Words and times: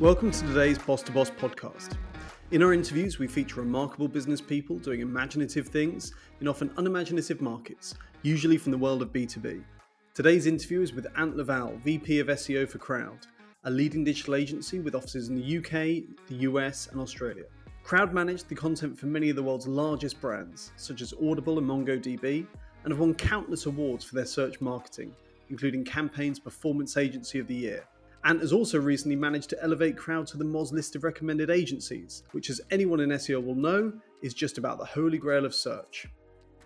Welcome 0.00 0.30
to 0.30 0.40
today's 0.46 0.78
Boss 0.78 1.02
to 1.02 1.12
Boss 1.12 1.28
podcast. 1.28 1.98
In 2.52 2.62
our 2.62 2.72
interviews, 2.72 3.18
we 3.18 3.26
feature 3.26 3.60
remarkable 3.60 4.08
business 4.08 4.40
people 4.40 4.78
doing 4.78 5.02
imaginative 5.02 5.68
things 5.68 6.14
in 6.40 6.48
often 6.48 6.70
unimaginative 6.78 7.42
markets, 7.42 7.96
usually 8.22 8.56
from 8.56 8.72
the 8.72 8.78
world 8.78 9.02
of 9.02 9.12
B2B. 9.12 9.62
Today's 10.14 10.46
interview 10.46 10.80
is 10.80 10.94
with 10.94 11.06
Ant 11.18 11.36
Lavall, 11.36 11.78
VP 11.82 12.18
of 12.18 12.28
SEO 12.28 12.66
for 12.66 12.78
Croud, 12.78 13.26
a 13.64 13.70
leading 13.70 14.02
digital 14.02 14.36
agency 14.36 14.80
with 14.80 14.94
offices 14.94 15.28
in 15.28 15.34
the 15.34 15.58
UK, 15.58 16.02
the 16.28 16.36
US, 16.48 16.88
and 16.90 16.98
Australia. 16.98 17.44
Croud 17.82 18.14
managed 18.14 18.48
the 18.48 18.54
content 18.54 18.98
for 18.98 19.04
many 19.04 19.28
of 19.28 19.36
the 19.36 19.42
world's 19.42 19.68
largest 19.68 20.18
brands, 20.18 20.72
such 20.78 21.02
as 21.02 21.12
Audible 21.22 21.58
and 21.58 21.68
MongoDB, 21.68 22.46
and 22.84 22.90
have 22.90 23.00
won 23.00 23.12
countless 23.12 23.66
awards 23.66 24.06
for 24.06 24.14
their 24.14 24.24
search 24.24 24.62
marketing, 24.62 25.14
including 25.50 25.84
Campaign's 25.84 26.38
Performance 26.40 26.96
Agency 26.96 27.38
of 27.38 27.46
the 27.46 27.54
Year 27.54 27.84
Ant 28.24 28.40
has 28.40 28.52
also 28.52 28.78
recently 28.78 29.16
managed 29.16 29.48
to 29.50 29.62
elevate 29.62 29.96
Croud 29.96 30.26
to 30.26 30.36
the 30.36 30.44
Moz 30.44 30.72
list 30.72 30.94
of 30.94 31.04
recommended 31.04 31.48
agencies, 31.48 32.22
which, 32.32 32.50
as 32.50 32.60
anyone 32.70 33.00
in 33.00 33.08
SEO 33.10 33.42
will 33.42 33.54
know, 33.54 33.92
is 34.20 34.34
just 34.34 34.58
about 34.58 34.78
the 34.78 34.84
holy 34.84 35.16
grail 35.16 35.46
of 35.46 35.54
search. 35.54 36.06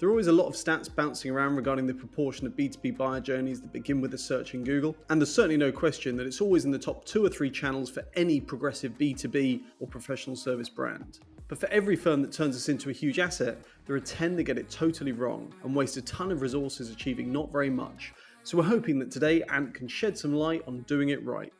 There 0.00 0.08
are 0.08 0.10
always 0.10 0.26
a 0.26 0.32
lot 0.32 0.48
of 0.48 0.54
stats 0.54 0.92
bouncing 0.92 1.30
around 1.30 1.54
regarding 1.54 1.86
the 1.86 1.94
proportion 1.94 2.48
of 2.48 2.56
B2B 2.56 2.96
buyer 2.96 3.20
journeys 3.20 3.60
that 3.60 3.72
begin 3.72 4.00
with 4.00 4.12
a 4.14 4.18
search 4.18 4.54
in 4.54 4.64
Google, 4.64 4.96
and 5.08 5.20
there's 5.20 5.32
certainly 5.32 5.56
no 5.56 5.70
question 5.70 6.16
that 6.16 6.26
it's 6.26 6.40
always 6.40 6.64
in 6.64 6.72
the 6.72 6.78
top 6.78 7.04
two 7.04 7.24
or 7.24 7.28
three 7.28 7.50
channels 7.50 7.88
for 7.88 8.02
any 8.16 8.40
progressive 8.40 8.98
B2B 8.98 9.62
or 9.78 9.86
professional 9.86 10.34
service 10.34 10.68
brand. 10.68 11.20
But 11.46 11.58
for 11.58 11.68
every 11.68 11.94
firm 11.94 12.20
that 12.22 12.32
turns 12.32 12.56
this 12.56 12.68
into 12.68 12.90
a 12.90 12.92
huge 12.92 13.20
asset, 13.20 13.58
there 13.86 13.94
are 13.94 14.00
10 14.00 14.34
that 14.36 14.42
get 14.42 14.58
it 14.58 14.70
totally 14.70 15.12
wrong 15.12 15.54
and 15.62 15.76
waste 15.76 15.96
a 15.96 16.02
ton 16.02 16.32
of 16.32 16.42
resources 16.42 16.90
achieving 16.90 17.32
not 17.32 17.52
very 17.52 17.70
much, 17.70 18.12
so 18.44 18.58
we're 18.58 18.64
hoping 18.64 18.98
that 18.98 19.10
today 19.10 19.42
Ant 19.44 19.72
can 19.72 19.88
shed 19.88 20.18
some 20.18 20.34
light 20.34 20.62
on 20.66 20.82
doing 20.82 21.08
it 21.08 21.24
right. 21.24 21.50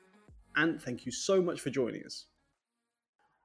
Ant, 0.54 0.82
thank 0.82 1.06
you 1.06 1.12
so 1.12 1.40
much 1.40 1.62
for 1.62 1.70
joining 1.70 2.04
us. 2.04 2.26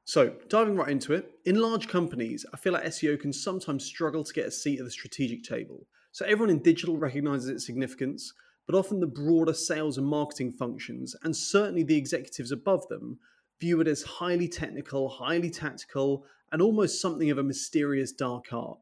So, 0.04 0.34
diving 0.50 0.76
right 0.76 0.90
into 0.90 1.14
it, 1.14 1.32
in 1.46 1.56
large 1.56 1.88
companies, 1.88 2.46
I 2.54 2.58
feel 2.58 2.74
like 2.74 2.84
SEO 2.84 3.18
can 3.18 3.32
sometimes 3.32 3.86
struggle 3.86 4.26
to 4.26 4.34
get 4.34 4.48
a 4.48 4.52
seat 4.52 4.80
at 4.80 4.86
the 4.86 4.92
strategic 4.92 5.44
table. 5.44 5.88
So, 6.12 6.26
everyone 6.26 6.50
in 6.50 6.62
digital 6.62 6.98
recognizes 6.98 7.48
its 7.48 7.66
significance, 7.66 8.34
but 8.68 8.76
often 8.76 9.00
the 9.00 9.08
broader 9.08 9.54
sales 9.54 9.98
and 9.98 10.06
marketing 10.06 10.52
functions, 10.52 11.16
and 11.24 11.34
certainly 11.34 11.84
the 11.84 11.98
executives 11.98 12.52
above 12.52 12.88
them, 12.90 13.20
view 13.62 13.80
it 13.80 13.88
as 13.88 14.02
highly 14.02 14.50
technical, 14.50 15.08
highly 15.08 15.50
tactical, 15.50 16.26
and 16.52 16.62
almost 16.62 17.00
something 17.00 17.32
of 17.32 17.38
a 17.38 17.44
mysterious 17.44 18.12
dark 18.12 18.52
art. 18.52 18.80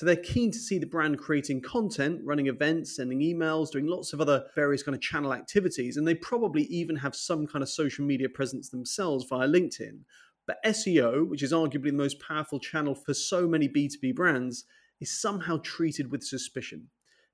So 0.00 0.06
they're 0.06 0.16
keen 0.16 0.50
to 0.50 0.58
see 0.58 0.78
the 0.78 0.86
brand 0.86 1.18
creating 1.18 1.60
content, 1.60 2.22
running 2.24 2.46
events, 2.46 2.96
sending 2.96 3.20
emails, 3.20 3.70
doing 3.70 3.86
lots 3.86 4.14
of 4.14 4.20
other 4.22 4.46
various 4.54 4.82
kind 4.82 4.94
of 4.94 5.02
channel 5.02 5.34
activities, 5.34 5.98
and 5.98 6.08
they 6.08 6.14
probably 6.14 6.62
even 6.70 6.96
have 6.96 7.14
some 7.14 7.46
kind 7.46 7.62
of 7.62 7.68
social 7.68 8.06
media 8.06 8.30
presence 8.30 8.70
themselves 8.70 9.26
via 9.28 9.46
LinkedIn. 9.46 9.98
But 10.46 10.56
SEO, 10.64 11.28
which 11.28 11.42
is 11.42 11.52
arguably 11.52 11.90
the 11.90 11.92
most 11.92 12.18
powerful 12.18 12.58
channel 12.58 12.94
for 12.94 13.12
so 13.12 13.46
many 13.46 13.68
B2B 13.68 14.14
brands, 14.14 14.64
is 15.02 15.20
somehow 15.20 15.58
treated 15.62 16.10
with 16.10 16.24
suspicion. 16.24 16.88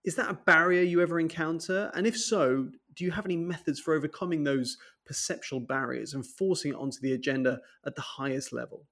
Is 0.05 0.17
that 0.17 0.29
a 0.29 0.35
barrier 0.35 0.83
you 0.83 1.01
ever 1.01 1.21
encounter? 1.21 1.93
And 1.95 2.05
if 2.05 2.19
so, 2.19 2.71
do 2.97 3.05
you 3.05 3.13
have 3.13 3.27
any 3.27 3.37
methods 3.37 3.79
for 3.79 3.95
overcoming 3.95 4.43
those 4.43 4.77
perceptual 5.07 5.61
barriers 5.61 6.15
and 6.15 6.27
forcing 6.27 6.73
it 6.73 6.79
onto 6.79 6.99
the 7.01 7.13
agenda 7.13 7.61
at 7.87 7.95
the 7.95 8.03
highest 8.03 8.53
level? 8.53 8.89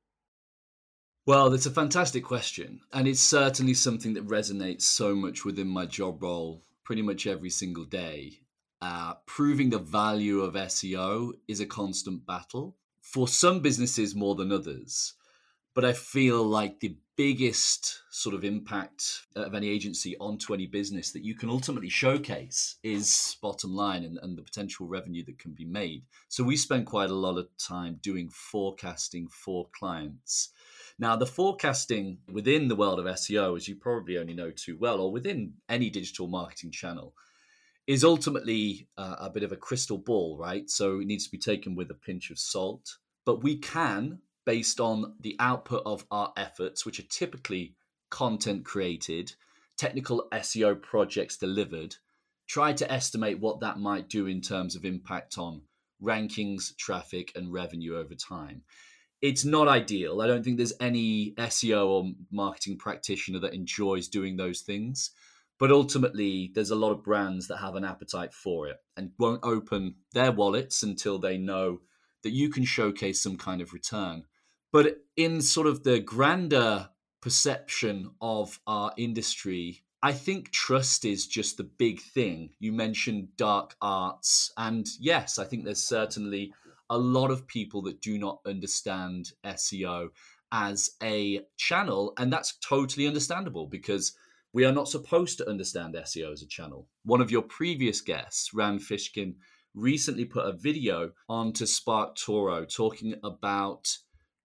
Well, 1.26 1.48
that's 1.48 1.64
a 1.64 1.70
fantastic 1.70 2.22
question. 2.22 2.80
And 2.92 3.08
it's 3.08 3.20
certainly 3.20 3.72
something 3.72 4.12
that 4.12 4.28
resonates 4.28 4.82
so 4.82 5.14
much 5.14 5.42
within 5.42 5.68
my 5.68 5.86
job 5.86 6.22
role 6.22 6.62
pretty 6.84 7.00
much 7.00 7.26
every 7.26 7.48
single 7.48 7.86
day. 7.86 8.40
Uh, 8.82 9.14
proving 9.24 9.70
the 9.70 9.78
value 9.78 10.42
of 10.42 10.52
SEO 10.52 11.32
is 11.48 11.60
a 11.60 11.66
constant 11.66 12.26
battle 12.26 12.76
for 13.00 13.26
some 13.26 13.60
businesses 13.60 14.14
more 14.14 14.34
than 14.34 14.52
others. 14.52 15.14
But 15.74 15.86
I 15.86 15.94
feel 15.94 16.44
like 16.44 16.80
the 16.80 16.98
biggest 17.16 18.02
sort 18.10 18.34
of 18.34 18.44
impact 18.44 19.22
of 19.34 19.54
any 19.54 19.70
agency 19.70 20.18
onto 20.18 20.52
any 20.52 20.66
business 20.66 21.12
that 21.12 21.24
you 21.24 21.34
can 21.34 21.48
ultimately 21.48 21.88
showcase 21.88 22.76
is 22.82 23.38
bottom 23.40 23.74
line 23.74 24.04
and, 24.04 24.18
and 24.20 24.36
the 24.36 24.42
potential 24.42 24.86
revenue 24.86 25.24
that 25.24 25.38
can 25.38 25.52
be 25.52 25.64
made. 25.64 26.02
So 26.28 26.44
we 26.44 26.58
spend 26.58 26.84
quite 26.84 27.08
a 27.08 27.14
lot 27.14 27.38
of 27.38 27.48
time 27.56 27.98
doing 28.02 28.28
forecasting 28.28 29.28
for 29.28 29.68
clients 29.74 30.50
now, 30.98 31.16
the 31.16 31.26
forecasting 31.26 32.18
within 32.32 32.68
the 32.68 32.76
world 32.76 33.00
of 33.00 33.06
SEO, 33.06 33.56
as 33.56 33.66
you 33.66 33.74
probably 33.74 34.16
only 34.16 34.34
know 34.34 34.52
too 34.52 34.76
well, 34.78 35.00
or 35.00 35.10
within 35.10 35.54
any 35.68 35.90
digital 35.90 36.28
marketing 36.28 36.70
channel, 36.70 37.14
is 37.86 38.04
ultimately 38.04 38.88
uh, 38.96 39.16
a 39.18 39.30
bit 39.30 39.42
of 39.42 39.50
a 39.50 39.56
crystal 39.56 39.98
ball, 39.98 40.38
right? 40.38 40.70
So 40.70 41.00
it 41.00 41.06
needs 41.06 41.24
to 41.24 41.32
be 41.32 41.38
taken 41.38 41.74
with 41.74 41.90
a 41.90 41.94
pinch 41.94 42.30
of 42.30 42.38
salt. 42.38 42.98
But 43.26 43.42
we 43.42 43.58
can, 43.58 44.20
based 44.46 44.78
on 44.78 45.16
the 45.20 45.36
output 45.40 45.82
of 45.84 46.06
our 46.12 46.32
efforts, 46.36 46.86
which 46.86 47.00
are 47.00 47.08
typically 47.10 47.74
content 48.08 48.64
created, 48.64 49.34
technical 49.76 50.28
SEO 50.32 50.80
projects 50.80 51.36
delivered, 51.36 51.96
try 52.46 52.72
to 52.72 52.90
estimate 52.90 53.40
what 53.40 53.60
that 53.60 53.80
might 53.80 54.08
do 54.08 54.28
in 54.28 54.40
terms 54.40 54.76
of 54.76 54.84
impact 54.84 55.38
on 55.38 55.62
rankings, 56.00 56.76
traffic, 56.76 57.32
and 57.34 57.52
revenue 57.52 57.96
over 57.96 58.14
time 58.14 58.62
it's 59.24 59.46
not 59.46 59.68
ideal. 59.68 60.20
I 60.20 60.26
don't 60.26 60.44
think 60.44 60.58
there's 60.58 60.74
any 60.80 61.32
SEO 61.38 61.86
or 61.88 62.10
marketing 62.30 62.76
practitioner 62.76 63.38
that 63.38 63.54
enjoys 63.54 64.06
doing 64.06 64.36
those 64.36 64.60
things. 64.60 65.12
But 65.58 65.72
ultimately, 65.72 66.52
there's 66.54 66.70
a 66.70 66.76
lot 66.76 66.92
of 66.92 67.02
brands 67.02 67.48
that 67.48 67.56
have 67.56 67.74
an 67.74 67.86
appetite 67.86 68.34
for 68.34 68.68
it 68.68 68.76
and 68.98 69.12
won't 69.18 69.42
open 69.42 69.94
their 70.12 70.30
wallets 70.30 70.82
until 70.82 71.18
they 71.18 71.38
know 71.38 71.80
that 72.22 72.32
you 72.32 72.50
can 72.50 72.66
showcase 72.66 73.22
some 73.22 73.38
kind 73.38 73.62
of 73.62 73.72
return. 73.72 74.24
But 74.70 74.98
in 75.16 75.40
sort 75.40 75.68
of 75.68 75.84
the 75.84 76.00
grander 76.00 76.90
perception 77.22 78.10
of 78.20 78.60
our 78.66 78.92
industry, 78.98 79.84
I 80.02 80.12
think 80.12 80.50
trust 80.50 81.06
is 81.06 81.26
just 81.26 81.56
the 81.56 81.64
big 81.64 82.02
thing. 82.02 82.50
You 82.58 82.72
mentioned 82.72 83.28
dark 83.38 83.74
arts. 83.80 84.52
And 84.58 84.86
yes, 85.00 85.38
I 85.38 85.44
think 85.46 85.64
there's 85.64 85.82
certainly 85.82 86.52
a 86.90 86.98
lot 86.98 87.30
of 87.30 87.46
people 87.46 87.82
that 87.82 88.00
do 88.00 88.18
not 88.18 88.40
understand 88.46 89.32
SEO 89.44 90.08
as 90.52 90.90
a 91.02 91.40
channel. 91.56 92.12
And 92.18 92.32
that's 92.32 92.58
totally 92.58 93.06
understandable 93.06 93.66
because 93.66 94.16
we 94.52 94.64
are 94.64 94.72
not 94.72 94.88
supposed 94.88 95.38
to 95.38 95.48
understand 95.48 95.94
SEO 95.94 96.32
as 96.32 96.42
a 96.42 96.46
channel. 96.46 96.88
One 97.04 97.20
of 97.20 97.30
your 97.30 97.42
previous 97.42 98.00
guests, 98.00 98.54
Rand 98.54 98.80
Fishkin, 98.80 99.34
recently 99.74 100.24
put 100.24 100.46
a 100.46 100.52
video 100.52 101.10
onto 101.28 101.64
SparkToro 101.64 102.72
talking 102.72 103.16
about 103.24 103.98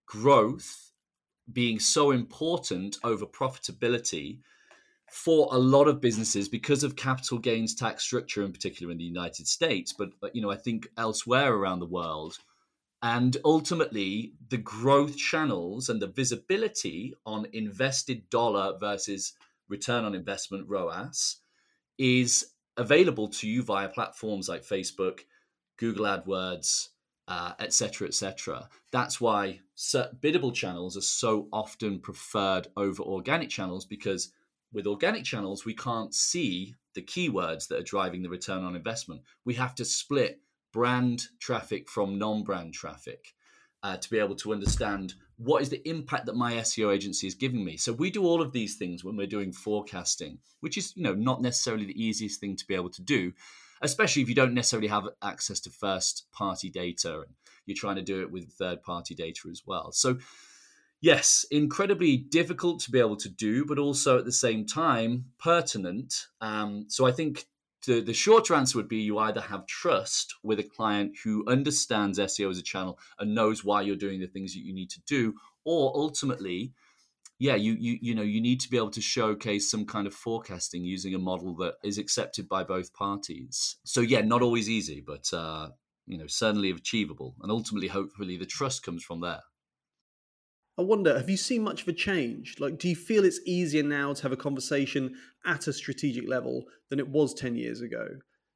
growth 0.06 0.90
being 1.52 1.78
so 1.78 2.10
important 2.10 2.96
over 3.04 3.24
profitability 3.26 4.40
for 5.10 5.48
a 5.50 5.58
lot 5.58 5.88
of 5.88 6.00
businesses 6.00 6.48
because 6.48 6.84
of 6.84 6.96
capital 6.96 7.38
gains 7.38 7.74
tax 7.74 8.04
structure 8.04 8.44
in 8.44 8.52
particular 8.52 8.92
in 8.92 8.98
the 8.98 9.04
United 9.04 9.46
States 9.46 9.92
but, 9.92 10.10
you 10.34 10.40
know 10.40 10.50
I 10.50 10.56
think 10.56 10.88
elsewhere 10.96 11.52
around 11.52 11.80
the 11.80 11.86
world 11.86 12.38
and 13.02 13.36
ultimately 13.44 14.34
the 14.48 14.58
growth 14.58 15.16
channels 15.16 15.88
and 15.88 16.00
the 16.00 16.06
visibility 16.06 17.14
on 17.24 17.46
invested 17.52 18.28
dollar 18.30 18.76
versus 18.78 19.32
return 19.68 20.04
on 20.04 20.14
investment 20.14 20.68
ROAS 20.68 21.36
is 21.98 22.52
available 22.76 23.28
to 23.28 23.48
you 23.48 23.62
via 23.62 23.88
platforms 23.88 24.48
like 24.48 24.62
Facebook, 24.62 25.20
Google 25.78 26.06
AdWords, 26.06 26.88
etc., 27.58 28.06
uh, 28.06 28.08
etc. 28.08 28.58
Et 28.58 28.68
That's 28.90 29.20
why 29.20 29.60
biddable 30.20 30.52
channels 30.52 30.96
are 30.96 31.02
so 31.02 31.48
often 31.52 32.00
preferred 32.00 32.68
over 32.76 33.02
organic 33.02 33.48
channels 33.48 33.84
because 33.84 34.32
with 34.72 34.86
organic 34.86 35.24
channels, 35.24 35.64
we 35.64 35.74
can't 35.74 36.14
see 36.14 36.74
the 36.94 37.02
keywords 37.02 37.68
that 37.68 37.78
are 37.78 37.84
driving 37.84 38.22
the 38.22 38.28
return 38.28 38.64
on 38.64 38.76
investment. 38.76 39.22
We 39.44 39.54
have 39.54 39.74
to 39.76 39.84
split 39.84 40.40
brand 40.72 41.26
traffic 41.40 41.88
from 41.88 42.18
non 42.18 42.44
brand 42.44 42.74
traffic 42.74 43.34
uh, 43.82 43.96
to 43.96 44.10
be 44.10 44.18
able 44.18 44.36
to 44.36 44.52
understand 44.52 45.14
what 45.36 45.62
is 45.62 45.70
the 45.70 45.88
impact 45.88 46.26
that 46.26 46.36
my 46.36 46.54
SEO 46.54 46.94
agency 46.94 47.26
is 47.26 47.34
giving 47.34 47.64
me. 47.64 47.76
So 47.76 47.92
we 47.92 48.10
do 48.10 48.24
all 48.24 48.42
of 48.42 48.52
these 48.52 48.76
things 48.76 49.02
when 49.02 49.16
we're 49.16 49.26
doing 49.26 49.52
forecasting, 49.52 50.38
which 50.60 50.76
is 50.76 50.94
you 50.96 51.02
know 51.02 51.14
not 51.14 51.40
necessarily 51.40 51.86
the 51.86 52.02
easiest 52.02 52.40
thing 52.40 52.56
to 52.56 52.66
be 52.66 52.74
able 52.74 52.90
to 52.90 53.02
do, 53.02 53.32
especially 53.82 54.22
if 54.22 54.28
you 54.28 54.34
don't 54.34 54.54
necessarily 54.54 54.88
have 54.88 55.08
access 55.22 55.60
to 55.60 55.70
first 55.70 56.26
party 56.32 56.68
data 56.68 57.20
and 57.20 57.34
you're 57.66 57.76
trying 57.76 57.96
to 57.96 58.02
do 58.02 58.20
it 58.20 58.30
with 58.30 58.52
third 58.52 58.82
party 58.82 59.14
data 59.14 59.48
as 59.50 59.62
well. 59.66 59.92
So 59.92 60.18
yes, 61.00 61.44
incredibly 61.50 62.16
difficult 62.16 62.80
to 62.80 62.90
be 62.90 63.00
able 63.00 63.16
to 63.16 63.28
do, 63.28 63.64
but 63.64 63.78
also 63.78 64.18
at 64.18 64.24
the 64.24 64.32
same 64.32 64.66
time 64.66 65.26
pertinent. 65.38 66.26
Um, 66.40 66.86
so 66.88 67.06
I 67.06 67.12
think 67.12 67.46
the, 67.86 68.00
the 68.00 68.14
shorter 68.14 68.54
answer 68.54 68.76
would 68.78 68.88
be 68.88 68.98
you 68.98 69.18
either 69.18 69.40
have 69.40 69.66
trust 69.66 70.34
with 70.42 70.58
a 70.58 70.64
client 70.64 71.16
who 71.24 71.44
understands 71.46 72.18
SEO 72.18 72.50
as 72.50 72.58
a 72.58 72.62
channel 72.62 72.98
and 73.18 73.34
knows 73.34 73.64
why 73.64 73.82
you're 73.82 73.96
doing 73.96 74.20
the 74.20 74.26
things 74.26 74.52
that 74.54 74.60
you 74.60 74.74
need 74.74 74.90
to 74.90 75.00
do, 75.06 75.34
or 75.64 75.92
ultimately, 75.94 76.72
yeah, 77.38 77.54
you 77.54 77.74
you 77.80 77.98
you 78.02 78.14
know 78.14 78.22
you 78.22 78.40
need 78.40 78.60
to 78.60 78.70
be 78.70 78.76
able 78.76 78.90
to 78.90 79.00
showcase 79.00 79.70
some 79.70 79.86
kind 79.86 80.06
of 80.06 80.12
forecasting 80.12 80.84
using 80.84 81.14
a 81.14 81.18
model 81.18 81.56
that 81.56 81.74
is 81.82 81.96
accepted 81.96 82.48
by 82.50 82.64
both 82.64 82.92
parties. 82.92 83.76
So 83.84 84.02
yeah, 84.02 84.20
not 84.20 84.42
always 84.42 84.68
easy, 84.68 85.00
but 85.00 85.32
uh, 85.32 85.70
you 86.06 86.18
know, 86.18 86.26
certainly 86.26 86.70
achievable. 86.70 87.36
And 87.40 87.50
ultimately, 87.50 87.88
hopefully, 87.88 88.36
the 88.36 88.44
trust 88.44 88.82
comes 88.82 89.02
from 89.02 89.20
there. 89.20 89.40
I 90.80 90.82
wonder, 90.82 91.14
have 91.14 91.28
you 91.28 91.36
seen 91.36 91.62
much 91.62 91.82
of 91.82 91.88
a 91.88 91.92
change? 91.92 92.56
Like, 92.58 92.78
do 92.78 92.88
you 92.88 92.96
feel 92.96 93.26
it's 93.26 93.40
easier 93.44 93.82
now 93.82 94.14
to 94.14 94.22
have 94.22 94.32
a 94.32 94.36
conversation 94.36 95.14
at 95.44 95.66
a 95.66 95.74
strategic 95.74 96.26
level 96.26 96.64
than 96.88 96.98
it 96.98 97.06
was 97.06 97.34
10 97.34 97.54
years 97.54 97.82
ago? 97.82 98.08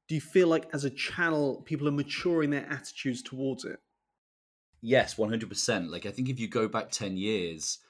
Do 0.09 0.15
you 0.15 0.23
feel 0.23 0.49
like 0.49 0.67
as 0.73 0.87
a 0.87 0.91
channel, 0.91 1.61
people 1.67 1.87
are 1.87 1.91
maturing 1.93 2.49
their 2.49 2.67
attitudes 2.71 3.21
towards 3.21 3.67
it? 3.67 3.79
Yes, 4.81 5.17
100%. 5.17 5.91
Like, 5.91 6.07
I 6.07 6.11
think 6.11 6.31
if 6.31 6.41
you 6.41 6.49
go 6.49 6.67
back 6.67 6.91
10 6.91 7.19
years, 7.19 7.81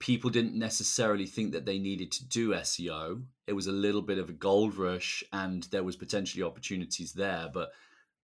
people 0.00 0.28
didn't 0.28 0.58
necessarily 0.58 1.26
think 1.26 1.52
that 1.52 1.64
they 1.64 1.78
needed 1.78 2.10
to 2.10 2.26
do 2.26 2.54
SEO. 2.54 3.22
It 3.46 3.52
was 3.52 3.68
a 3.68 3.72
little 3.72 4.02
bit 4.02 4.18
of 4.18 4.28
a 4.28 4.32
gold 4.32 4.74
rush 4.74 5.22
and 5.32 5.62
there 5.70 5.84
was 5.84 5.94
potentially 5.94 6.42
opportunities 6.42 7.12
there, 7.12 7.48
but 7.54 7.70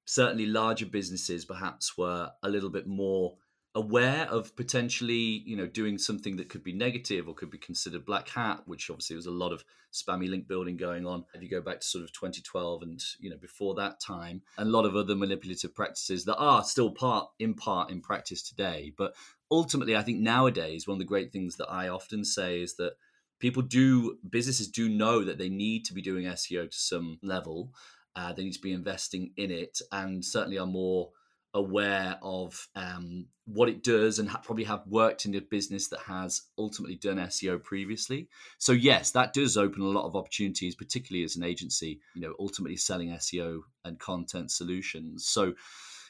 certainly 0.05 0.47
larger 0.47 0.87
businesses 0.87 1.45
perhaps 1.45 1.97
were 1.97 2.33
a 2.43 2.49
little 2.49 2.71
bit 2.71 2.89
more 2.89 3.37
aware 3.75 4.27
of 4.31 4.57
potentially 4.57 5.43
you 5.45 5.57
know 5.57 5.67
doing 5.67 5.99
something 5.99 6.37
that 6.37 6.49
could 6.49 6.65
be 6.65 6.73
negative 6.73 7.29
or 7.29 7.35
could 7.35 7.51
be 7.51 7.59
considered 7.59 8.05
black 8.05 8.29
hat 8.31 8.61
which 8.67 8.91
obviously 8.91 9.15
was 9.15 9.27
a 9.27 9.31
lot 9.31 9.53
of 9.53 9.63
spammy 9.93 10.29
link 10.29 10.49
building 10.49 10.77
going 10.77 11.07
on. 11.07 11.25
If 11.35 11.43
you 11.43 11.49
go 11.49 11.61
back 11.61 11.81
to 11.81 11.87
sort 11.87 12.05
of 12.05 12.13
2012 12.13 12.83
and 12.83 13.03
you 13.21 13.31
know 13.31 13.37
before 13.37 13.75
that 13.75 14.01
time 14.01 14.43
a 14.57 14.65
lot 14.65 14.85
of 14.85 14.97
other 14.97 15.15
manipulative 15.15 15.75
practices 15.75 16.25
that 16.25 16.37
are 16.37 16.65
still 16.65 16.91
part 16.91 17.29
in 17.39 17.55
part 17.55 17.91
in 17.91 18.01
practice 18.01 18.43
today. 18.43 18.93
But 18.97 19.15
ultimately 19.51 19.97
i 19.97 20.03
think 20.03 20.19
nowadays 20.19 20.87
one 20.87 20.97
of 20.97 20.99
the 20.99 21.07
great 21.07 21.33
things 21.33 21.57
that 21.57 21.71
i 21.71 21.89
often 21.89 22.23
say 22.23 22.61
is 22.61 22.77
that 22.77 22.93
people 23.39 23.63
do 23.63 24.19
businesses 24.29 24.69
do 24.69 24.89
know 24.89 25.25
that 25.25 25.39
they 25.39 25.49
need 25.49 25.85
to 25.85 25.95
be 25.95 26.03
doing 26.03 26.25
seo 26.27 26.71
to 26.71 26.77
some 26.77 27.19
level. 27.23 27.73
Uh, 28.17 28.33
they 28.33 28.43
need 28.43 28.55
to 28.55 28.61
be 28.61 28.73
investing 28.73 29.31
in 29.37 29.51
it 29.51 29.81
and 29.93 30.25
certainly 30.25 30.59
are 30.59 30.67
more 30.67 31.11
aware 31.55 32.17
of 32.23 32.69
um, 32.75 33.27
what 33.47 33.69
it 33.69 33.83
does 33.83 34.19
and 34.19 34.29
ha- 34.29 34.41
probably 34.43 34.65
have 34.65 34.83
worked 34.87 35.25
in 35.25 35.35
a 35.35 35.41
business 35.41 35.89
that 35.89 36.01
has 36.01 36.43
ultimately 36.59 36.97
done 36.97 37.17
SEO 37.17 37.63
previously. 37.63 38.29
So 38.59 38.73
yes, 38.73 39.11
that 39.13 39.33
does 39.33 39.57
open 39.57 39.83
a 39.83 39.87
lot 39.87 40.07
of 40.07 40.17
opportunities, 40.17 40.75
particularly 40.75 41.25
as 41.25 41.37
an 41.37 41.45
agency, 41.45 42.01
you 42.15 42.21
know, 42.21 42.35
ultimately 42.39 42.77
selling 42.77 43.11
SEO 43.11 43.61
and 43.85 43.99
content 43.99 44.51
solutions. 44.51 45.27
So 45.27 45.55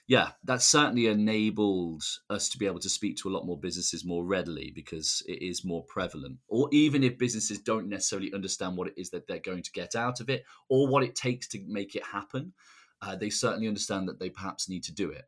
yeah, 0.09 0.31
that's 0.43 0.65
certainly 0.65 1.07
enabled 1.07 2.03
us 2.31 2.49
to 2.49 2.59
be 2.59 2.65
able 2.65 2.79
to 2.81 2.89
speak 2.89 3.19
to 3.19 3.29
a 3.29 3.31
lot 3.31 3.45
more 3.45 3.61
businesses 3.61 4.07
more 4.07 4.25
readily 4.25 4.73
because 4.75 5.23
it 5.29 5.43
is 5.43 5.67
more 5.67 5.85
prevalent. 5.85 6.39
Or 6.49 6.69
even 6.73 7.05
if 7.05 7.19
businesses 7.19 7.59
don't 7.59 7.91
necessarily 7.91 8.33
understand 8.33 8.79
what 8.79 8.89
it 8.89 8.95
is 8.97 9.11
that 9.11 9.27
they're 9.27 9.39
going 9.39 9.63
to 9.63 9.73
get 9.73 9.95
out 9.95 10.21
of 10.21 10.31
it 10.31 10.45
or 10.71 10.89
what 10.89 11.05
it 11.05 11.15
takes 11.15 11.47
to 11.49 11.63
make 11.69 11.95
it 11.95 12.05
happen, 12.05 12.55
uh, 13.03 13.17
they 13.17 13.31
certainly 13.31 13.69
understand 13.69 14.09
that 14.09 14.19
they 14.19 14.31
perhaps 14.31 14.69
need 14.69 14.85
to 14.85 14.93
do 14.93 15.11
it. 15.11 15.25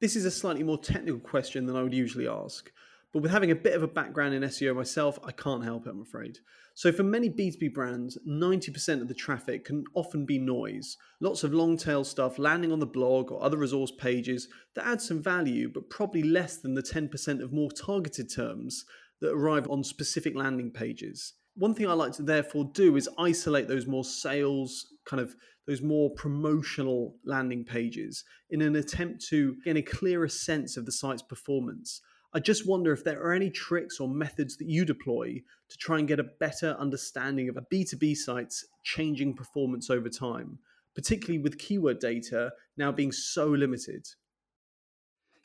This 0.00 0.16
is 0.16 0.24
a 0.24 0.30
slightly 0.30 0.62
more 0.62 0.78
technical 0.78 1.20
question 1.20 1.66
than 1.66 1.76
I 1.76 1.82
would 1.82 1.94
usually 1.94 2.28
ask, 2.28 2.70
but 3.12 3.22
with 3.22 3.30
having 3.30 3.52
a 3.52 3.56
bit 3.56 3.74
of 3.74 3.82
a 3.82 3.88
background 3.88 4.34
in 4.34 4.42
SEO 4.42 4.74
myself, 4.74 5.18
I 5.24 5.30
can't 5.30 5.64
help 5.64 5.86
it, 5.86 5.90
I'm 5.90 6.02
afraid. 6.02 6.38
So, 6.74 6.90
for 6.90 7.04
many 7.04 7.30
B2B 7.30 7.72
brands, 7.72 8.18
90% 8.28 9.00
of 9.00 9.06
the 9.06 9.14
traffic 9.14 9.64
can 9.64 9.84
often 9.94 10.26
be 10.26 10.36
noise. 10.36 10.96
Lots 11.20 11.44
of 11.44 11.54
long 11.54 11.76
tail 11.76 12.02
stuff 12.02 12.40
landing 12.40 12.72
on 12.72 12.80
the 12.80 12.86
blog 12.86 13.30
or 13.30 13.40
other 13.40 13.56
resource 13.56 13.92
pages 13.92 14.48
that 14.74 14.84
add 14.84 15.00
some 15.00 15.22
value, 15.22 15.70
but 15.72 15.88
probably 15.88 16.24
less 16.24 16.56
than 16.56 16.74
the 16.74 16.82
10% 16.82 17.40
of 17.40 17.52
more 17.52 17.70
targeted 17.70 18.34
terms 18.34 18.84
that 19.20 19.30
arrive 19.30 19.70
on 19.70 19.84
specific 19.84 20.34
landing 20.34 20.72
pages. 20.72 21.34
One 21.56 21.74
thing 21.74 21.86
I 21.86 21.92
like 21.92 22.12
to 22.14 22.22
therefore 22.22 22.70
do 22.72 22.96
is 22.96 23.08
isolate 23.18 23.68
those 23.68 23.86
more 23.86 24.04
sales 24.04 24.86
kind 25.04 25.20
of 25.20 25.36
those 25.66 25.82
more 25.82 26.10
promotional 26.10 27.16
landing 27.24 27.64
pages 27.64 28.24
in 28.50 28.60
an 28.60 28.76
attempt 28.76 29.24
to 29.26 29.56
gain 29.64 29.76
a 29.76 29.82
clearer 29.82 30.28
sense 30.28 30.76
of 30.76 30.84
the 30.84 30.92
site's 30.92 31.22
performance. 31.22 32.00
I 32.34 32.40
just 32.40 32.66
wonder 32.66 32.92
if 32.92 33.04
there 33.04 33.22
are 33.22 33.32
any 33.32 33.48
tricks 33.48 34.00
or 34.00 34.08
methods 34.08 34.56
that 34.56 34.68
you 34.68 34.84
deploy 34.84 35.40
to 35.70 35.76
try 35.78 35.98
and 35.98 36.08
get 36.08 36.20
a 36.20 36.26
better 36.40 36.76
understanding 36.78 37.48
of 37.48 37.56
a 37.56 37.64
B2B 37.72 38.16
site's 38.16 38.66
changing 38.82 39.34
performance 39.34 39.88
over 39.88 40.08
time, 40.08 40.58
particularly 40.94 41.38
with 41.38 41.58
keyword 41.58 42.00
data 42.00 42.52
now 42.76 42.90
being 42.92 43.12
so 43.12 43.46
limited. 43.46 44.06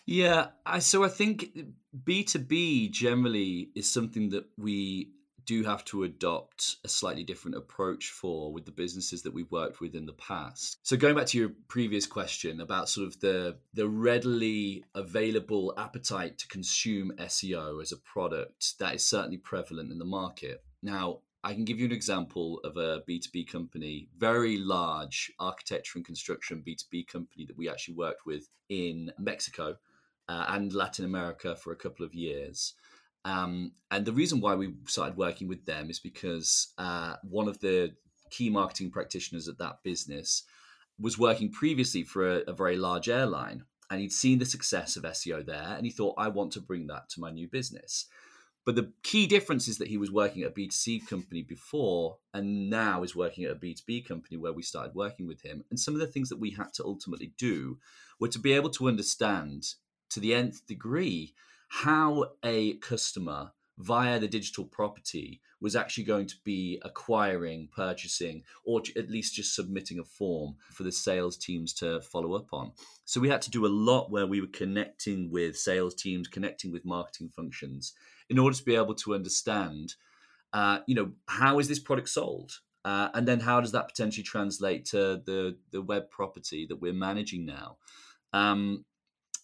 Yeah, 0.06 0.48
I, 0.66 0.80
so 0.80 1.04
I 1.04 1.10
think 1.10 1.52
B2B 2.04 2.92
generally 2.92 3.70
is 3.76 3.90
something 3.90 4.30
that 4.30 4.46
we 4.58 5.12
do 5.50 5.64
have 5.64 5.84
to 5.84 6.04
adopt 6.04 6.76
a 6.84 6.88
slightly 6.88 7.24
different 7.24 7.58
approach 7.58 8.12
for 8.12 8.54
with 8.54 8.66
the 8.66 8.72
businesses 8.72 9.24
that 9.24 9.34
we've 9.34 9.52
worked 9.52 9.82
with 9.82 9.96
in 9.96 10.06
the 10.06 10.14
past. 10.14 10.78
So 10.84 10.96
going 10.96 11.16
back 11.16 11.26
to 11.28 11.40
your 11.40 11.50
previous 11.68 12.06
question 12.06 12.62
about 12.62 12.88
sort 12.88 13.08
of 13.08 13.20
the 13.20 13.58
the 13.74 13.88
readily 13.88 14.84
available 14.94 15.74
appetite 15.76 16.38
to 16.38 16.48
consume 16.48 17.14
SEO 17.18 17.82
as 17.82 17.92
a 17.92 17.98
product 17.98 18.78
that 18.78 18.94
is 18.94 19.04
certainly 19.04 19.38
prevalent 19.38 19.92
in 19.92 19.98
the 19.98 20.06
market. 20.06 20.64
Now, 20.84 21.22
I 21.44 21.56
can 21.56 21.66
give 21.66 21.80
you 21.80 21.88
an 21.88 21.94
example 21.94 22.60
of 22.64 22.78
a 22.78 23.02
B2B 23.10 23.52
company, 23.52 24.08
very 24.16 24.58
large 24.58 25.32
architecture 25.40 25.98
and 25.98 26.06
construction 26.06 26.64
B2B 26.68 27.08
company 27.08 27.48
that 27.48 27.58
we 27.58 27.68
actually 27.68 27.96
worked 27.96 28.24
with 28.24 28.48
in 28.70 29.12
Mexico 29.18 29.78
uh, 30.28 30.46
and 30.50 30.74
Latin 30.74 31.06
America 31.06 31.56
for 31.56 31.72
a 31.72 31.82
couple 31.84 32.06
of 32.06 32.14
years. 32.14 32.76
Um, 33.26 33.74
and 33.92 34.06
the 34.06 34.14
reason 34.14 34.40
why 34.40 34.56
we 34.56 34.74
started 34.86 35.18
working 35.18 35.48
with 35.48 35.66
them 35.66 35.90
is 35.90 36.00
because 36.00 36.74
uh, 36.78 37.16
one 37.24 37.48
of 37.48 37.60
the 37.60 37.94
key 38.30 38.50
marketing 38.50 38.92
practitioners 38.92 39.48
at 39.48 39.58
that 39.58 39.84
business 39.84 40.44
was 41.00 41.18
working 41.18 41.52
previously 41.52 42.04
for 42.04 42.30
a, 42.30 42.38
a, 42.48 42.54
very 42.54 42.78
large 42.78 43.10
airline 43.10 43.64
and 43.90 44.02
he'd 44.02 44.12
seen 44.12 44.40
the 44.40 44.46
success 44.46 44.96
of 44.96 45.04
SEO 45.04 45.46
there 45.46 45.76
and 45.76 45.86
he 45.86 45.92
thought, 45.92 46.16
I 46.18 46.28
want 46.28 46.54
to 46.54 46.62
bring 46.62 46.88
that 46.88 47.10
to 47.10 47.20
my 47.20 47.32
new 47.32 47.48
business. 47.48 48.06
But 48.66 48.76
the 48.76 48.92
key 49.04 49.26
difference 49.26 49.68
is 49.68 49.80
that 49.80 49.88
he 49.88 49.98
was 49.98 50.12
working 50.12 50.44
at 50.44 50.52
a 50.52 50.54
B2C 50.54 51.08
company 51.08 51.42
before 51.42 52.18
and 52.34 52.70
now 52.70 53.04
is 53.04 53.16
working 53.16 53.46
at 53.46 53.52
a 53.52 53.56
B2B 53.56 54.08
company 54.08 54.38
where 54.38 54.54
we 54.54 54.62
started 54.62 54.94
working 54.94 55.26
with 55.26 55.42
him. 55.42 55.64
And 55.70 55.80
some 55.80 55.96
of 55.96 56.00
the 56.00 56.08
things 56.08 56.30
that 56.30 56.40
we 56.40 56.52
had 56.52 56.74
to 56.76 56.86
ultimately 56.86 57.34
do 57.38 57.80
were 58.20 58.28
to 58.28 58.40
be 58.40 58.54
able 58.54 58.70
to 58.72 58.88
understand 58.88 59.74
to 60.10 60.20
the 60.20 60.36
nth 60.36 60.68
degree 60.68 61.34
how 61.70 62.26
a 62.44 62.74
customer 62.78 63.52
via 63.78 64.20
the 64.20 64.28
digital 64.28 64.66
property 64.66 65.42
was 65.62 65.76
actually 65.76 66.04
going 66.04 66.28
to 66.28 66.36
be 66.44 66.80
acquiring, 66.84 67.70
purchasing, 67.74 68.44
or 68.66 68.82
at 68.98 69.10
least 69.10 69.36
just 69.36 69.56
submitting 69.56 70.00
a 70.00 70.04
form 70.04 70.56
for 70.72 70.84
the 70.84 70.92
sales 70.92 71.38
teams 71.38 71.74
to 71.74 72.02
follow 72.02 72.34
up 72.34 72.48
on. 72.52 72.72
So 73.06 73.20
we 73.20 73.30
had 73.30 73.42
to 73.44 73.50
do 73.50 73.66
a 73.66 73.68
lot 73.68 74.12
where 74.12 74.28
we 74.28 74.42
were 74.42 74.48
connecting 74.48 75.32
with 75.32 75.58
sales 75.58 75.96
teams, 75.96 76.28
connecting 76.28 76.72
with 76.72 76.86
marketing 76.86 77.30
functions 77.36 77.94
in 78.30 78.40
order 78.40 78.56
to 78.56 78.64
be 78.64 78.76
able 78.76 78.96
to 78.96 79.16
understand, 79.16 79.96
uh, 80.54 80.80
you 80.88 80.96
know, 80.96 81.12
how 81.28 81.60
is 81.60 81.68
this 81.68 81.80
product 81.80 82.10
sold? 82.10 82.60
Uh, 82.86 83.10
and 83.14 83.28
then 83.28 83.42
how 83.42 83.60
does 83.60 83.74
that 83.74 83.88
potentially 83.88 84.24
translate 84.24 84.86
to 84.86 85.22
the, 85.26 85.58
the 85.72 85.82
web 85.82 86.10
property 86.10 86.66
that 86.68 86.82
we're 86.82 86.94
managing 86.94 87.46
now? 87.46 87.78
Um, 88.32 88.86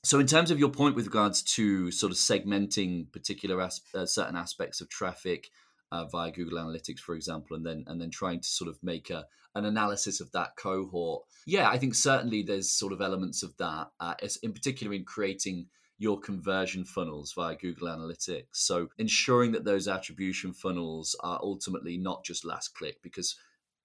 so, 0.05 0.19
in 0.19 0.27
terms 0.27 0.51
of 0.51 0.59
your 0.59 0.69
point 0.69 0.95
with 0.95 1.07
regards 1.07 1.41
to 1.41 1.89
sort 1.89 2.12
of 2.12 2.17
segmenting 2.17 3.12
particular 3.12 3.59
as, 3.59 3.81
uh, 3.95 4.05
certain 4.05 4.35
aspects 4.35 4.79
of 4.79 4.88
traffic 4.88 5.50
uh, 5.91 6.05
via 6.05 6.31
Google 6.31 6.59
Analytics, 6.59 7.00
for 7.00 7.15
example, 7.15 7.55
and 7.55 7.65
then 7.65 7.83
and 7.88 8.00
then 8.00 8.12
trying 8.12 8.39
to 8.39 8.47
sort 8.47 8.69
of 8.69 8.77
make 8.83 9.09
a, 9.09 9.25
an 9.55 9.65
analysis 9.65 10.21
of 10.21 10.31
that 10.33 10.55
cohort, 10.57 11.24
yeah, 11.47 11.69
I 11.69 11.79
think 11.79 11.95
certainly 11.95 12.43
there's 12.43 12.71
sort 12.71 12.93
of 12.93 13.01
elements 13.01 13.41
of 13.41 13.57
that, 13.57 13.88
uh, 14.00 14.13
in 14.43 14.53
particular 14.53 14.93
in 14.93 15.05
creating 15.05 15.67
your 15.97 16.19
conversion 16.19 16.83
funnels 16.83 17.33
via 17.33 17.55
Google 17.55 17.88
Analytics. 17.88 18.45
So, 18.51 18.89
ensuring 19.00 19.53
that 19.53 19.65
those 19.65 19.88
attribution 19.88 20.53
funnels 20.53 21.15
are 21.21 21.39
ultimately 21.41 21.97
not 21.97 22.24
just 22.24 22.45
last 22.45 22.75
click, 22.75 23.01
because 23.01 23.35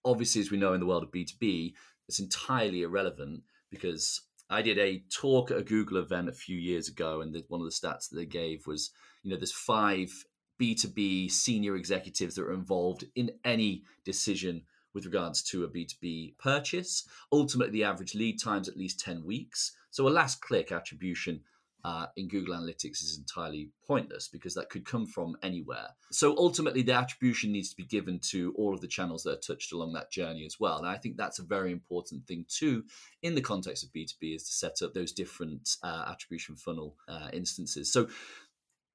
obviously, 0.05 0.43
as 0.43 0.51
we 0.51 0.59
know 0.59 0.75
in 0.75 0.81
the 0.81 0.87
world 0.87 1.05
of 1.05 1.13
B2B, 1.13 1.73
it's 2.09 2.21
entirely 2.21 2.83
irrelevant 2.83 3.43
because 3.71 4.21
I 4.51 4.63
did 4.63 4.79
a 4.79 5.03
talk 5.11 5.53
at 5.53 5.59
a 5.59 5.63
Google 5.63 5.99
event 5.99 6.29
a 6.29 6.33
few 6.33 6.59
years 6.59 6.89
ago, 6.89 7.21
and 7.21 7.33
the, 7.33 7.45
one 7.49 7.61
of 7.61 7.67
the 7.67 7.73
stats 7.73 8.11
that 8.11 8.17
they 8.17 8.27
gave 8.27 8.67
was, 8.67 8.91
you 9.23 9.31
know, 9.31 9.37
there's 9.37 9.53
five 9.53 10.13
B2B 10.61 11.31
senior 11.31 11.77
executives 11.77 12.35
that 12.35 12.43
are 12.43 12.53
involved 12.53 13.05
in 13.15 13.31
any 13.45 13.85
decision 14.05 14.63
with 14.93 15.05
regards 15.05 15.43
to 15.45 15.63
a 15.63 15.69
B2B 15.69 16.37
purchase. 16.39 17.09
Ultimately, 17.33 17.73
the 17.73 17.85
average 17.85 18.15
lead 18.15 18.43
time 18.43 18.63
is 18.63 18.69
at 18.69 18.77
least 18.77 19.01
10 19.01 19.25
weeks. 19.25 19.73
So 19.91 20.07
a 20.07 20.11
last 20.11 20.41
click 20.41 20.73
attribution 20.73 21.43
uh, 21.85 22.07
in 22.17 22.29
Google 22.29 22.55
Analytics 22.55 23.03
is 23.03 23.19
entirely 23.19 23.71
pointless 23.87 24.29
because 24.29 24.55
that 24.55 24.71
could 24.71 24.85
come 24.85 25.07
from 25.07 25.37
anywhere. 25.43 25.89
So 26.11 26.37
ultimately, 26.37 26.83
the 26.83 26.93
attribution 26.93 27.53
needs 27.53 27.71
to 27.71 27.77
be 27.77 27.85
given 27.85 28.21
to 28.31 28.55
all 28.57 28.75
of 28.75 28.81
the 28.81 28.89
channels 28.89 29.23
that 29.25 29.33
are 29.33 29.55
touched 29.55 29.73
along 29.73 29.93
that 29.95 30.11
journey 30.11 30.45
as 30.47 30.59
well. 30.59 30.79
And 30.79 30.87
I 30.87 30.97
think 30.97 31.17
that's 31.17 31.39
a 31.39 31.45
very 31.45 31.73
important 31.73 32.27
thing 32.27 32.45
too, 32.49 32.85
in 33.23 33.35
the 33.35 33.41
context 33.41 33.85
of 33.85 33.91
B2B, 33.93 34.37
is 34.37 34.45
to 34.45 34.53
set 34.53 34.83
up 34.83 34.95
those 34.95 35.13
different 35.13 35.77
uh, 35.83 36.05
attribution 36.09 36.57
funnel 36.57 36.97
uh, 37.09 37.29
instances. 37.33 37.93
So 37.93 38.09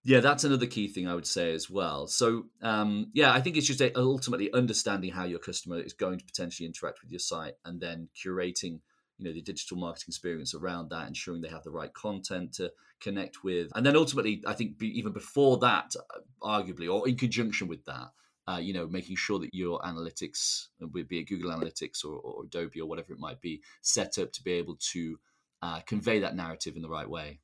yeah, 0.05 0.19
that's 0.19 0.43
another 0.43 0.67
key 0.67 0.87
thing 0.87 1.07
I 1.07 1.15
would 1.15 1.25
say 1.25 1.51
as 1.53 1.67
well. 1.67 2.05
So, 2.05 2.45
um, 2.61 3.07
yeah, 3.13 3.33
I 3.33 3.41
think 3.41 3.57
it's 3.57 3.65
just 3.65 3.81
ultimately 3.95 4.53
understanding 4.53 5.11
how 5.11 5.23
your 5.23 5.39
customer 5.39 5.79
is 5.79 5.93
going 5.93 6.19
to 6.19 6.25
potentially 6.25 6.67
interact 6.67 6.99
with 7.01 7.11
your 7.11 7.19
site 7.19 7.55
and 7.65 7.81
then 7.81 8.09
curating 8.15 8.81
you 9.17 9.25
know 9.25 9.33
the 9.33 9.41
digital 9.41 9.77
marketing 9.77 10.07
experience 10.09 10.53
around 10.53 10.89
that 10.89 11.07
ensuring 11.07 11.41
they 11.41 11.49
have 11.49 11.63
the 11.63 11.71
right 11.71 11.93
content 11.93 12.53
to 12.53 12.71
connect 12.99 13.43
with. 13.43 13.71
And 13.75 13.85
then 13.85 13.95
ultimately 13.95 14.43
i 14.47 14.53
think 14.53 14.81
even 14.81 15.11
before 15.11 15.57
that 15.59 15.93
arguably 16.41 16.91
or 16.91 17.07
in 17.07 17.15
conjunction 17.15 17.67
with 17.67 17.85
that 17.85 18.09
uh, 18.47 18.57
you 18.57 18.73
know 18.73 18.87
making 18.87 19.15
sure 19.15 19.39
that 19.39 19.53
your 19.53 19.79
analytics 19.81 20.67
be 20.93 21.19
it 21.19 21.27
google 21.27 21.51
analytics 21.51 22.05
or, 22.05 22.19
or, 22.19 22.43
adobe 22.43 22.79
or 22.79 22.87
whatever 22.87 23.13
it 23.13 23.19
might 23.19 23.41
be 23.41 23.61
set 23.81 24.17
up 24.17 24.31
to 24.31 24.43
be 24.43 24.51
able 24.51 24.77
to 24.79 25.17
uh, 25.61 25.79
convey 25.87 26.19
that 26.19 26.35
narrative 26.35 26.75
in 26.75 26.81
the 26.81 26.89
right 26.89 27.09
way. 27.09 27.39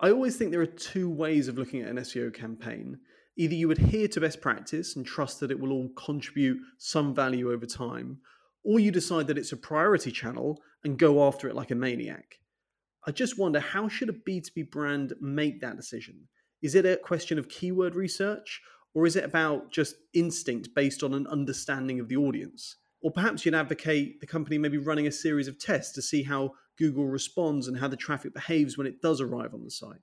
I 0.00 0.10
always 0.10 0.36
think 0.36 0.50
there 0.50 0.60
are 0.60 0.66
two 0.66 1.08
ways 1.10 1.48
of 1.48 1.58
looking 1.58 1.82
at 1.82 1.88
an 1.88 1.96
seo 1.96 2.32
campaign. 2.32 2.98
Either 3.36 3.54
you 3.54 3.70
adhere 3.70 4.08
to 4.08 4.20
best 4.20 4.40
practice 4.40 4.96
and 4.96 5.06
trust 5.06 5.40
that 5.40 5.50
it 5.50 5.60
will 5.60 5.72
all 5.72 5.90
contribute 5.96 6.58
some 6.76 7.14
value 7.14 7.52
over 7.52 7.66
time 7.66 8.18
or 8.68 8.78
you 8.78 8.90
decide 8.90 9.26
that 9.26 9.38
it's 9.38 9.52
a 9.52 9.56
priority 9.56 10.10
channel 10.12 10.60
and 10.84 10.98
go 10.98 11.26
after 11.26 11.48
it 11.48 11.54
like 11.54 11.70
a 11.70 11.74
maniac. 11.74 12.38
I 13.06 13.12
just 13.12 13.38
wonder 13.38 13.60
how 13.60 13.88
should 13.88 14.10
a 14.10 14.12
B2B 14.12 14.70
brand 14.70 15.14
make 15.22 15.62
that 15.62 15.76
decision? 15.76 16.28
Is 16.60 16.74
it 16.74 16.84
a 16.84 16.98
question 16.98 17.38
of 17.38 17.48
keyword 17.48 17.94
research 17.94 18.60
or 18.92 19.06
is 19.06 19.16
it 19.16 19.24
about 19.24 19.72
just 19.72 19.94
instinct 20.12 20.68
based 20.76 21.02
on 21.02 21.14
an 21.14 21.26
understanding 21.28 21.98
of 21.98 22.08
the 22.08 22.18
audience? 22.18 22.76
Or 23.00 23.10
perhaps 23.10 23.46
you'd 23.46 23.54
advocate 23.54 24.20
the 24.20 24.26
company 24.26 24.58
maybe 24.58 24.76
running 24.76 25.06
a 25.06 25.12
series 25.12 25.48
of 25.48 25.58
tests 25.58 25.94
to 25.94 26.02
see 26.02 26.22
how 26.22 26.52
Google 26.76 27.06
responds 27.06 27.68
and 27.68 27.78
how 27.78 27.88
the 27.88 27.96
traffic 27.96 28.34
behaves 28.34 28.76
when 28.76 28.86
it 28.86 29.00
does 29.00 29.22
arrive 29.22 29.54
on 29.54 29.64
the 29.64 29.70
site 29.70 30.02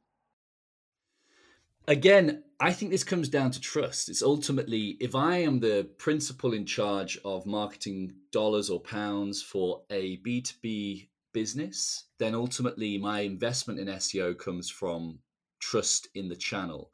again, 1.87 2.43
I 2.59 2.71
think 2.71 2.91
this 2.91 3.03
comes 3.03 3.29
down 3.29 3.51
to 3.51 3.59
trust. 3.59 4.09
It's 4.09 4.23
ultimately 4.23 4.97
if 4.99 5.13
I 5.15 5.37
am 5.37 5.59
the 5.59 5.89
principal 5.97 6.53
in 6.53 6.65
charge 6.65 7.17
of 7.25 7.45
marketing 7.45 8.13
dollars 8.31 8.69
or 8.69 8.79
pounds 8.79 9.41
for 9.41 9.81
a 9.89 10.17
B2B 10.17 11.09
business, 11.33 12.05
then 12.17 12.33
ultimately 12.33 12.97
my 12.97 13.21
investment 13.21 13.79
in 13.79 13.87
SEO 13.87 14.37
comes 14.37 14.69
from 14.69 15.19
trust 15.59 16.07
in 16.15 16.29
the 16.29 16.35
channel. 16.35 16.91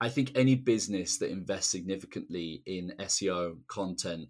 I 0.00 0.08
think 0.08 0.32
any 0.34 0.56
business 0.56 1.18
that 1.18 1.30
invests 1.30 1.70
significantly 1.70 2.62
in 2.66 2.92
SEO 2.98 3.58
content, 3.68 4.28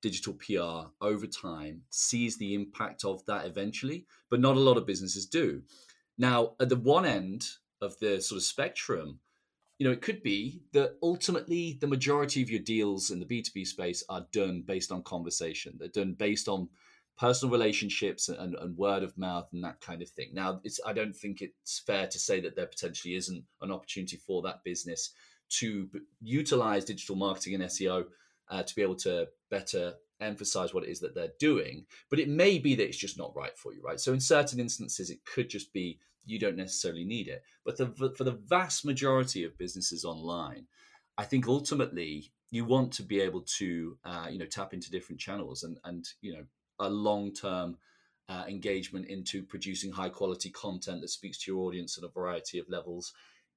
digital 0.00 0.34
PR 0.34 0.90
over 1.00 1.26
time 1.26 1.82
sees 1.90 2.36
the 2.36 2.54
impact 2.54 3.04
of 3.04 3.24
that 3.26 3.46
eventually, 3.46 4.06
but 4.30 4.40
not 4.40 4.56
a 4.56 4.60
lot 4.60 4.76
of 4.76 4.86
businesses 4.86 5.26
do. 5.26 5.62
Now, 6.18 6.52
at 6.60 6.68
the 6.68 6.76
one 6.76 7.04
end 7.04 7.44
of 7.80 7.98
the 8.00 8.20
sort 8.20 8.38
of 8.38 8.42
spectrum, 8.42 9.20
you 9.84 9.90
know, 9.90 9.92
it 9.92 10.00
could 10.00 10.22
be 10.22 10.62
that 10.72 10.96
ultimately 11.02 11.76
the 11.78 11.86
majority 11.86 12.40
of 12.40 12.48
your 12.48 12.62
deals 12.62 13.10
in 13.10 13.20
the 13.20 13.26
B2B 13.26 13.66
space 13.66 14.02
are 14.08 14.26
done 14.32 14.64
based 14.66 14.90
on 14.90 15.02
conversation. 15.02 15.74
They're 15.78 15.88
done 15.88 16.14
based 16.14 16.48
on 16.48 16.70
personal 17.18 17.52
relationships 17.52 18.30
and, 18.30 18.54
and 18.54 18.78
word 18.78 19.02
of 19.02 19.18
mouth 19.18 19.46
and 19.52 19.62
that 19.62 19.82
kind 19.82 20.00
of 20.00 20.08
thing. 20.08 20.30
Now, 20.32 20.62
it's 20.64 20.80
I 20.86 20.94
don't 20.94 21.14
think 21.14 21.42
it's 21.42 21.80
fair 21.80 22.06
to 22.06 22.18
say 22.18 22.40
that 22.40 22.56
there 22.56 22.64
potentially 22.64 23.14
isn't 23.16 23.44
an 23.60 23.70
opportunity 23.70 24.16
for 24.16 24.40
that 24.40 24.64
business 24.64 25.10
to 25.58 25.90
utilize 26.22 26.86
digital 26.86 27.16
marketing 27.16 27.52
and 27.52 27.64
SEO 27.64 28.06
uh, 28.48 28.62
to 28.62 28.74
be 28.74 28.80
able 28.80 28.96
to 28.96 29.28
better 29.50 29.92
emphasize 30.18 30.72
what 30.72 30.84
it 30.84 30.88
is 30.88 31.00
that 31.00 31.14
they're 31.14 31.28
doing. 31.38 31.84
But 32.08 32.20
it 32.20 32.30
may 32.30 32.58
be 32.58 32.74
that 32.74 32.86
it's 32.86 32.96
just 32.96 33.18
not 33.18 33.36
right 33.36 33.58
for 33.58 33.74
you, 33.74 33.82
right? 33.82 34.00
So 34.00 34.14
in 34.14 34.20
certain 34.20 34.60
instances, 34.60 35.10
it 35.10 35.26
could 35.26 35.50
just 35.50 35.74
be 35.74 35.98
you 36.24 36.38
don't 36.38 36.56
necessarily 36.56 37.04
need 37.04 37.28
it. 37.28 37.42
But 37.64 37.76
the, 37.76 37.86
for 38.16 38.24
the 38.24 38.38
vast 38.46 38.84
majority 38.84 39.44
of 39.44 39.58
businesses 39.58 40.04
online, 40.04 40.66
I 41.16 41.24
think 41.24 41.46
ultimately 41.46 42.32
you 42.50 42.64
want 42.64 42.92
to 42.92 43.02
be 43.02 43.20
able 43.20 43.42
to 43.58 43.98
uh, 44.04 44.26
you 44.30 44.38
know 44.38 44.46
tap 44.46 44.74
into 44.74 44.90
different 44.90 45.20
channels 45.20 45.62
and 45.62 45.78
and 45.84 46.08
you 46.20 46.32
know 46.32 46.44
a 46.80 46.88
long 46.88 47.32
term 47.32 47.76
uh, 48.28 48.44
engagement 48.48 49.06
into 49.06 49.42
producing 49.42 49.92
high 49.92 50.08
quality 50.08 50.50
content 50.50 51.00
that 51.00 51.08
speaks 51.08 51.38
to 51.38 51.52
your 51.52 51.66
audience 51.66 51.98
at 51.98 52.04
a 52.04 52.08
variety 52.08 52.58
of 52.58 52.68
levels 52.68 53.12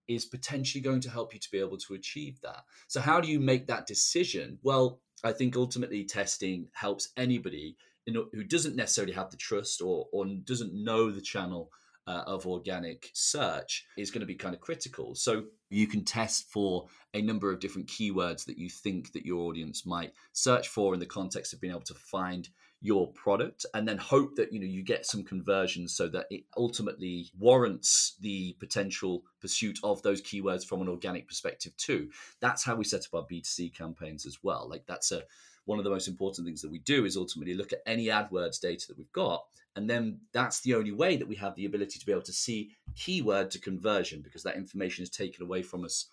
is 0.08 0.26
potentially 0.26 0.82
going 0.82 1.02
to 1.02 1.10
help 1.10 1.34
you 1.34 1.40
to 1.40 1.52
be 1.52 1.60
able 1.60 1.78
to 1.78 1.94
achieve 1.94 2.40
that. 2.42 2.64
So 2.88 3.02
how 3.02 3.20
do 3.20 3.28
you 3.28 3.40
make 3.40 3.68
that 3.68 3.88
decision? 3.88 4.58
Well, 4.64 5.02
I 5.24 5.34
think 5.34 5.56
ultimately 5.56 6.06
testing 6.06 6.68
helps 6.74 7.10
anybody 7.18 7.76
who 8.08 8.44
doesn't 8.44 8.76
necessarily 8.76 9.14
have 9.14 9.32
the 9.32 9.38
trust 9.38 9.82
or 9.82 10.08
or 10.14 10.26
doesn't 10.26 10.74
know 10.74 11.12
the 11.12 11.22
channel 11.22 11.70
uh, 12.08 12.24
of 12.26 12.48
organic 12.48 13.12
search 13.14 13.86
is 13.98 14.10
going 14.10 14.22
to 14.22 14.26
be 14.26 14.36
kind 14.36 14.56
of 14.56 14.62
critical. 14.62 15.14
So 15.14 15.44
you 15.70 15.88
can 15.88 16.04
test 16.04 16.50
for 16.50 16.88
a 17.14 17.22
number 17.22 17.52
of 17.52 17.60
different 17.60 17.88
keywords 17.88 18.46
that 18.46 18.58
you 18.58 18.70
think 18.70 19.12
that 19.12 19.26
your 19.26 19.42
audience 19.42 19.86
might 19.86 20.14
search 20.32 20.70
for 20.70 20.94
in 20.94 21.00
the 21.00 21.06
context 21.06 21.54
of 21.54 21.62
being 21.62 21.72
able 21.72 21.82
to 21.82 21.94
find 21.94 22.50
your 22.80 23.08
product 23.14 23.66
and 23.74 23.88
then 23.88 23.98
hope 23.98 24.36
that 24.36 24.54
you 24.54 24.60
know 24.60 24.66
you 24.66 24.84
get 24.84 25.06
some 25.06 25.24
conversions 25.24 25.96
so 25.96 26.08
that 26.08 26.28
it 26.30 26.44
ultimately 26.58 27.32
warrants 27.38 28.16
the 28.22 28.56
potential 28.60 29.24
pursuit 29.42 29.80
of 29.84 30.02
those 30.04 30.22
keywords 30.22 30.64
from 30.64 30.82
an 30.82 30.88
organic 30.88 31.28
perspective 31.28 31.76
too 31.78 32.10
that's 32.40 32.64
how 32.64 32.76
we 32.76 32.84
set 32.84 33.02
up 33.02 33.14
our 33.16 33.28
b2c 33.28 33.76
campaigns 33.76 34.26
as 34.26 34.38
well 34.44 34.68
like 34.70 34.86
that's 34.86 35.12
a 35.12 35.24
one 35.66 35.80
of 35.80 35.84
the 35.84 35.90
most 35.90 36.08
important 36.08 36.48
things 36.48 36.62
that 36.62 36.72
we 36.72 36.80
do 36.80 37.04
is 37.04 37.18
ultimately 37.18 37.54
look 37.54 37.74
at 37.74 37.82
any 37.86 38.06
AdWords 38.06 38.62
data 38.62 38.88
that 38.88 38.98
we've 38.98 39.12
got 39.12 39.44
and 39.76 39.90
then 39.90 40.20
that's 40.32 40.62
the 40.62 40.74
only 40.74 40.92
way 40.92 41.18
that 41.18 41.28
we 41.28 41.36
have 41.36 41.56
the 41.56 41.66
ability 41.66 42.00
to 42.00 42.06
be 42.06 42.12
able 42.12 42.22
to 42.22 42.34
see 42.34 42.72
keyword 42.96 43.52
to 43.52 43.60
conversion 43.60 44.22
because 44.22 44.44
that 44.44 44.56
information 44.56 45.04
is 45.04 45.10
taken 45.10 45.44
away 45.44 45.62
from 45.62 45.84
us 45.84 46.08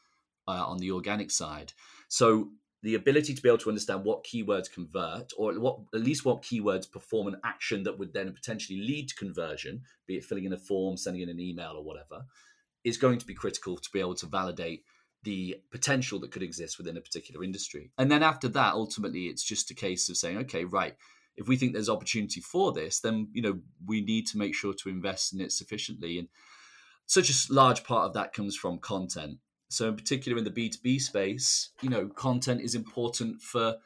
uh, 0.47 0.65
on 0.67 0.79
the 0.79 0.91
organic 0.91 1.31
side. 1.31 1.73
So 2.09 2.51
the 2.85 2.95
ability 2.95 3.33
to 3.33 3.41
be 3.41 3.49
able 3.49 3.57
to 3.57 3.71
understand 3.71 4.05
what 4.05 4.25
keywords 4.25 4.71
convert 4.71 5.33
or 5.39 5.55
what 5.55 5.79
at 5.95 6.03
least 6.03 6.27
what 6.27 6.43
keywords 6.43 6.91
perform 6.91 7.29
an 7.29 7.41
action 7.43 7.83
that 7.83 7.99
would 7.99 8.13
then 8.13 8.31
potentially 8.31 8.79
lead 8.79 9.09
to 9.09 9.15
conversion, 9.15 9.81
be 10.07 10.17
it 10.17 10.25
filling 10.25 10.45
in 10.45 10.53
a 10.53 10.59
form, 10.59 10.99
sending 10.99 11.23
in 11.23 11.31
an 11.31 11.41
email 11.41 11.73
or 11.77 11.83
whatever, 11.83 12.27
is 12.85 12.99
going 12.99 13.19
to 13.19 13.25
be 13.25 13.33
critical 13.33 13.79
to 13.79 13.89
be 13.91 14.01
able 14.01 14.15
to 14.15 14.27
validate 14.27 14.85
the 15.23 15.57
potential 15.73 16.21
that 16.21 16.31
could 16.31 16.43
exist 16.43 16.77
within 16.77 16.99
a 16.99 17.01
particular 17.01 17.43
industry. 17.43 17.91
And 17.97 18.11
then 18.11 18.23
after 18.23 18.49
that, 18.49 18.75
ultimately, 18.75 19.29
it's 19.29 19.43
just 19.43 19.71
a 19.71 19.75
case 19.75 20.11
of 20.11 20.19
saying, 20.19 20.37
okay, 20.37 20.67
right, 20.67 20.95
if 21.37 21.49
we 21.49 21.57
think 21.57 21.73
there's 21.73 21.89
opportunity 21.89 22.43
for 22.43 22.71
this, 22.71 23.01
then 23.01 23.29
you 23.33 23.41
know 23.41 23.61
we 23.87 24.03
need 24.03 24.27
to 24.27 24.39
make 24.39 24.55
sure 24.55 24.75
to 24.75 24.91
invest 24.91 25.33
in 25.33 25.41
it 25.41 25.53
sufficiently. 25.53 26.19
And 26.19 26.29
such 27.07 27.31
a 27.31 27.53
large 27.53 27.83
part 27.83 28.05
of 28.05 28.13
that 28.13 28.35
comes 28.35 28.55
from 28.55 28.79
content. 28.79 29.39
So 29.75 29.89
in 29.89 29.97
particular 29.97 30.39
in 30.39 30.45
the 30.45 30.51
B2B 30.51 31.01
space, 31.01 31.71
you 31.83 31.91
know, 31.91 32.07
content 32.09 32.61
is 32.61 32.75
important 32.75 33.43
for 33.43 33.77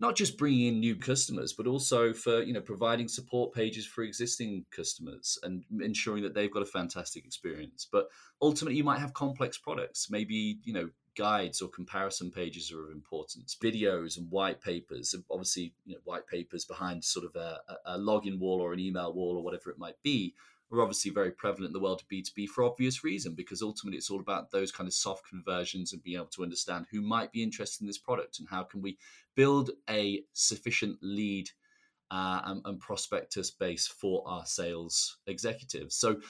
not 0.00 0.16
just 0.16 0.36
bringing 0.36 0.66
in 0.66 0.80
new 0.80 0.96
customers, 0.96 1.52
but 1.52 1.66
also 1.66 2.12
for 2.12 2.42
you 2.42 2.52
know 2.52 2.60
providing 2.60 3.08
support 3.08 3.54
pages 3.54 3.86
for 3.86 4.02
existing 4.02 4.66
customers 4.70 5.38
and 5.42 5.64
ensuring 5.80 6.22
that 6.24 6.34
they've 6.34 6.52
got 6.52 6.62
a 6.62 6.66
fantastic 6.66 7.24
experience. 7.24 7.86
But 7.90 8.08
ultimately, 8.42 8.76
you 8.76 8.84
might 8.84 8.98
have 8.98 9.14
complex 9.14 9.56
products. 9.56 10.10
Maybe 10.10 10.58
you 10.64 10.72
know 10.72 10.90
guides 11.16 11.62
or 11.62 11.68
comparison 11.68 12.30
pages 12.30 12.72
are 12.72 12.84
of 12.84 12.90
importance. 12.90 13.56
Videos 13.62 14.18
and 14.18 14.30
white 14.30 14.60
papers, 14.60 15.14
obviously, 15.30 15.72
you 15.84 15.94
know, 15.94 16.00
white 16.04 16.26
papers 16.26 16.64
behind 16.64 17.04
sort 17.04 17.24
of 17.24 17.36
a, 17.36 17.60
a 17.86 17.98
login 17.98 18.38
wall 18.38 18.60
or 18.60 18.72
an 18.72 18.80
email 18.80 19.12
wall 19.14 19.36
or 19.36 19.44
whatever 19.44 19.70
it 19.70 19.78
might 19.78 20.00
be, 20.02 20.34
are 20.72 20.80
obviously 20.80 21.10
very 21.10 21.30
prevalent 21.30 21.68
in 21.68 21.72
the 21.72 21.80
world 21.80 22.02
of 22.02 22.08
B2B 22.08 22.48
for 22.48 22.64
obvious 22.64 23.04
reason, 23.04 23.34
because 23.34 23.62
ultimately 23.62 23.98
it's 23.98 24.10
all 24.10 24.20
about 24.20 24.50
those 24.50 24.72
kind 24.72 24.86
of 24.86 24.94
soft 24.94 25.28
conversions 25.28 25.92
and 25.92 26.02
being 26.02 26.16
able 26.16 26.26
to 26.26 26.42
understand 26.42 26.86
who 26.90 27.00
might 27.00 27.32
be 27.32 27.42
interested 27.42 27.82
in 27.82 27.86
this 27.86 27.98
product 27.98 28.38
and 28.38 28.48
how 28.48 28.62
can 28.62 28.82
we 28.82 28.98
build 29.34 29.70
a 29.88 30.22
sufficient 30.32 30.98
lead 31.02 31.50
uh, 32.10 32.40
and, 32.44 32.62
and 32.64 32.80
prospectus 32.80 33.50
base 33.50 33.86
for 33.86 34.22
our 34.26 34.46
sales 34.46 35.18
executives. 35.26 35.96
So, 35.96 36.20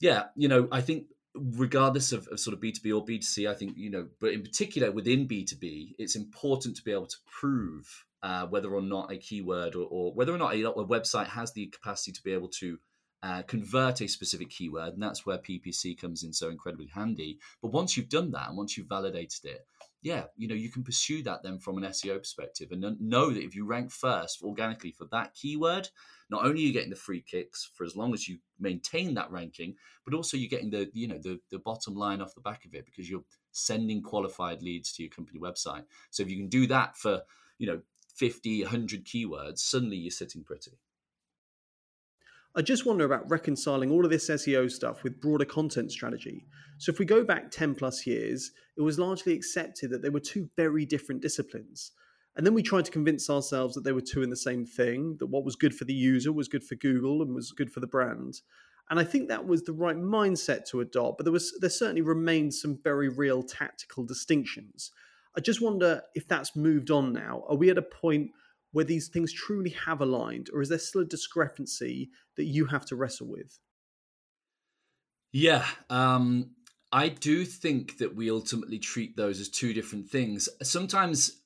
yeah, 0.00 0.24
you 0.36 0.48
know, 0.48 0.68
I 0.72 0.80
think 0.80 1.06
regardless 1.34 2.12
of, 2.12 2.28
of, 2.28 2.40
sort 2.40 2.54
of 2.54 2.60
B2B 2.60 2.94
or 2.94 3.04
B2C, 3.04 3.48
I 3.48 3.54
think, 3.54 3.76
you 3.76 3.90
know, 3.90 4.08
but 4.20 4.32
in 4.32 4.42
particular 4.42 4.90
within 4.90 5.28
B2B, 5.28 5.94
it's 5.98 6.16
important 6.16 6.76
to 6.76 6.82
be 6.82 6.92
able 6.92 7.06
to 7.06 7.16
prove 7.26 8.04
uh, 8.22 8.46
whether 8.46 8.70
or 8.70 8.82
not 8.82 9.10
a 9.10 9.16
keyword 9.16 9.74
or, 9.74 9.86
or 9.90 10.12
whether 10.12 10.32
or 10.32 10.38
not 10.38 10.54
a, 10.54 10.62
a, 10.62 10.86
website 10.86 11.26
has 11.26 11.52
the 11.52 11.66
capacity 11.66 12.12
to 12.12 12.22
be 12.22 12.32
able 12.32 12.48
to 12.48 12.78
uh, 13.22 13.42
convert 13.42 14.00
a 14.00 14.08
specific 14.08 14.50
keyword. 14.50 14.94
And 14.94 15.02
that's 15.02 15.24
where 15.24 15.38
PPC 15.38 15.98
comes 16.00 16.24
in 16.24 16.32
so 16.32 16.48
incredibly 16.48 16.86
handy. 16.86 17.38
But 17.60 17.72
once 17.72 17.96
you've 17.96 18.08
done 18.08 18.30
that 18.32 18.48
and 18.48 18.56
once 18.56 18.76
you've 18.76 18.88
validated 18.88 19.44
it, 19.44 19.66
yeah, 20.02 20.24
you 20.36 20.48
know, 20.48 20.54
you 20.56 20.68
can 20.68 20.82
pursue 20.82 21.22
that 21.22 21.44
then 21.44 21.58
from 21.58 21.78
an 21.78 21.84
SEO 21.84 22.18
perspective 22.18 22.72
and 22.72 23.00
know 23.00 23.30
that 23.30 23.44
if 23.44 23.54
you 23.54 23.64
rank 23.64 23.92
first 23.92 24.42
organically 24.42 24.90
for 24.90 25.06
that 25.12 25.32
keyword, 25.34 25.88
not 26.28 26.44
only 26.44 26.62
are 26.62 26.66
you 26.66 26.72
getting 26.72 26.90
the 26.90 26.96
free 26.96 27.22
kicks 27.22 27.70
for 27.74 27.84
as 27.84 27.94
long 27.94 28.12
as 28.12 28.28
you 28.28 28.38
maintain 28.58 29.14
that 29.14 29.30
ranking, 29.30 29.76
but 30.04 30.14
also 30.14 30.36
you're 30.36 30.48
getting 30.48 30.70
the, 30.70 30.90
you 30.92 31.06
know, 31.06 31.18
the, 31.18 31.38
the 31.52 31.60
bottom 31.60 31.94
line 31.94 32.20
off 32.20 32.34
the 32.34 32.40
back 32.40 32.64
of 32.64 32.74
it 32.74 32.84
because 32.84 33.08
you're 33.08 33.22
sending 33.52 34.02
qualified 34.02 34.60
leads 34.62 34.92
to 34.92 35.04
your 35.04 35.10
company 35.10 35.38
website. 35.38 35.84
So 36.10 36.24
if 36.24 36.30
you 36.30 36.36
can 36.36 36.48
do 36.48 36.66
that 36.66 36.96
for, 36.96 37.22
you 37.58 37.68
know, 37.68 37.80
50, 38.16 38.62
100 38.62 39.04
keywords, 39.04 39.58
suddenly 39.58 39.96
you're 39.96 40.10
sitting 40.10 40.42
pretty. 40.42 40.72
I 42.54 42.60
just 42.60 42.84
wonder 42.84 43.06
about 43.06 43.30
reconciling 43.30 43.90
all 43.90 44.04
of 44.04 44.10
this 44.10 44.28
SEO 44.28 44.70
stuff 44.70 45.02
with 45.02 45.22
broader 45.22 45.46
content 45.46 45.90
strategy. 45.90 46.44
So, 46.76 46.92
if 46.92 46.98
we 46.98 47.06
go 47.06 47.24
back 47.24 47.50
10 47.50 47.74
plus 47.74 48.06
years, 48.06 48.52
it 48.76 48.82
was 48.82 48.98
largely 48.98 49.32
accepted 49.32 49.90
that 49.90 50.02
they 50.02 50.10
were 50.10 50.20
two 50.20 50.50
very 50.54 50.84
different 50.84 51.22
disciplines. 51.22 51.92
And 52.36 52.44
then 52.44 52.52
we 52.52 52.62
tried 52.62 52.84
to 52.84 52.90
convince 52.90 53.30
ourselves 53.30 53.74
that 53.74 53.84
they 53.84 53.92
were 53.92 54.02
two 54.02 54.22
in 54.22 54.28
the 54.28 54.36
same 54.36 54.66
thing, 54.66 55.16
that 55.18 55.26
what 55.26 55.44
was 55.44 55.56
good 55.56 55.74
for 55.74 55.84
the 55.84 55.94
user 55.94 56.30
was 56.30 56.48
good 56.48 56.64
for 56.64 56.74
Google 56.74 57.22
and 57.22 57.34
was 57.34 57.52
good 57.52 57.72
for 57.72 57.80
the 57.80 57.86
brand. 57.86 58.40
And 58.90 59.00
I 59.00 59.04
think 59.04 59.28
that 59.28 59.46
was 59.46 59.62
the 59.62 59.72
right 59.72 59.96
mindset 59.96 60.66
to 60.66 60.80
adopt, 60.80 61.16
but 61.18 61.24
there 61.24 61.32
was 61.32 61.54
there 61.60 61.70
certainly 61.70 62.02
remained 62.02 62.52
some 62.52 62.78
very 62.84 63.08
real 63.08 63.42
tactical 63.42 64.04
distinctions. 64.04 64.90
I 65.34 65.40
just 65.40 65.62
wonder 65.62 66.02
if 66.14 66.28
that's 66.28 66.54
moved 66.54 66.90
on 66.90 67.14
now. 67.14 67.44
Are 67.48 67.56
we 67.56 67.70
at 67.70 67.78
a 67.78 67.82
point 67.82 68.30
where 68.72 68.84
these 68.84 69.08
things 69.08 69.32
truly 69.32 69.70
have 69.70 70.00
aligned, 70.00 70.50
or 70.52 70.62
is 70.62 70.68
there 70.68 70.78
still 70.78 71.02
a 71.02 71.06
discrepancy 71.06 72.10
that 72.36 72.44
you 72.44 72.66
have 72.66 72.84
to 72.86 72.96
wrestle 72.96 73.28
with? 73.28 73.58
Yeah, 75.32 75.64
um, 75.88 76.50
I 76.90 77.08
do 77.08 77.44
think 77.44 77.98
that 77.98 78.14
we 78.14 78.30
ultimately 78.30 78.78
treat 78.78 79.16
those 79.16 79.40
as 79.40 79.48
two 79.48 79.72
different 79.72 80.08
things. 80.10 80.48
Sometimes, 80.62 81.40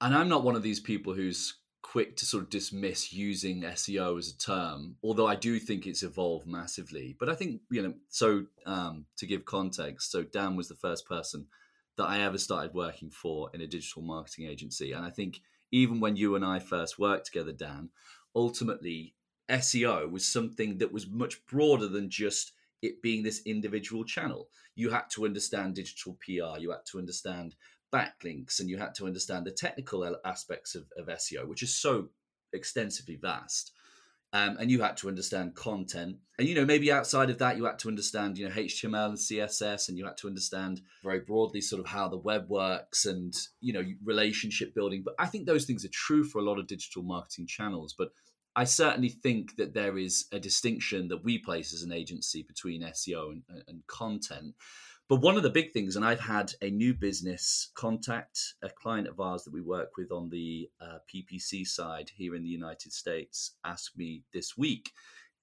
and 0.00 0.14
I'm 0.14 0.28
not 0.28 0.44
one 0.44 0.56
of 0.56 0.62
these 0.62 0.80
people 0.80 1.12
who's 1.12 1.58
quick 1.82 2.16
to 2.16 2.26
sort 2.26 2.42
of 2.42 2.50
dismiss 2.50 3.12
using 3.12 3.62
SEO 3.62 4.18
as 4.18 4.28
a 4.28 4.36
term, 4.36 4.96
although 5.02 5.26
I 5.26 5.36
do 5.36 5.58
think 5.58 5.86
it's 5.86 6.02
evolved 6.02 6.46
massively. 6.46 7.16
But 7.18 7.28
I 7.28 7.34
think, 7.34 7.62
you 7.70 7.82
know, 7.82 7.94
so 8.08 8.44
um, 8.66 9.06
to 9.16 9.26
give 9.26 9.44
context, 9.44 10.10
so 10.10 10.22
Dan 10.22 10.56
was 10.56 10.68
the 10.68 10.74
first 10.74 11.06
person 11.06 11.46
that 11.96 12.04
I 12.04 12.20
ever 12.20 12.38
started 12.38 12.74
working 12.74 13.10
for 13.10 13.50
in 13.54 13.60
a 13.60 13.66
digital 13.66 14.02
marketing 14.02 14.46
agency. 14.46 14.92
And 14.92 15.04
I 15.04 15.10
think 15.10 15.40
even 15.70 16.00
when 16.00 16.16
you 16.16 16.34
and 16.34 16.44
I 16.44 16.58
first 16.58 16.98
worked 16.98 17.26
together, 17.26 17.52
Dan, 17.52 17.90
ultimately 18.34 19.14
SEO 19.48 20.10
was 20.10 20.26
something 20.26 20.78
that 20.78 20.92
was 20.92 21.08
much 21.08 21.44
broader 21.46 21.88
than 21.88 22.10
just 22.10 22.52
it 22.82 23.02
being 23.02 23.22
this 23.22 23.42
individual 23.44 24.04
channel. 24.04 24.48
You 24.74 24.90
had 24.90 25.10
to 25.14 25.24
understand 25.24 25.74
digital 25.74 26.16
PR, 26.24 26.58
you 26.58 26.70
had 26.70 26.86
to 26.92 26.98
understand 26.98 27.56
backlinks, 27.92 28.60
and 28.60 28.68
you 28.68 28.78
had 28.78 28.94
to 28.96 29.06
understand 29.06 29.46
the 29.46 29.50
technical 29.50 30.16
aspects 30.24 30.74
of, 30.74 30.84
of 30.96 31.06
SEO, 31.06 31.46
which 31.48 31.62
is 31.62 31.74
so 31.74 32.08
extensively 32.52 33.16
vast. 33.16 33.72
Um, 34.32 34.58
and 34.60 34.70
you 34.70 34.82
had 34.82 34.96
to 34.98 35.08
understand 35.08 35.54
content. 35.54 36.16
And 36.38 36.46
you 36.46 36.54
know 36.54 36.66
maybe 36.66 36.92
outside 36.92 37.30
of 37.30 37.38
that 37.38 37.56
you 37.56 37.64
had 37.64 37.78
to 37.80 37.88
understand 37.88 38.38
you 38.38 38.46
know 38.46 38.54
html 38.54 39.08
and 39.08 39.18
css 39.18 39.88
and 39.88 39.98
you 39.98 40.04
had 40.04 40.16
to 40.18 40.28
understand 40.28 40.82
very 41.02 41.18
broadly 41.18 41.60
sort 41.60 41.80
of 41.80 41.86
how 41.86 42.08
the 42.08 42.16
web 42.16 42.48
works 42.48 43.06
and 43.06 43.34
you 43.60 43.72
know 43.72 43.82
relationship 44.04 44.74
building. 44.74 45.02
But 45.04 45.14
i 45.18 45.26
think 45.26 45.46
those 45.46 45.64
things 45.64 45.84
are 45.84 45.90
true 45.92 46.24
for 46.24 46.38
a 46.38 46.44
lot 46.44 46.58
of 46.58 46.66
digital 46.66 47.02
marketing 47.02 47.46
channels. 47.46 47.94
But 47.96 48.10
i 48.54 48.64
certainly 48.64 49.08
think 49.08 49.56
that 49.56 49.74
there 49.74 49.98
is 49.98 50.26
a 50.30 50.38
distinction 50.38 51.08
that 51.08 51.24
we 51.24 51.38
place 51.38 51.72
as 51.72 51.82
an 51.82 51.92
agency 51.92 52.42
between 52.42 52.82
seo 52.82 53.32
and, 53.32 53.42
and 53.66 53.86
content 53.86 54.54
but 55.08 55.16
one 55.16 55.36
of 55.36 55.42
the 55.42 55.50
big 55.50 55.72
things, 55.72 55.96
and 55.96 56.04
I've 56.04 56.20
had 56.20 56.52
a 56.60 56.70
new 56.70 56.92
business 56.92 57.70
contact 57.74 58.54
a 58.62 58.68
client 58.68 59.08
of 59.08 59.20
ours 59.20 59.44
that 59.44 59.52
we 59.52 59.62
work 59.62 59.96
with 59.96 60.12
on 60.12 60.28
the 60.28 60.68
uh, 60.80 60.98
PPC 61.12 61.66
side 61.66 62.10
here 62.14 62.34
in 62.34 62.42
the 62.42 62.48
United 62.48 62.92
States 62.92 63.52
ask 63.64 63.96
me 63.96 64.22
this 64.32 64.56
week 64.56 64.92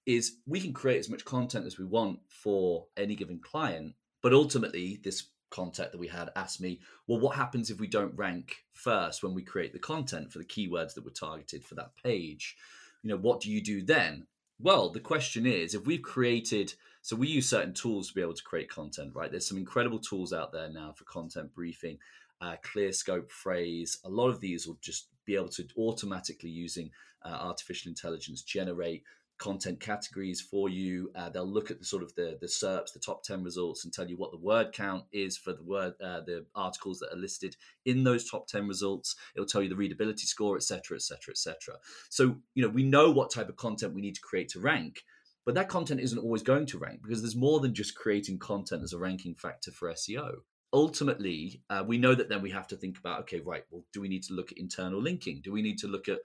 is 0.05 0.37
we 0.45 0.61
can 0.61 0.71
create 0.73 0.99
as 0.99 1.09
much 1.09 1.25
content 1.25 1.65
as 1.65 1.79
we 1.79 1.85
want 1.85 2.19
for 2.29 2.85
any 2.95 3.15
given 3.15 3.39
client. 3.39 3.95
But 4.21 4.33
ultimately, 4.33 4.99
this 5.03 5.29
contact 5.49 5.91
that 5.91 5.99
we 5.99 6.07
had 6.07 6.29
asked 6.35 6.61
me, 6.61 6.79
well, 7.07 7.19
what 7.19 7.35
happens 7.35 7.69
if 7.69 7.79
we 7.79 7.87
don't 7.87 8.15
rank 8.15 8.65
first 8.73 9.23
when 9.23 9.33
we 9.33 9.41
create 9.41 9.73
the 9.73 9.79
content 9.79 10.31
for 10.31 10.39
the 10.39 10.45
keywords 10.45 10.93
that 10.93 11.05
were 11.05 11.11
targeted 11.11 11.63
for 11.63 11.75
that 11.75 11.91
page? 12.03 12.55
You 13.01 13.09
know, 13.09 13.17
what 13.17 13.41
do 13.41 13.51
you 13.51 13.61
do 13.61 13.81
then? 13.81 14.27
Well, 14.59 14.89
the 14.89 14.99
question 14.99 15.45
is 15.45 15.73
if 15.73 15.85
we've 15.85 16.01
created 16.01 16.73
so 17.05 17.15
we 17.15 17.27
use 17.27 17.47
certain 17.47 17.71
tools 17.71 18.07
to 18.07 18.15
be 18.15 18.21
able 18.23 18.33
to 18.33 18.41
create 18.41 18.67
content, 18.67 19.11
right? 19.13 19.29
There's 19.29 19.47
some 19.47 19.59
incredible 19.59 19.99
tools 19.99 20.33
out 20.33 20.51
there 20.51 20.71
now 20.71 20.91
for 20.97 21.03
content 21.03 21.53
briefing, 21.53 21.99
uh, 22.41 22.55
ClearScope, 22.65 23.29
Frase. 23.29 23.97
A 24.05 24.09
lot 24.09 24.29
of 24.29 24.39
these 24.39 24.65
will 24.65 24.79
just 24.81 25.09
be 25.23 25.35
able 25.35 25.49
to 25.49 25.67
automatically 25.77 26.49
using 26.49 26.89
uh, 27.23 27.37
artificial 27.39 27.89
intelligence 27.89 28.41
generate 28.41 29.03
content 29.37 29.79
categories 29.79 30.41
for 30.41 30.67
you. 30.67 31.11
Uh, 31.15 31.29
they'll 31.29 31.45
look 31.45 31.69
at 31.69 31.77
the 31.77 31.85
sort 31.85 32.01
of 32.01 32.15
the 32.15 32.39
the 32.41 32.47
SERPs, 32.47 32.91
the 32.91 32.99
top 32.99 33.21
ten 33.21 33.43
results, 33.43 33.83
and 33.83 33.93
tell 33.93 34.09
you 34.09 34.17
what 34.17 34.31
the 34.31 34.39
word 34.39 34.73
count 34.73 35.03
is 35.11 35.37
for 35.37 35.53
the 35.53 35.63
word 35.63 35.93
uh, 36.03 36.21
the 36.21 36.43
articles 36.55 36.97
that 36.97 37.13
are 37.13 37.19
listed 37.19 37.55
in 37.85 38.03
those 38.03 38.27
top 38.27 38.47
ten 38.47 38.67
results. 38.67 39.15
It'll 39.35 39.45
tell 39.45 39.61
you 39.61 39.69
the 39.69 39.75
readability 39.75 40.25
score, 40.25 40.55
etc., 40.55 40.95
etc., 40.95 41.33
etc. 41.33 41.75
So 42.09 42.37
you 42.55 42.63
know 42.63 42.69
we 42.69 42.81
know 42.81 43.11
what 43.11 43.29
type 43.29 43.49
of 43.49 43.57
content 43.57 43.93
we 43.93 44.01
need 44.01 44.15
to 44.15 44.21
create 44.21 44.49
to 44.49 44.59
rank. 44.59 45.03
But 45.45 45.55
that 45.55 45.69
content 45.69 46.01
isn't 46.01 46.19
always 46.19 46.41
going 46.41 46.65
to 46.67 46.79
rank 46.79 47.01
because 47.03 47.21
there's 47.21 47.35
more 47.35 47.59
than 47.59 47.75
just 47.75 47.95
creating 47.95 48.39
content 48.39 48.83
as 48.83 48.93
a 48.93 48.97
ranking 48.97 49.35
factor 49.35 49.71
for 49.71 49.91
SEO. 49.91 50.37
Ultimately, 50.73 51.61
uh, 51.69 51.83
we 51.87 51.99
know 51.99 52.15
that 52.15 52.29
then 52.29 52.41
we 52.41 52.49
have 52.49 52.67
to 52.67 52.75
think 52.75 52.97
about 52.97 53.21
okay, 53.21 53.39
right, 53.41 53.63
well, 53.69 53.83
do 53.93 54.01
we 54.01 54.07
need 54.07 54.23
to 54.23 54.33
look 54.33 54.51
at 54.51 54.57
internal 54.57 55.01
linking? 55.01 55.41
Do 55.43 55.51
we 55.51 55.61
need 55.61 55.77
to 55.79 55.87
look 55.87 56.09
at, 56.09 56.19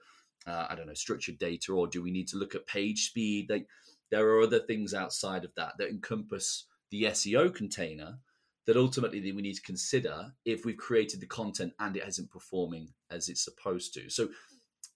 uh, 0.47 0.65
I 0.69 0.75
don't 0.75 0.87
know, 0.87 0.95
structured 0.95 1.37
data, 1.37 1.71
or 1.71 1.87
do 1.87 2.01
we 2.01 2.11
need 2.11 2.27
to 2.29 2.37
look 2.37 2.55
at 2.55 2.65
page 2.65 3.05
speed? 3.05 3.49
Like, 3.49 3.67
there 4.09 4.27
are 4.27 4.41
other 4.41 4.59
things 4.59 4.93
outside 4.93 5.45
of 5.45 5.53
that 5.55 5.73
that 5.77 5.89
encompass 5.89 6.65
the 6.89 7.03
SEO 7.03 7.53
container 7.53 8.17
that 8.65 8.75
ultimately 8.75 9.19
we 9.31 9.41
need 9.41 9.55
to 9.55 9.61
consider 9.61 10.33
if 10.45 10.65
we've 10.65 10.77
created 10.77 11.19
the 11.19 11.27
content 11.27 11.73
and 11.79 11.95
it 11.95 12.03
isn't 12.07 12.31
performing 12.31 12.89
as 13.09 13.29
it's 13.29 13.43
supposed 13.43 13.93
to. 13.93 14.09
So, 14.09 14.29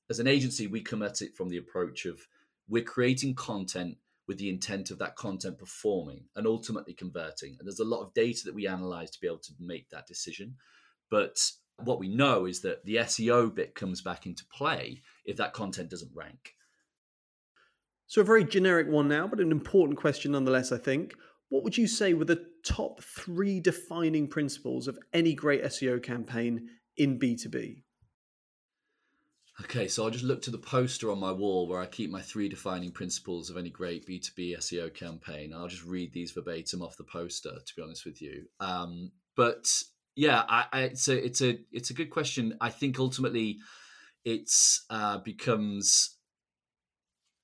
as 0.09 0.19
an 0.19 0.27
agency, 0.27 0.65
we 0.65 0.81
come 0.81 1.03
at 1.03 1.21
it 1.21 1.35
from 1.35 1.49
the 1.49 1.57
approach 1.57 2.05
of 2.05 2.19
we're 2.67 2.83
creating 2.83 3.35
content 3.35 3.97
with 4.27 4.37
the 4.37 4.49
intent 4.49 4.91
of 4.91 4.97
that 4.99 5.15
content 5.15 5.57
performing 5.57 6.25
and 6.35 6.47
ultimately 6.47 6.93
converting. 6.93 7.55
And 7.59 7.67
there's 7.67 7.79
a 7.79 7.85
lot 7.85 8.01
of 8.01 8.13
data 8.13 8.41
that 8.45 8.55
we 8.55 8.67
analyze 8.67 9.11
to 9.11 9.19
be 9.19 9.27
able 9.27 9.39
to 9.39 9.53
make 9.59 9.89
that 9.89 10.07
decision. 10.07 10.55
But 11.09 11.37
what 11.83 11.99
we 11.99 12.07
know 12.07 12.45
is 12.45 12.61
that 12.61 12.85
the 12.85 12.95
SEO 12.97 13.53
bit 13.53 13.75
comes 13.75 14.01
back 14.01 14.25
into 14.25 14.45
play 14.45 15.01
if 15.25 15.37
that 15.37 15.53
content 15.53 15.89
doesn't 15.89 16.15
rank. 16.15 16.55
So, 18.07 18.21
a 18.21 18.23
very 18.23 18.43
generic 18.43 18.87
one 18.87 19.07
now, 19.07 19.27
but 19.27 19.39
an 19.39 19.51
important 19.51 19.97
question 19.97 20.33
nonetheless, 20.33 20.71
I 20.71 20.77
think. 20.77 21.15
What 21.49 21.63
would 21.63 21.77
you 21.77 21.87
say 21.87 22.13
were 22.13 22.25
the 22.25 22.45
top 22.63 23.01
three 23.03 23.59
defining 23.59 24.27
principles 24.27 24.87
of 24.87 24.97
any 25.13 25.33
great 25.33 25.63
SEO 25.63 26.01
campaign 26.01 26.69
in 26.97 27.19
B2B? 27.19 27.84
Okay, 29.61 29.87
so 29.87 30.03
I'll 30.03 30.09
just 30.09 30.25
look 30.25 30.41
to 30.43 30.51
the 30.51 30.57
poster 30.57 31.09
on 31.11 31.19
my 31.19 31.31
wall 31.31 31.67
where 31.67 31.79
I 31.79 31.85
keep 31.85 32.11
my 32.11 32.21
three 32.21 32.49
defining 32.49 32.91
principles 32.91 33.49
of 33.49 33.55
any 33.55 33.69
great 33.69 34.05
B2B 34.05 34.57
SEO 34.57 34.93
campaign. 34.93 35.53
I'll 35.53 35.69
just 35.69 35.85
read 35.85 36.11
these 36.11 36.31
verbatim 36.31 36.81
off 36.81 36.97
the 36.97 37.05
poster, 37.05 37.51
to 37.51 37.75
be 37.75 37.81
honest 37.81 38.05
with 38.05 38.21
you. 38.21 38.47
Um, 38.59 39.11
but 39.37 39.71
yeah, 40.15 40.43
I, 40.49 40.65
I, 40.73 40.81
it's 40.81 41.07
a 41.07 41.25
it's 41.25 41.41
a 41.41 41.57
it's 41.71 41.89
a 41.89 41.93
good 41.93 42.09
question. 42.09 42.57
I 42.59 42.69
think 42.69 42.99
ultimately, 42.99 43.59
it's 44.25 44.83
uh, 44.89 45.19
becomes 45.19 46.14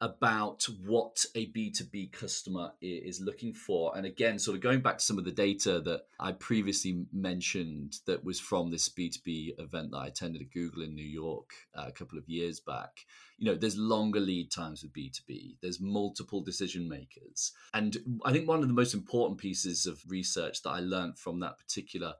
about 0.01 0.67
what 0.83 1.23
a 1.35 1.45
B2B 1.51 2.11
customer 2.11 2.71
is 2.81 3.21
looking 3.21 3.53
for. 3.53 3.95
And 3.95 4.03
again, 4.03 4.39
sort 4.39 4.55
of 4.55 4.61
going 4.61 4.81
back 4.81 4.97
to 4.97 5.03
some 5.03 5.19
of 5.19 5.25
the 5.25 5.31
data 5.31 5.79
that 5.81 6.05
I 6.19 6.31
previously 6.31 7.05
mentioned 7.13 7.99
that 8.07 8.23
was 8.23 8.39
from 8.39 8.71
this 8.71 8.89
B2B 8.89 9.59
event 9.59 9.91
that 9.91 9.97
I 9.97 10.07
attended 10.07 10.41
at 10.41 10.51
Google 10.51 10.81
in 10.81 10.95
New 10.95 11.05
York 11.05 11.51
uh, 11.75 11.85
a 11.87 11.91
couple 11.91 12.17
of 12.17 12.27
years 12.27 12.59
back, 12.59 13.05
you 13.37 13.45
know, 13.45 13.55
there's 13.55 13.77
longer 13.77 14.19
lead 14.19 14.51
times 14.51 14.81
with 14.81 14.91
B2B, 14.91 15.57
there's 15.61 15.79
multiple 15.79 16.41
decision 16.41 16.89
makers. 16.89 17.51
And 17.75 18.19
I 18.25 18.31
think 18.31 18.47
one 18.47 18.63
of 18.63 18.67
the 18.67 18.73
most 18.73 18.95
important 18.95 19.39
pieces 19.39 19.85
of 19.85 20.01
research 20.07 20.63
that 20.63 20.71
I 20.71 20.79
learned 20.79 21.19
from 21.19 21.39
that 21.41 21.59
particular 21.59 22.15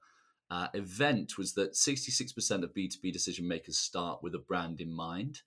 uh, 0.51 0.67
event 0.75 1.37
was 1.37 1.53
that 1.53 1.73
66% 1.73 2.63
of 2.63 2.73
B2B 2.75 3.11
decision 3.11 3.47
makers 3.47 3.77
start 3.77 4.21
with 4.21 4.35
a 4.35 4.39
brand 4.39 4.81
in 4.81 4.91
mind. 4.91 5.41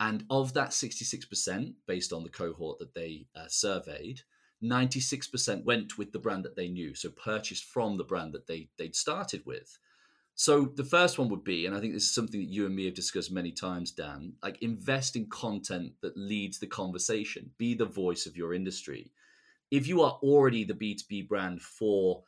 And 0.00 0.24
of 0.30 0.54
that 0.54 0.70
66%, 0.70 1.74
based 1.86 2.12
on 2.12 2.22
the 2.22 2.28
cohort 2.28 2.78
that 2.78 2.94
they 2.94 3.26
uh, 3.34 3.48
surveyed, 3.48 4.20
96% 4.62 5.64
went 5.64 5.98
with 5.98 6.12
the 6.12 6.18
brand 6.18 6.44
that 6.44 6.56
they 6.56 6.68
knew, 6.68 6.94
so 6.94 7.10
purchased 7.10 7.64
from 7.64 7.96
the 7.96 8.04
brand 8.04 8.32
that 8.32 8.46
they, 8.46 8.68
they'd 8.76 8.96
started 8.96 9.44
with. 9.44 9.78
So 10.34 10.66
the 10.76 10.84
first 10.84 11.18
one 11.18 11.28
would 11.30 11.42
be, 11.42 11.66
and 11.66 11.74
I 11.76 11.80
think 11.80 11.94
this 11.94 12.04
is 12.04 12.14
something 12.14 12.38
that 12.38 12.48
you 12.48 12.64
and 12.66 12.74
me 12.74 12.84
have 12.84 12.94
discussed 12.94 13.32
many 13.32 13.50
times, 13.50 13.90
Dan, 13.90 14.34
like 14.40 14.62
invest 14.62 15.16
in 15.16 15.26
content 15.26 15.94
that 16.00 16.16
leads 16.16 16.60
the 16.60 16.68
conversation, 16.68 17.50
be 17.58 17.74
the 17.74 17.84
voice 17.84 18.24
of 18.24 18.36
your 18.36 18.54
industry. 18.54 19.10
If 19.72 19.88
you 19.88 20.00
are 20.02 20.18
already 20.22 20.62
the 20.62 20.74
B2B 20.74 21.26
brand 21.26 21.60
for 21.60 22.22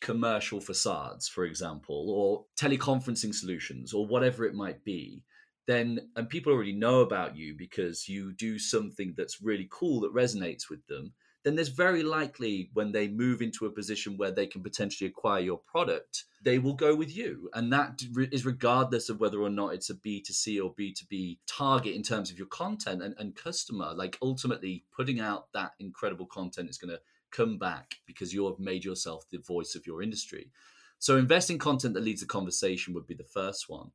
commercial 0.00 0.60
facades, 0.60 1.28
for 1.28 1.44
example, 1.44 2.06
or 2.08 2.46
teleconferencing 2.56 3.34
solutions, 3.34 3.92
or 3.92 4.06
whatever 4.06 4.46
it 4.46 4.54
might 4.54 4.82
be, 4.82 5.22
then 5.66 6.00
and 6.16 6.28
people 6.28 6.52
already 6.52 6.72
know 6.72 7.00
about 7.00 7.36
you 7.36 7.54
because 7.56 8.08
you 8.08 8.32
do 8.32 8.58
something 8.58 9.14
that's 9.16 9.42
really 9.42 9.68
cool 9.70 10.00
that 10.00 10.14
resonates 10.14 10.68
with 10.70 10.86
them 10.86 11.12
then 11.42 11.54
there's 11.54 11.68
very 11.68 12.02
likely 12.02 12.70
when 12.74 12.92
they 12.92 13.08
move 13.08 13.40
into 13.40 13.64
a 13.64 13.70
position 13.70 14.18
where 14.18 14.30
they 14.30 14.46
can 14.46 14.62
potentially 14.62 15.08
acquire 15.08 15.40
your 15.40 15.58
product 15.58 16.24
they 16.42 16.58
will 16.58 16.74
go 16.74 16.94
with 16.94 17.14
you. 17.14 17.50
And 17.52 17.72
that 17.72 18.00
is 18.32 18.46
regardless 18.46 19.08
of 19.08 19.20
whether 19.20 19.40
or 19.40 19.50
not 19.50 19.74
it's 19.74 19.90
a 19.90 19.94
b2c 19.94 20.62
or 20.62 20.74
b2b 20.74 21.38
target 21.46 21.94
in 21.94 22.02
terms 22.02 22.30
of 22.30 22.38
your 22.38 22.46
content 22.46 23.02
and, 23.02 23.14
and 23.18 23.36
customer 23.36 23.92
like 23.94 24.18
ultimately 24.22 24.84
putting 24.94 25.20
out 25.20 25.52
that 25.52 25.72
incredible 25.78 26.26
content 26.26 26.70
is 26.70 26.78
going 26.78 26.94
to 26.94 27.00
come 27.30 27.58
back 27.58 27.96
because 28.06 28.32
you 28.32 28.46
have 28.46 28.58
made 28.58 28.84
yourself 28.84 29.24
the 29.30 29.38
voice 29.38 29.74
of 29.74 29.86
your 29.86 30.02
industry. 30.02 30.50
So 30.98 31.16
investing 31.16 31.58
content 31.58 31.94
that 31.94 32.04
leads 32.04 32.20
the 32.20 32.26
conversation 32.26 32.94
would 32.94 33.06
be 33.06 33.14
the 33.14 33.24
first 33.24 33.68
one 33.68 33.90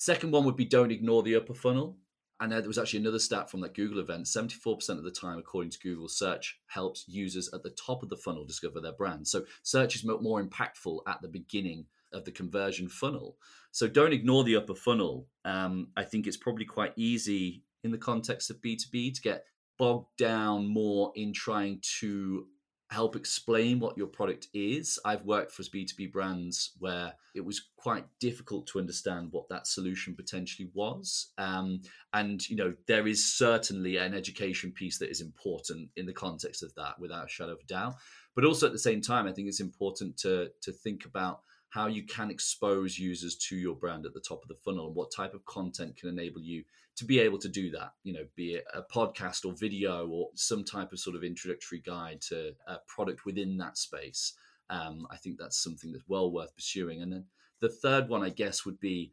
Second 0.00 0.32
one 0.32 0.46
would 0.46 0.56
be 0.56 0.64
don't 0.64 0.90
ignore 0.90 1.22
the 1.22 1.36
upper 1.36 1.52
funnel. 1.52 1.98
And 2.40 2.50
there 2.50 2.62
was 2.62 2.78
actually 2.78 3.00
another 3.00 3.18
stat 3.18 3.50
from 3.50 3.60
that 3.60 3.74
Google 3.74 4.00
event 4.00 4.24
74% 4.24 4.88
of 4.96 5.04
the 5.04 5.10
time, 5.10 5.38
according 5.38 5.72
to 5.72 5.78
Google, 5.78 6.08
search 6.08 6.58
helps 6.68 7.04
users 7.06 7.50
at 7.52 7.62
the 7.62 7.68
top 7.70 8.02
of 8.02 8.08
the 8.08 8.16
funnel 8.16 8.46
discover 8.46 8.80
their 8.80 8.94
brand. 8.94 9.28
So 9.28 9.44
search 9.62 9.94
is 9.94 10.06
more 10.06 10.42
impactful 10.42 11.00
at 11.06 11.20
the 11.20 11.28
beginning 11.28 11.84
of 12.14 12.24
the 12.24 12.32
conversion 12.32 12.88
funnel. 12.88 13.36
So 13.72 13.88
don't 13.88 14.14
ignore 14.14 14.42
the 14.42 14.56
upper 14.56 14.74
funnel. 14.74 15.26
Um, 15.44 15.88
I 15.98 16.04
think 16.04 16.26
it's 16.26 16.38
probably 16.38 16.64
quite 16.64 16.94
easy 16.96 17.62
in 17.84 17.90
the 17.90 17.98
context 17.98 18.48
of 18.48 18.62
B2B 18.62 19.14
to 19.16 19.20
get 19.20 19.44
bogged 19.78 20.16
down 20.16 20.66
more 20.66 21.12
in 21.14 21.34
trying 21.34 21.82
to 21.98 22.46
help 22.90 23.14
explain 23.14 23.78
what 23.78 23.96
your 23.96 24.08
product 24.08 24.48
is. 24.52 24.98
I've 25.04 25.24
worked 25.24 25.52
for 25.52 25.62
B2B 25.62 26.12
brands 26.12 26.72
where 26.78 27.12
it 27.36 27.44
was 27.44 27.68
quite 27.76 28.04
difficult 28.18 28.66
to 28.68 28.80
understand 28.80 29.28
what 29.30 29.48
that 29.48 29.68
solution 29.68 30.16
potentially 30.16 30.70
was. 30.74 31.28
Um, 31.38 31.82
and, 32.12 32.46
you 32.48 32.56
know, 32.56 32.74
there 32.88 33.06
is 33.06 33.32
certainly 33.32 33.96
an 33.96 34.12
education 34.12 34.72
piece 34.72 34.98
that 34.98 35.10
is 35.10 35.20
important 35.20 35.88
in 35.96 36.06
the 36.06 36.12
context 36.12 36.64
of 36.64 36.74
that, 36.74 36.98
without 36.98 37.26
a 37.26 37.28
shadow 37.28 37.52
of 37.52 37.60
a 37.62 37.66
doubt. 37.66 37.94
But 38.34 38.44
also 38.44 38.66
at 38.66 38.72
the 38.72 38.78
same 38.78 39.00
time, 39.00 39.26
I 39.26 39.32
think 39.32 39.46
it's 39.46 39.60
important 39.60 40.16
to, 40.18 40.50
to 40.62 40.72
think 40.72 41.04
about 41.04 41.42
how 41.68 41.86
you 41.86 42.04
can 42.04 42.30
expose 42.30 42.98
users 42.98 43.36
to 43.36 43.56
your 43.56 43.76
brand 43.76 44.04
at 44.04 44.14
the 44.14 44.20
top 44.20 44.42
of 44.42 44.48
the 44.48 44.58
funnel 44.64 44.88
and 44.88 44.96
what 44.96 45.12
type 45.14 45.34
of 45.34 45.44
content 45.44 45.96
can 45.96 46.08
enable 46.08 46.40
you 46.40 46.64
to 47.00 47.06
be 47.06 47.18
able 47.18 47.38
to 47.38 47.48
do 47.48 47.70
that 47.70 47.92
you 48.02 48.12
know 48.12 48.26
be 48.36 48.56
it 48.56 48.64
a 48.74 48.82
podcast 48.82 49.46
or 49.46 49.54
video 49.54 50.06
or 50.08 50.28
some 50.34 50.62
type 50.62 50.92
of 50.92 51.00
sort 51.00 51.16
of 51.16 51.24
introductory 51.24 51.80
guide 51.80 52.20
to 52.20 52.52
a 52.68 52.76
product 52.86 53.24
within 53.24 53.56
that 53.56 53.78
space 53.78 54.34
um, 54.68 55.06
i 55.10 55.16
think 55.16 55.38
that's 55.38 55.62
something 55.62 55.92
that's 55.92 56.04
well 56.08 56.30
worth 56.30 56.54
pursuing. 56.54 57.00
And 57.00 57.10
then 57.10 57.24
the 57.60 57.70
third 57.70 58.10
one 58.10 58.22
i 58.22 58.28
guess 58.28 58.66
would 58.66 58.78
be 58.80 59.12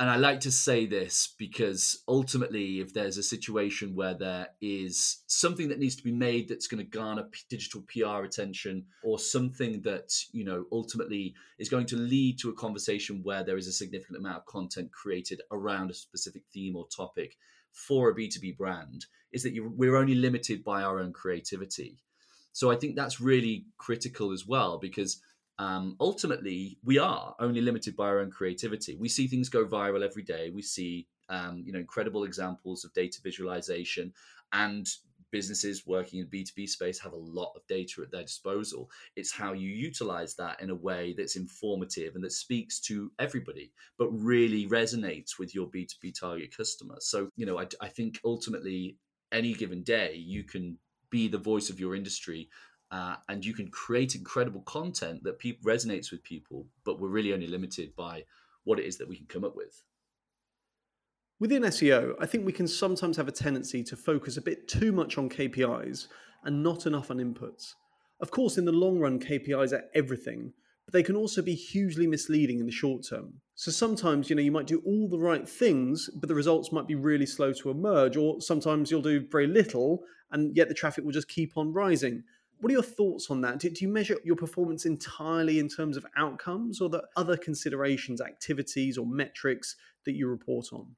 and 0.00 0.08
I 0.08 0.16
like 0.16 0.40
to 0.40 0.50
say 0.50 0.86
this 0.86 1.34
because 1.38 2.02
ultimately, 2.08 2.80
if 2.80 2.94
there's 2.94 3.18
a 3.18 3.22
situation 3.22 3.94
where 3.94 4.14
there 4.14 4.48
is 4.62 5.18
something 5.26 5.68
that 5.68 5.78
needs 5.78 5.94
to 5.96 6.02
be 6.02 6.10
made 6.10 6.48
that's 6.48 6.68
going 6.68 6.82
to 6.82 6.90
garner 6.90 7.28
digital 7.50 7.82
PR 7.82 8.24
attention, 8.24 8.86
or 9.04 9.18
something 9.18 9.82
that 9.82 10.10
you 10.32 10.42
know 10.42 10.64
ultimately 10.72 11.34
is 11.58 11.68
going 11.68 11.84
to 11.84 11.96
lead 11.96 12.38
to 12.38 12.48
a 12.48 12.54
conversation 12.54 13.20
where 13.22 13.44
there 13.44 13.58
is 13.58 13.68
a 13.68 13.72
significant 13.72 14.16
amount 14.16 14.38
of 14.38 14.46
content 14.46 14.90
created 14.90 15.42
around 15.52 15.90
a 15.90 15.94
specific 15.94 16.44
theme 16.50 16.76
or 16.76 16.86
topic 16.88 17.36
for 17.70 18.08
a 18.08 18.14
B2B 18.14 18.56
brand, 18.56 19.04
is 19.32 19.42
that 19.42 19.52
you, 19.52 19.70
we're 19.76 19.96
only 19.96 20.14
limited 20.14 20.64
by 20.64 20.82
our 20.82 20.98
own 20.98 21.12
creativity. 21.12 21.98
So 22.52 22.70
I 22.70 22.76
think 22.76 22.96
that's 22.96 23.20
really 23.20 23.66
critical 23.76 24.32
as 24.32 24.46
well 24.46 24.78
because 24.78 25.20
um, 25.60 25.94
ultimately 26.00 26.78
we 26.82 26.98
are 26.98 27.34
only 27.38 27.60
limited 27.60 27.94
by 27.94 28.06
our 28.06 28.20
own 28.20 28.30
creativity. 28.30 28.96
We 28.96 29.10
see 29.10 29.26
things 29.26 29.50
go 29.50 29.66
viral 29.66 30.02
every 30.02 30.22
day. 30.22 30.50
We 30.50 30.62
see 30.62 31.06
um, 31.28 31.62
you 31.66 31.72
know 31.72 31.78
incredible 31.78 32.24
examples 32.24 32.82
of 32.84 32.94
data 32.94 33.18
visualization 33.22 34.12
and 34.52 34.88
businesses 35.30 35.86
working 35.86 36.18
in 36.18 36.26
b2b 36.26 36.68
space 36.68 36.98
have 36.98 37.12
a 37.12 37.16
lot 37.16 37.52
of 37.54 37.64
data 37.68 38.02
at 38.02 38.10
their 38.10 38.24
disposal 38.24 38.90
it's 39.14 39.30
how 39.30 39.52
you 39.52 39.68
utilize 39.68 40.34
that 40.34 40.60
in 40.60 40.70
a 40.70 40.74
way 40.74 41.14
that's 41.16 41.36
informative 41.36 42.16
and 42.16 42.24
that 42.24 42.32
speaks 42.32 42.80
to 42.80 43.12
everybody 43.20 43.70
but 43.96 44.08
really 44.08 44.66
resonates 44.66 45.38
with 45.38 45.54
your 45.54 45.68
b2b 45.68 46.18
target 46.18 46.52
customer 46.56 46.96
so 46.98 47.28
you 47.36 47.46
know 47.46 47.60
I, 47.60 47.68
I 47.80 47.86
think 47.86 48.18
ultimately 48.24 48.96
any 49.30 49.52
given 49.52 49.84
day 49.84 50.16
you 50.16 50.42
can 50.42 50.78
be 51.10 51.28
the 51.28 51.38
voice 51.38 51.70
of 51.70 51.78
your 51.78 51.94
industry 51.94 52.48
uh, 52.90 53.16
and 53.28 53.44
you 53.44 53.54
can 53.54 53.68
create 53.68 54.14
incredible 54.14 54.62
content 54.62 55.22
that 55.22 55.38
people 55.38 55.70
resonates 55.70 56.10
with 56.10 56.22
people 56.22 56.66
but 56.84 57.00
we're 57.00 57.08
really 57.08 57.32
only 57.32 57.46
limited 57.46 57.94
by 57.96 58.24
what 58.64 58.78
it 58.78 58.86
is 58.86 58.98
that 58.98 59.08
we 59.08 59.16
can 59.16 59.26
come 59.26 59.44
up 59.44 59.56
with. 59.56 59.82
Within 61.38 61.62
seo 61.62 62.14
i 62.20 62.26
think 62.26 62.44
we 62.44 62.52
can 62.52 62.68
sometimes 62.68 63.16
have 63.16 63.28
a 63.28 63.32
tendency 63.32 63.82
to 63.84 63.96
focus 63.96 64.36
a 64.36 64.42
bit 64.42 64.68
too 64.68 64.92
much 64.92 65.16
on 65.18 65.28
kpis 65.28 66.08
and 66.44 66.62
not 66.62 66.86
enough 66.86 67.10
on 67.10 67.18
inputs. 67.18 67.74
Of 68.20 68.30
course 68.30 68.58
in 68.58 68.64
the 68.64 68.72
long 68.72 68.98
run 68.98 69.18
kpis 69.18 69.72
are 69.72 69.84
everything 69.94 70.52
but 70.84 70.92
they 70.92 71.02
can 71.02 71.16
also 71.16 71.40
be 71.40 71.54
hugely 71.54 72.06
misleading 72.06 72.58
in 72.58 72.66
the 72.66 72.72
short 72.72 73.06
term. 73.08 73.34
So 73.54 73.70
sometimes 73.70 74.28
you 74.28 74.36
know 74.36 74.42
you 74.42 74.50
might 74.50 74.66
do 74.66 74.82
all 74.84 75.08
the 75.08 75.18
right 75.18 75.48
things 75.48 76.10
but 76.14 76.28
the 76.28 76.34
results 76.34 76.72
might 76.72 76.86
be 76.86 76.94
really 76.94 77.26
slow 77.26 77.52
to 77.52 77.70
emerge 77.70 78.16
or 78.16 78.40
sometimes 78.40 78.90
you'll 78.90 79.02
do 79.02 79.26
very 79.30 79.46
little 79.46 80.02
and 80.32 80.56
yet 80.56 80.68
the 80.68 80.74
traffic 80.74 81.04
will 81.04 81.12
just 81.12 81.28
keep 81.28 81.56
on 81.56 81.72
rising 81.72 82.24
what 82.60 82.70
are 82.70 82.74
your 82.74 82.82
thoughts 82.82 83.30
on 83.30 83.40
that? 83.42 83.58
Do, 83.58 83.70
do 83.70 83.84
you 83.84 83.90
measure 83.90 84.18
your 84.24 84.36
performance 84.36 84.84
entirely 84.84 85.58
in 85.58 85.68
terms 85.68 85.96
of 85.96 86.06
outcomes, 86.16 86.80
or 86.80 86.88
the 86.88 87.04
other 87.16 87.36
considerations, 87.36 88.20
activities, 88.20 88.98
or 88.98 89.06
metrics 89.06 89.76
that 90.06 90.14
you 90.14 90.28
report 90.28 90.66
on? 90.72 90.96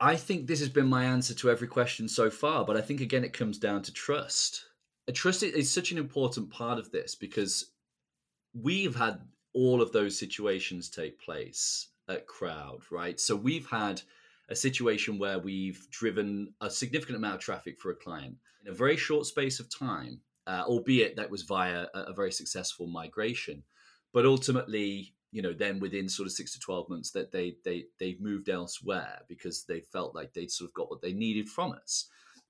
I 0.00 0.16
think 0.16 0.46
this 0.46 0.60
has 0.60 0.68
been 0.68 0.86
my 0.86 1.04
answer 1.04 1.34
to 1.34 1.50
every 1.50 1.66
question 1.66 2.08
so 2.08 2.30
far, 2.30 2.64
but 2.64 2.76
I 2.76 2.80
think 2.80 3.00
again 3.00 3.24
it 3.24 3.32
comes 3.32 3.58
down 3.58 3.82
to 3.82 3.92
trust. 3.92 4.64
Trust 5.12 5.42
is 5.42 5.70
such 5.70 5.90
an 5.90 5.98
important 5.98 6.50
part 6.50 6.78
of 6.78 6.92
this 6.92 7.14
because 7.14 7.72
we've 8.54 8.94
had 8.94 9.20
all 9.54 9.82
of 9.82 9.92
those 9.92 10.18
situations 10.18 10.88
take 10.88 11.20
place 11.20 11.88
at 12.08 12.26
Croud, 12.26 12.82
right? 12.90 13.18
So 13.18 13.34
we've 13.34 13.66
had 13.66 14.02
a 14.48 14.56
situation 14.56 15.18
where 15.18 15.38
we've 15.38 15.86
driven 15.90 16.54
a 16.60 16.70
significant 16.70 17.16
amount 17.16 17.34
of 17.34 17.40
traffic 17.40 17.78
for 17.80 17.90
a 17.90 17.96
client 17.96 18.36
in 18.64 18.72
a 18.72 18.74
very 18.74 18.96
short 18.96 19.26
space 19.26 19.60
of 19.60 19.68
time, 19.68 20.20
uh, 20.46 20.64
albeit 20.66 21.16
that 21.16 21.30
was 21.30 21.42
via 21.42 21.86
a, 21.94 21.98
a, 22.00 22.12
very 22.14 22.32
successful 22.32 22.86
migration. 22.86 23.62
But 24.12 24.24
ultimately, 24.24 25.14
you 25.32 25.42
know, 25.42 25.52
then 25.52 25.80
within 25.80 26.08
sort 26.08 26.26
of 26.26 26.32
six 26.32 26.52
to 26.54 26.60
twelve 26.60 26.88
months, 26.88 27.10
that 27.10 27.30
they 27.30 27.56
they 27.64 27.84
they 28.00 28.16
moved 28.18 28.48
elsewhere 28.48 29.20
because 29.28 29.64
they 29.64 29.80
felt 29.80 30.14
like 30.14 30.32
they'd 30.32 30.50
sort 30.50 30.70
of 30.70 30.74
got 30.74 30.90
what 30.90 31.02
they 31.02 31.12
needed 31.12 31.48
from 31.48 31.72
us. 31.72 32.06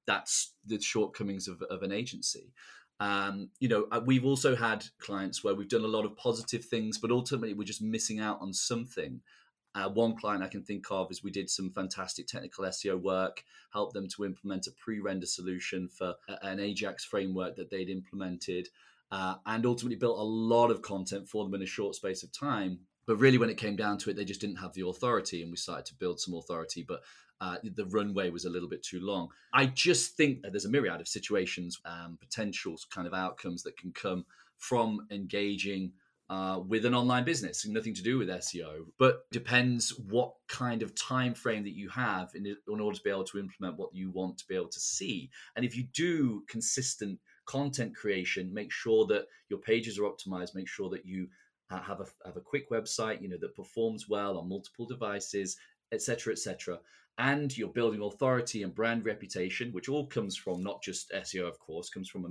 That's 0.06 0.54
the 0.64 0.80
shortcomings 0.80 1.48
of, 1.48 1.60
of 1.62 1.82
an 1.82 1.92
agency. 1.92 2.52
Um, 3.00 3.50
you 3.60 3.68
know, 3.68 3.86
uh, 3.92 4.00
we've 4.04 4.24
also 4.24 4.56
had 4.56 4.84
clients 4.98 5.44
where 5.44 5.54
we've 5.54 5.68
done 5.68 5.84
a 5.84 5.88
lot 5.88 6.04
of 6.04 6.16
positive 6.16 6.64
things, 6.64 6.98
but 6.98 7.10
ultimately 7.10 7.54
we're 7.54 7.64
just 7.64 7.82
missing 7.82 8.18
out 8.20 8.40
on 8.40 8.52
something. 8.52 9.20
Uh, 9.78 9.88
one 9.88 10.16
client 10.16 10.42
I 10.42 10.48
can 10.48 10.64
think 10.64 10.86
of 10.90 11.08
is 11.10 11.22
we 11.22 11.30
did 11.30 11.48
some 11.48 11.70
fantastic 11.70 12.26
technical 12.26 12.64
SEO 12.64 13.00
work, 13.00 13.44
helped 13.72 13.94
them 13.94 14.08
to 14.08 14.24
implement 14.24 14.66
a 14.66 14.72
pre 14.72 14.98
render 14.98 15.26
solution 15.26 15.88
for 15.88 16.14
an 16.42 16.58
Ajax 16.58 17.04
framework 17.04 17.54
that 17.56 17.70
they'd 17.70 17.88
implemented, 17.88 18.68
uh, 19.12 19.36
and 19.46 19.64
ultimately 19.64 19.96
built 19.96 20.18
a 20.18 20.22
lot 20.22 20.72
of 20.72 20.82
content 20.82 21.28
for 21.28 21.44
them 21.44 21.54
in 21.54 21.62
a 21.62 21.66
short 21.66 21.94
space 21.94 22.24
of 22.24 22.32
time. 22.32 22.80
But 23.06 23.16
really, 23.16 23.38
when 23.38 23.50
it 23.50 23.56
came 23.56 23.76
down 23.76 23.98
to 23.98 24.10
it, 24.10 24.16
they 24.16 24.24
just 24.24 24.40
didn't 24.40 24.56
have 24.56 24.74
the 24.74 24.86
authority, 24.86 25.42
and 25.42 25.50
we 25.50 25.56
started 25.56 25.86
to 25.86 25.94
build 25.94 26.18
some 26.18 26.34
authority. 26.34 26.84
But 26.86 27.02
uh, 27.40 27.58
the 27.62 27.86
runway 27.86 28.30
was 28.30 28.46
a 28.46 28.50
little 28.50 28.68
bit 28.68 28.82
too 28.82 29.00
long. 29.00 29.28
I 29.54 29.66
just 29.66 30.16
think 30.16 30.42
that 30.42 30.50
there's 30.52 30.64
a 30.64 30.70
myriad 30.70 31.00
of 31.00 31.06
situations, 31.06 31.78
um, 31.84 32.18
potential 32.20 32.76
kind 32.90 33.06
of 33.06 33.14
outcomes 33.14 33.62
that 33.62 33.76
can 33.76 33.92
come 33.92 34.24
from 34.56 35.06
engaging 35.12 35.92
uh, 36.30 36.60
with 36.66 36.84
an 36.84 36.94
online 36.94 37.24
business, 37.24 37.66
nothing 37.66 37.94
to 37.94 38.02
do 38.02 38.18
with 38.18 38.28
SEO, 38.28 38.84
but 38.98 39.30
depends 39.30 39.98
what 40.10 40.34
kind 40.48 40.82
of 40.82 40.94
time 40.94 41.34
frame 41.34 41.64
that 41.64 41.74
you 41.74 41.88
have 41.88 42.30
in, 42.34 42.44
in 42.46 42.80
order 42.80 42.96
to 42.96 43.02
be 43.02 43.10
able 43.10 43.24
to 43.24 43.38
implement 43.38 43.78
what 43.78 43.94
you 43.94 44.10
want 44.10 44.36
to 44.36 44.46
be 44.46 44.54
able 44.54 44.68
to 44.68 44.80
see. 44.80 45.30
And 45.56 45.64
if 45.64 45.74
you 45.74 45.84
do 45.94 46.42
consistent 46.48 47.18
content 47.46 47.96
creation, 47.96 48.52
make 48.52 48.70
sure 48.70 49.06
that 49.06 49.26
your 49.48 49.58
pages 49.60 49.98
are 49.98 50.02
optimized, 50.02 50.54
make 50.54 50.68
sure 50.68 50.90
that 50.90 51.06
you 51.06 51.28
uh, 51.70 51.80
have 51.80 52.00
a 52.00 52.06
have 52.26 52.36
a 52.36 52.42
quick 52.42 52.70
website, 52.70 53.22
you 53.22 53.28
know, 53.28 53.38
that 53.40 53.56
performs 53.56 54.06
well 54.08 54.38
on 54.38 54.48
multiple 54.48 54.86
devices, 54.86 55.56
etc., 55.92 56.32
etc. 56.32 56.78
And 57.16 57.56
you're 57.56 57.68
building 57.68 58.02
authority 58.02 58.62
and 58.62 58.74
brand 58.74 59.04
reputation, 59.04 59.72
which 59.72 59.88
all 59.88 60.06
comes 60.06 60.36
from 60.36 60.62
not 60.62 60.82
just 60.82 61.10
SEO, 61.10 61.48
of 61.48 61.58
course, 61.58 61.88
comes 61.88 62.08
from 62.08 62.24
a 62.24 62.28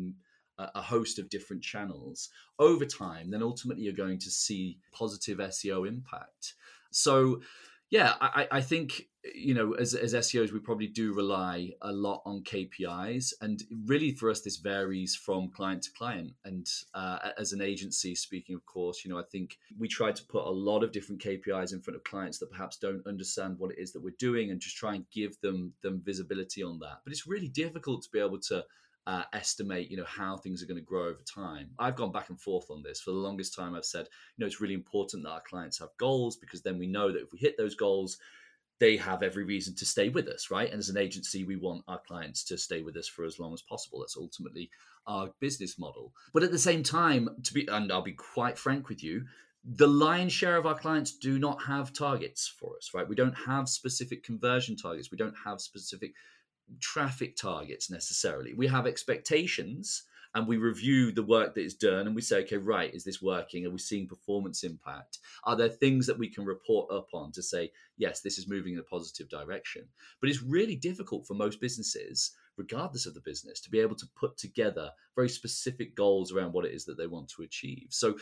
a 0.58 0.82
host 0.82 1.20
of 1.20 1.30
different 1.30 1.62
channels 1.62 2.30
over 2.60 2.86
time, 2.86 3.30
then 3.30 3.44
ultimately 3.44 3.84
you're 3.84 3.94
going 3.94 4.20
to 4.20 4.32
see 4.32 4.80
positive 4.92 5.38
SEO 5.38 5.88
impact. 5.88 6.54
So, 6.92 7.42
yeah, 7.90 8.16
I, 8.20 8.48
I 8.52 8.62
think 8.62 9.08
you 9.36 9.54
know 9.54 9.74
as, 9.74 9.94
as 9.94 10.14
SEOs 10.14 10.52
we 10.52 10.60
probably 10.60 10.88
do 10.88 11.14
rely 11.14 11.72
a 11.82 11.92
lot 11.92 12.22
on 12.26 12.44
KPIs, 12.44 13.34
and 13.42 13.64
really 13.86 14.12
for 14.12 14.30
us 14.30 14.42
this 14.42 14.58
varies 14.58 15.16
from 15.16 15.50
client 15.50 15.84
to 15.84 15.92
client. 15.92 16.34
And 16.44 16.68
uh, 16.94 17.20
as 17.38 17.54
an 17.54 17.62
agency, 17.62 18.14
speaking 18.16 18.56
of 18.56 18.66
course, 18.66 19.06
you 19.06 19.12
know 19.12 19.20
I 19.20 19.24
think 19.32 19.58
we 19.78 19.88
try 19.88 20.12
to 20.12 20.24
put 20.26 20.46
a 20.46 20.50
lot 20.50 20.84
of 20.84 20.92
different 20.92 21.22
KPIs 21.22 21.72
in 21.72 21.82
front 21.82 21.96
of 21.96 22.04
clients 22.04 22.40
that 22.40 22.52
perhaps 22.52 22.78
don't 22.78 23.06
understand 23.08 23.58
what 23.58 23.72
it 23.72 23.80
is 23.80 23.94
that 23.94 24.04
we're 24.04 24.16
doing, 24.20 24.52
and 24.52 24.60
just 24.60 24.76
try 24.76 24.96
and 24.96 25.06
give 25.12 25.40
them 25.42 25.74
them 25.82 26.02
visibility 26.04 26.64
on 26.64 26.80
that. 26.80 27.00
But 27.06 27.14
it's 27.14 27.28
really 27.28 27.50
difficult 27.50 28.02
to 28.04 28.10
be 28.10 28.20
able 28.20 28.40
to 28.50 28.66
uh, 29.08 29.24
estimate, 29.32 29.90
you 29.90 29.96
know, 29.96 30.06
how 30.06 30.36
things 30.36 30.62
are 30.62 30.66
going 30.66 30.80
to 30.80 30.86
grow 30.86 31.08
over 31.08 31.22
time. 31.24 31.70
I've 31.80 31.96
gone 31.96 32.12
back 32.12 32.30
and 32.30 32.40
forth 32.40 32.70
on 32.70 32.84
this 32.84 33.00
for 33.00 33.12
the 33.12 33.18
longest 33.18 33.56
time. 33.56 33.74
I've 33.74 33.86
said, 33.86 34.06
you 34.36 34.44
know, 34.44 34.46
it's 34.46 34.60
really 34.60 34.74
important 34.74 35.24
that 35.24 35.30
our 35.30 35.42
clients 35.42 35.80
have 35.80 35.90
goals 35.98 36.36
because 36.36 36.62
then 36.62 36.78
we 36.78 36.88
know 36.88 37.12
that 37.12 37.22
if 37.22 37.32
we 37.32 37.40
hit 37.40 37.56
those 37.58 37.74
goals, 37.74 38.18
they 38.80 38.98
have 38.98 39.24
every 39.24 39.46
reason 39.46 39.74
to 39.76 39.86
stay 39.86 40.10
with 40.10 40.28
us, 40.28 40.52
right? 40.52 40.70
And 40.70 40.78
as 40.78 40.90
an 40.90 40.98
agency, 40.98 41.46
we 41.46 41.56
want 41.56 41.86
our 41.88 42.02
clients 42.06 42.44
to 42.46 42.58
stay 42.58 42.82
with 42.82 42.98
us 42.98 43.08
for 43.08 43.24
as 43.24 43.40
long 43.40 43.54
as 43.54 43.62
possible. 43.62 44.00
That's 44.00 44.18
ultimately 44.18 44.70
our 45.08 45.32
business 45.40 45.80
model. 45.80 46.12
But 46.34 46.44
at 46.44 46.52
the 46.52 46.60
same 46.60 46.84
time, 46.84 47.30
to 47.44 47.54
be, 47.54 47.66
and 47.72 47.90
I'll 47.92 48.02
be 48.02 48.12
quite 48.12 48.58
frank 48.58 48.90
with 48.90 49.02
you, 49.02 49.24
the 49.64 49.88
lion's 49.88 50.34
share 50.34 50.58
of 50.58 50.66
our 50.66 50.78
clients 50.78 51.18
do 51.18 51.40
not 51.40 51.64
have 51.64 51.94
targets 51.94 52.46
for 52.46 52.76
us, 52.76 52.92
right? 52.94 53.08
We 53.08 53.16
don't 53.16 53.34
have 53.34 53.70
specific 53.70 54.24
conversion 54.24 54.76
targets. 54.76 55.12
We 55.12 55.18
don't 55.18 55.36
have 55.46 55.62
specific 55.62 56.14
traffic 56.80 57.36
targets 57.36 57.90
necessarily. 57.90 58.54
We 58.54 58.68
have 58.68 58.88
expectations 58.88 60.04
and 60.36 60.48
we 60.48 60.58
review 60.58 61.12
the 61.12 61.24
work 61.24 61.56
that 61.56 61.64
is 61.64 61.74
done 61.74 62.06
and 62.06 62.16
we 62.16 62.22
say, 62.22 62.42
okay, 62.42 62.58
right, 62.58 62.94
is 62.94 63.04
this 63.04 63.22
working? 63.22 63.66
Are 63.66 63.72
we 63.72 63.80
seeing 63.80 64.08
performance 64.08 64.64
impact? 64.64 65.20
Are 65.46 65.56
there 65.56 65.70
things 65.70 66.06
that 66.08 66.20
we 66.20 66.30
can 66.30 66.46
report 66.46 66.92
up 66.92 67.08
on 67.14 67.32
to 67.32 67.42
say, 67.42 67.72
yes, 67.98 68.22
this 68.22 68.38
is 68.38 68.48
moving 68.48 68.74
in 68.74 68.80
a 68.80 68.84
positive 68.84 69.30
direction? 69.30 69.86
But 70.22 70.30
it's 70.30 70.44
really 70.44 70.76
difficult 70.76 71.26
for 71.26 71.34
most 71.34 71.60
businesses, 71.60 72.34
regardless 72.56 73.06
of 73.06 73.14
the 73.14 73.22
business, 73.22 73.60
to 73.62 73.72
be 73.72 73.80
able 73.80 73.96
to 73.96 74.08
put 74.16 74.38
together 74.38 74.92
very 75.16 75.30
specific 75.30 75.96
goals 75.96 76.32
around 76.32 76.54
what 76.54 76.66
it 76.66 76.74
is 76.74 76.86
that 76.86 76.98
they 76.98 77.08
want 77.08 77.30
to 77.30 77.44
achieve. 77.44 77.88
So, 77.90 78.18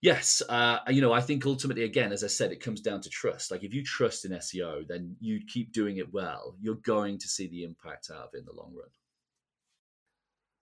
Yes, 0.00 0.42
uh, 0.48 0.78
you 0.88 1.00
know, 1.00 1.12
I 1.12 1.20
think 1.20 1.44
ultimately, 1.44 1.82
again, 1.82 2.12
as 2.12 2.22
I 2.22 2.28
said, 2.28 2.52
it 2.52 2.62
comes 2.62 2.80
down 2.80 3.00
to 3.00 3.08
trust. 3.08 3.50
Like 3.50 3.64
if 3.64 3.74
you 3.74 3.82
trust 3.82 4.24
in 4.24 4.30
SEO, 4.30 4.86
then 4.86 5.16
you 5.20 5.40
keep 5.52 5.72
doing 5.72 5.96
it 5.96 6.12
well. 6.12 6.54
You're 6.60 6.76
going 6.76 7.18
to 7.18 7.26
see 7.26 7.48
the 7.48 7.64
impact 7.64 8.08
out 8.12 8.22
of 8.22 8.28
it 8.32 8.38
in 8.38 8.44
the 8.44 8.52
long 8.52 8.72
run 8.76 8.88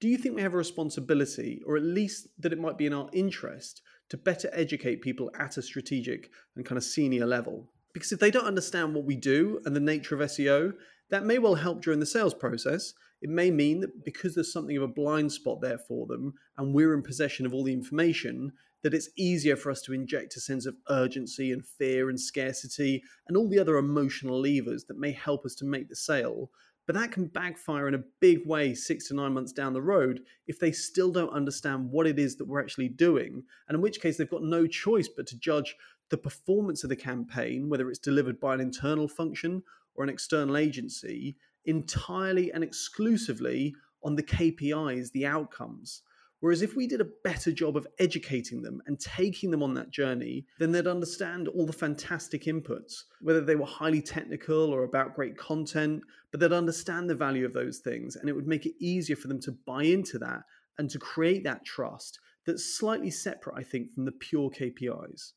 do 0.00 0.08
you 0.08 0.18
think 0.18 0.36
we 0.36 0.42
have 0.42 0.54
a 0.54 0.58
responsibility, 0.58 1.62
or 1.66 1.76
at 1.76 1.82
least 1.82 2.28
that 2.38 2.52
it 2.52 2.60
might 2.60 2.76
be 2.76 2.86
in 2.86 2.92
our 2.92 3.08
interest, 3.12 3.80
to 4.10 4.16
better 4.16 4.50
educate 4.52 5.00
people 5.00 5.30
at 5.38 5.56
a 5.56 5.62
strategic 5.62 6.30
and 6.54 6.66
kind 6.66 6.76
of 6.76 6.84
senior 6.84 7.26
level? 7.26 7.70
Because 7.94 8.12
if 8.12 8.20
they 8.20 8.30
don't 8.30 8.44
understand 8.44 8.94
what 8.94 9.04
we 9.04 9.16
do 9.16 9.60
and 9.64 9.74
the 9.74 9.80
nature 9.80 10.14
of 10.14 10.20
SEO, 10.20 10.74
that 11.08 11.24
may 11.24 11.38
well 11.38 11.54
help 11.54 11.82
during 11.82 12.00
the 12.00 12.06
sales 12.06 12.34
process. 12.34 12.92
It 13.22 13.30
may 13.30 13.50
mean 13.50 13.80
that 13.80 14.04
because 14.04 14.34
there's 14.34 14.52
something 14.52 14.76
of 14.76 14.82
a 14.82 14.88
blind 14.88 15.32
spot 15.32 15.62
there 15.62 15.78
for 15.78 16.06
them 16.06 16.34
and 16.58 16.74
we're 16.74 16.92
in 16.92 17.02
possession 17.02 17.46
of 17.46 17.54
all 17.54 17.64
the 17.64 17.72
information, 17.72 18.52
that 18.82 18.94
it's 18.94 19.10
easier 19.16 19.56
for 19.56 19.70
us 19.70 19.82
to 19.82 19.92
inject 19.92 20.36
a 20.36 20.40
sense 20.40 20.66
of 20.66 20.76
urgency 20.88 21.52
and 21.52 21.64
fear 21.64 22.08
and 22.08 22.20
scarcity 22.20 23.02
and 23.28 23.36
all 23.36 23.48
the 23.48 23.58
other 23.58 23.76
emotional 23.76 24.40
levers 24.40 24.84
that 24.84 24.98
may 24.98 25.12
help 25.12 25.44
us 25.44 25.54
to 25.54 25.64
make 25.64 25.88
the 25.88 25.96
sale 25.96 26.50
but 26.86 26.94
that 26.94 27.10
can 27.10 27.26
backfire 27.26 27.88
in 27.88 27.94
a 27.94 28.04
big 28.20 28.46
way 28.46 28.72
six 28.72 29.08
to 29.08 29.14
nine 29.14 29.34
months 29.34 29.52
down 29.52 29.72
the 29.72 29.82
road 29.82 30.20
if 30.46 30.60
they 30.60 30.70
still 30.70 31.10
don't 31.10 31.32
understand 31.32 31.90
what 31.90 32.06
it 32.06 32.18
is 32.18 32.36
that 32.36 32.46
we're 32.46 32.60
actually 32.60 32.88
doing. 32.88 33.42
And 33.68 33.74
in 33.74 33.82
which 33.82 34.00
case, 34.00 34.16
they've 34.16 34.30
got 34.30 34.44
no 34.44 34.66
choice 34.66 35.08
but 35.08 35.26
to 35.28 35.38
judge 35.38 35.74
the 36.10 36.16
performance 36.16 36.84
of 36.84 36.90
the 36.90 36.96
campaign, 36.96 37.68
whether 37.68 37.90
it's 37.90 37.98
delivered 37.98 38.38
by 38.38 38.54
an 38.54 38.60
internal 38.60 39.08
function 39.08 39.64
or 39.96 40.04
an 40.04 40.10
external 40.10 40.56
agency, 40.56 41.36
entirely 41.64 42.52
and 42.52 42.62
exclusively 42.62 43.74
on 44.04 44.14
the 44.14 44.22
KPIs, 44.22 45.10
the 45.10 45.26
outcomes. 45.26 46.02
Whereas 46.46 46.62
if 46.62 46.76
we 46.76 46.86
did 46.86 47.00
a 47.00 47.10
better 47.24 47.50
job 47.50 47.76
of 47.76 47.88
educating 47.98 48.62
them 48.62 48.80
and 48.86 49.00
taking 49.00 49.50
them 49.50 49.64
on 49.64 49.74
that 49.74 49.90
journey, 49.90 50.46
then 50.60 50.70
they'd 50.70 50.86
understand 50.86 51.48
all 51.48 51.66
the 51.66 51.72
fantastic 51.72 52.44
inputs, 52.44 53.02
whether 53.20 53.40
they 53.40 53.56
were 53.56 53.66
highly 53.66 54.00
technical 54.00 54.72
or 54.72 54.84
about 54.84 55.16
great 55.16 55.36
content, 55.36 56.04
but 56.30 56.38
they'd 56.38 56.52
understand 56.52 57.10
the 57.10 57.16
value 57.16 57.44
of 57.44 57.52
those 57.52 57.78
things. 57.78 58.14
And 58.14 58.28
it 58.28 58.32
would 58.32 58.46
make 58.46 58.64
it 58.64 58.76
easier 58.78 59.16
for 59.16 59.26
them 59.26 59.40
to 59.40 59.50
buy 59.66 59.82
into 59.82 60.20
that 60.20 60.42
and 60.78 60.88
to 60.90 61.00
create 61.00 61.42
that 61.42 61.64
trust 61.64 62.20
that's 62.46 62.78
slightly 62.78 63.10
separate, 63.10 63.56
I 63.56 63.64
think, 63.64 63.92
from 63.92 64.04
the 64.04 64.12
pure 64.12 64.48
KPIs. 64.48 65.32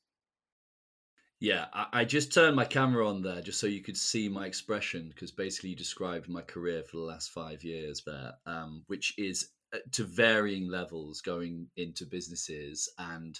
Yeah, 1.39 1.65
I, 1.73 2.05
just 2.05 2.33
turned 2.33 2.55
my 2.55 2.65
camera 2.65 3.07
on 3.07 3.23
there 3.23 3.41
just 3.41 3.59
so 3.59 3.65
you 3.65 3.81
could 3.81 3.97
see 3.97 4.29
my 4.29 4.45
expression 4.45 5.09
because 5.09 5.31
basically 5.31 5.71
you 5.71 5.75
described 5.75 6.29
my 6.29 6.41
career 6.41 6.83
for 6.83 6.97
the 6.97 7.03
last 7.03 7.31
five 7.31 7.63
years 7.63 8.03
there, 8.05 8.33
um, 8.45 8.83
which 8.87 9.15
is 9.17 9.47
Uh, 9.71 9.77
to 9.91 10.03
varying 10.03 10.67
levels 10.67 11.21
going 11.21 11.67
into 11.77 12.03
businesses 12.03 12.89
and 12.97 13.39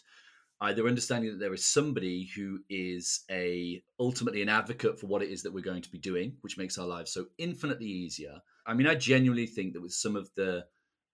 either 0.61 0.87
understanding 0.87 1.31
that 1.31 1.39
there 1.39 1.55
is 1.55 1.65
somebody 1.65 2.29
who 2.35 2.59
is 2.69 3.21
a 3.31 3.81
ultimately 3.99 4.43
an 4.43 4.49
advocate 4.49 4.99
for 4.99 5.07
what 5.07 5.23
it 5.23 5.29
is 5.29 5.41
that 5.41 5.51
we're 5.51 5.63
going 5.63 5.81
to 5.81 5.91
be 5.91 5.97
doing 5.97 6.35
which 6.41 6.55
makes 6.55 6.77
our 6.77 6.85
lives 6.85 7.11
so 7.11 7.25
infinitely 7.39 7.87
easier. 7.87 8.39
I 8.67 8.75
mean 8.75 8.85
i 8.85 8.93
genuinely 8.93 9.47
think 9.47 9.73
that 9.73 9.81
with 9.81 9.93
some 9.93 10.15
of 10.15 10.29
the 10.35 10.65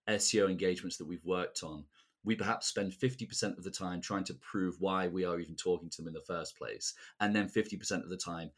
seo 0.10 0.50
engagements 0.50 0.98
that 0.98 1.08
we've 1.08 1.24
worked 1.24 1.64
on 1.64 1.86
we 2.26 2.36
perhaps 2.36 2.68
spend 2.68 2.92
50% 2.92 3.58
of 3.58 3.64
the 3.64 3.72
time 3.72 4.02
trying 4.02 4.24
to 4.26 4.34
prove 4.34 4.76
why 4.80 5.08
we 5.08 5.24
are 5.24 5.40
even 5.40 5.56
talking 5.56 5.90
to 5.92 5.98
them 5.98 6.08
in 6.08 6.14
the 6.14 6.22
first 6.28 6.58
place 6.58 6.94
and 7.22 7.34
then 7.34 7.48
50% 7.48 8.04
of 8.04 8.10
the 8.10 8.18
time 8.18 8.52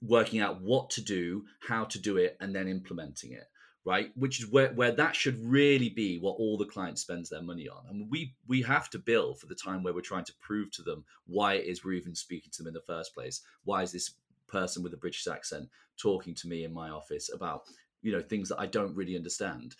working 0.00 0.40
out 0.40 0.62
what 0.62 0.88
to 0.90 1.02
do 1.02 1.44
how 1.68 1.84
to 1.84 1.98
do 1.98 2.16
it 2.16 2.38
and 2.40 2.54
then 2.54 2.68
implementing 2.68 3.32
it 3.32 3.49
right? 3.84 4.10
Which 4.14 4.40
is 4.40 4.50
where, 4.50 4.72
where 4.74 4.92
that 4.92 5.16
should 5.16 5.44
really 5.44 5.88
be 5.88 6.18
what 6.18 6.36
all 6.38 6.58
the 6.58 6.66
client 6.66 6.98
spends 6.98 7.30
their 7.30 7.42
money 7.42 7.68
on. 7.68 7.84
And 7.88 8.10
we 8.10 8.34
we 8.46 8.62
have 8.62 8.90
to 8.90 8.98
bill 8.98 9.34
for 9.34 9.46
the 9.46 9.54
time 9.54 9.82
where 9.82 9.94
we're 9.94 10.00
trying 10.00 10.24
to 10.24 10.34
prove 10.40 10.70
to 10.72 10.82
them 10.82 11.04
why 11.26 11.54
it 11.54 11.66
is 11.66 11.84
we're 11.84 11.92
even 11.92 12.14
speaking 12.14 12.50
to 12.52 12.62
them 12.62 12.68
in 12.68 12.74
the 12.74 12.80
first 12.80 13.14
place. 13.14 13.40
Why 13.64 13.82
is 13.82 13.92
this 13.92 14.14
person 14.50 14.82
with 14.82 14.92
a 14.92 14.98
british 14.98 15.26
accent 15.26 15.68
talking 15.96 16.34
to 16.34 16.48
me 16.48 16.64
in 16.64 16.72
my 16.72 16.90
office 16.90 17.32
about 17.32 17.62
you 18.02 18.12
know 18.12 18.20
things 18.20 18.48
that 18.48 18.60
i 18.60 18.66
don't 18.66 18.94
really 18.94 19.16
understand 19.16 19.76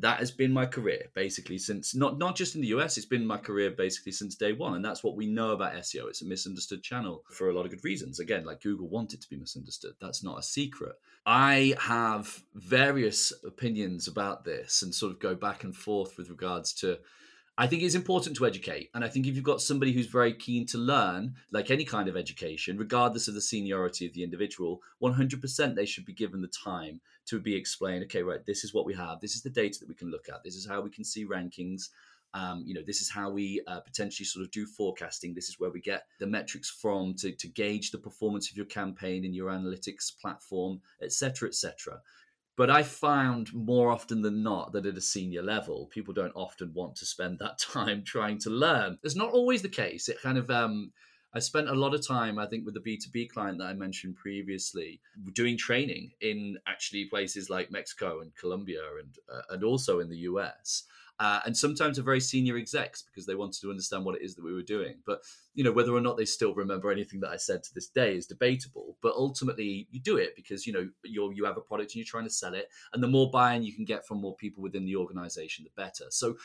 that 0.00 0.18
has 0.18 0.30
been 0.30 0.52
my 0.52 0.64
career 0.64 1.06
basically 1.14 1.58
since 1.58 1.94
not 1.94 2.18
not 2.18 2.36
just 2.36 2.54
in 2.54 2.60
the 2.60 2.68
US 2.68 2.96
it's 2.96 3.06
been 3.06 3.26
my 3.26 3.36
career 3.36 3.70
basically 3.70 4.12
since 4.12 4.34
day 4.34 4.52
1 4.52 4.74
and 4.74 4.84
that's 4.84 5.02
what 5.02 5.16
we 5.16 5.26
know 5.26 5.50
about 5.50 5.74
SEO 5.74 6.08
it's 6.08 6.22
a 6.22 6.26
misunderstood 6.26 6.82
channel 6.82 7.24
for 7.30 7.50
a 7.50 7.54
lot 7.54 7.64
of 7.64 7.70
good 7.70 7.84
reasons. 7.84 8.20
Again 8.20 8.44
like 8.44 8.62
Google 8.62 8.88
wanted 8.88 9.20
to 9.20 9.28
be 9.28 9.36
misunderstood. 9.36 9.94
That's 10.00 10.22
not 10.22 10.38
a 10.38 10.42
secret. 10.42 10.96
I 11.26 11.74
have 11.80 12.42
various 12.54 13.32
opinions 13.44 14.08
about 14.08 14.44
this 14.44 14.82
and 14.82 14.94
sort 14.94 15.12
of 15.12 15.18
go 15.18 15.34
back 15.34 15.64
and 15.64 15.74
forth 15.76 16.16
with 16.16 16.30
regards 16.30 16.72
to 16.74 16.98
I 17.60 17.66
think 17.66 17.82
it's 17.82 17.96
important 17.96 18.36
to 18.36 18.46
educate. 18.46 18.88
And 18.94 19.04
I 19.04 19.08
think 19.08 19.26
if 19.26 19.34
you've 19.34 19.42
got 19.42 19.60
somebody 19.60 19.92
who's 19.92 20.06
very 20.06 20.32
keen 20.32 20.64
to 20.66 20.78
learn, 20.78 21.34
like 21.50 21.72
any 21.72 21.84
kind 21.84 22.08
of 22.08 22.16
education, 22.16 22.78
regardless 22.78 23.26
of 23.26 23.34
the 23.34 23.40
seniority 23.40 24.06
of 24.06 24.12
the 24.12 24.22
individual, 24.22 24.80
100% 25.02 25.74
they 25.74 25.84
should 25.84 26.04
be 26.04 26.12
given 26.12 26.40
the 26.40 26.46
time 26.48 27.00
to 27.26 27.40
be 27.40 27.56
explained, 27.56 28.04
okay, 28.04 28.22
right, 28.22 28.46
this 28.46 28.62
is 28.62 28.72
what 28.72 28.86
we 28.86 28.94
have. 28.94 29.20
This 29.20 29.34
is 29.34 29.42
the 29.42 29.50
data 29.50 29.80
that 29.80 29.88
we 29.88 29.96
can 29.96 30.08
look 30.08 30.28
at. 30.28 30.44
This 30.44 30.54
is 30.54 30.68
how 30.68 30.80
we 30.80 30.90
can 30.90 31.02
see 31.02 31.26
rankings. 31.26 31.88
Um, 32.32 32.62
you 32.64 32.74
know, 32.74 32.82
this 32.86 33.00
is 33.00 33.10
how 33.10 33.28
we 33.28 33.60
uh, 33.66 33.80
potentially 33.80 34.24
sort 34.24 34.44
of 34.44 34.52
do 34.52 34.64
forecasting. 34.64 35.34
This 35.34 35.48
is 35.48 35.58
where 35.58 35.70
we 35.70 35.80
get 35.80 36.04
the 36.20 36.28
metrics 36.28 36.70
from 36.70 37.14
to, 37.14 37.32
to 37.32 37.48
gauge 37.48 37.90
the 37.90 37.98
performance 37.98 38.50
of 38.52 38.56
your 38.56 38.66
campaign 38.66 39.24
in 39.24 39.34
your 39.34 39.50
analytics 39.50 40.16
platform, 40.16 40.80
etc., 41.02 41.48
etc. 41.48 42.02
But 42.58 42.70
I 42.70 42.82
found 42.82 43.54
more 43.54 43.92
often 43.92 44.20
than 44.20 44.42
not 44.42 44.72
that 44.72 44.84
at 44.84 44.96
a 44.96 45.00
senior 45.00 45.42
level, 45.42 45.86
people 45.86 46.12
don't 46.12 46.34
often 46.34 46.74
want 46.74 46.96
to 46.96 47.06
spend 47.06 47.38
that 47.38 47.58
time 47.72 48.02
trying 48.02 48.38
to 48.40 48.50
learn. 48.50 48.98
It's 49.04 49.14
not 49.14 49.30
always 49.30 49.62
the 49.62 49.68
case. 49.68 50.08
It 50.08 50.20
kind 50.20 50.36
of, 50.36 50.50
um, 50.50 50.90
I 51.32 51.38
spent 51.38 51.68
a 51.68 51.74
lot 51.74 51.94
of 51.94 52.04
time, 52.04 52.36
I 52.36 52.46
think, 52.46 52.66
with 52.66 52.74
the 52.74 52.80
B2B 52.80 53.30
client 53.30 53.58
that 53.58 53.68
I 53.68 53.74
mentioned 53.74 54.16
previously, 54.16 55.00
doing 55.34 55.56
training 55.56 56.10
in 56.20 56.58
actually 56.66 57.04
places 57.04 57.48
like 57.48 57.70
Mexico 57.70 58.22
and 58.22 58.34
Colombia 58.34 58.82
and, 58.98 59.16
uh, 59.32 59.42
and 59.50 59.62
also 59.62 60.00
in 60.00 60.08
the 60.08 60.26
US 60.30 60.82
uh, 61.20 61.40
and 61.44 61.56
sometimes 61.56 61.98
are 61.98 62.02
very 62.02 62.20
senior 62.20 62.56
execs 62.56 63.02
because 63.02 63.26
they 63.26 63.34
wanted 63.34 63.60
to 63.60 63.70
understand 63.70 64.04
what 64.04 64.14
it 64.14 64.22
is 64.22 64.34
that 64.34 64.44
we 64.44 64.54
were 64.54 64.62
doing. 64.62 64.96
But 65.04 65.20
you 65.54 65.64
know 65.64 65.72
whether 65.72 65.92
or 65.92 66.00
not 66.00 66.16
they 66.16 66.24
still 66.24 66.54
remember 66.54 66.90
anything 66.90 67.20
that 67.20 67.30
I 67.30 67.36
said 67.36 67.62
to 67.64 67.74
this 67.74 67.88
day 67.88 68.16
is 68.16 68.26
debatable. 68.26 68.96
But 69.02 69.14
ultimately, 69.14 69.88
you 69.90 70.00
do 70.00 70.16
it 70.16 70.34
because 70.36 70.66
you 70.66 70.72
know 70.72 70.88
you 71.04 71.32
you 71.32 71.44
have 71.44 71.56
a 71.56 71.62
product 71.62 71.92
and 71.92 71.96
you're 71.96 72.04
trying 72.04 72.24
to 72.24 72.30
sell 72.30 72.54
it, 72.54 72.68
and 72.92 73.02
the 73.02 73.08
more 73.08 73.30
buy-in 73.30 73.62
you 73.62 73.74
can 73.74 73.84
get 73.84 74.06
from 74.06 74.20
more 74.20 74.36
people 74.36 74.62
within 74.62 74.84
the 74.84 74.96
organization, 74.96 75.64
the 75.64 75.82
better. 75.82 76.04
So 76.10 76.36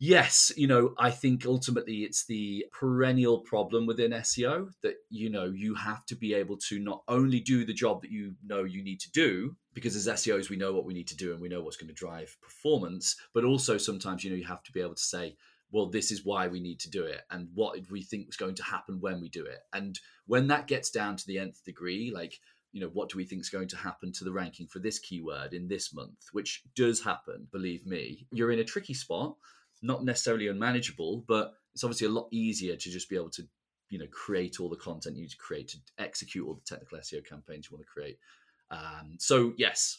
yes, 0.00 0.50
you 0.56 0.66
know, 0.66 0.94
I 0.98 1.10
think 1.10 1.44
ultimately 1.46 1.98
it's 1.98 2.24
the 2.24 2.64
perennial 2.72 3.40
problem 3.40 3.86
within 3.86 4.10
SEO 4.12 4.70
that, 4.82 4.94
you 5.10 5.30
know, 5.30 5.44
you 5.44 5.74
have 5.74 6.04
to 6.06 6.16
be 6.16 6.34
able 6.34 6.56
to 6.68 6.80
not 6.80 7.02
only 7.06 7.38
do 7.38 7.64
the 7.64 7.74
job 7.74 8.00
that 8.02 8.10
you 8.10 8.34
know 8.44 8.64
you 8.64 8.82
need 8.82 8.98
to 9.00 9.10
do, 9.12 9.54
because 9.74 9.94
as 9.94 10.08
SEOs, 10.08 10.48
we 10.48 10.56
know 10.56 10.72
what 10.72 10.86
we 10.86 10.94
need 10.94 11.06
to 11.08 11.16
do 11.16 11.32
and 11.32 11.40
we 11.40 11.48
know 11.48 11.62
what's 11.62 11.76
going 11.76 11.88
to 11.88 11.94
drive 11.94 12.36
performance, 12.42 13.14
but 13.34 13.44
also 13.44 13.76
sometimes, 13.76 14.24
you 14.24 14.30
know, 14.30 14.36
you 14.36 14.46
have 14.46 14.64
to 14.64 14.72
be 14.72 14.80
able 14.80 14.94
to 14.94 15.02
say, 15.02 15.36
well, 15.70 15.86
this 15.86 16.10
is 16.10 16.24
why 16.24 16.48
we 16.48 16.60
need 16.60 16.80
to 16.80 16.90
do 16.90 17.04
it 17.04 17.20
and 17.30 17.48
what 17.54 17.78
we 17.90 18.02
think 18.02 18.28
is 18.28 18.36
going 18.36 18.56
to 18.56 18.64
happen 18.64 19.00
when 19.00 19.20
we 19.20 19.28
do 19.28 19.44
it. 19.44 19.58
And 19.72 20.00
when 20.26 20.48
that 20.48 20.66
gets 20.66 20.90
down 20.90 21.16
to 21.16 21.26
the 21.26 21.38
nth 21.38 21.62
degree, 21.64 22.10
like, 22.12 22.40
you 22.72 22.80
know, 22.80 22.88
what 22.92 23.10
do 23.10 23.18
we 23.18 23.24
think 23.24 23.42
is 23.42 23.50
going 23.50 23.68
to 23.68 23.76
happen 23.76 24.12
to 24.12 24.24
the 24.24 24.32
ranking 24.32 24.66
for 24.66 24.78
this 24.78 24.98
keyword 24.98 25.52
in 25.52 25.68
this 25.68 25.92
month, 25.94 26.26
which 26.32 26.62
does 26.74 27.02
happen, 27.02 27.46
believe 27.52 27.86
me, 27.86 28.26
you're 28.32 28.52
in 28.52 28.60
a 28.60 28.64
tricky 28.64 28.94
spot 28.94 29.36
not 29.82 30.04
necessarily 30.04 30.48
unmanageable, 30.48 31.24
but 31.26 31.54
it's 31.74 31.84
obviously 31.84 32.06
a 32.06 32.10
lot 32.10 32.28
easier 32.30 32.76
to 32.76 32.90
just 32.90 33.08
be 33.08 33.16
able 33.16 33.30
to, 33.30 33.42
you 33.88 33.98
know, 33.98 34.06
create 34.10 34.60
all 34.60 34.68
the 34.68 34.76
content 34.76 35.16
you 35.16 35.22
need 35.22 35.30
to 35.30 35.36
create 35.36 35.68
to 35.68 35.78
execute 35.98 36.46
all 36.46 36.54
the 36.54 36.60
technical 36.66 36.98
SEO 36.98 37.26
campaigns 37.26 37.68
you 37.70 37.76
want 37.76 37.86
to 37.86 37.92
create. 37.92 38.18
Um, 38.70 39.16
so 39.18 39.52
yes. 39.56 39.98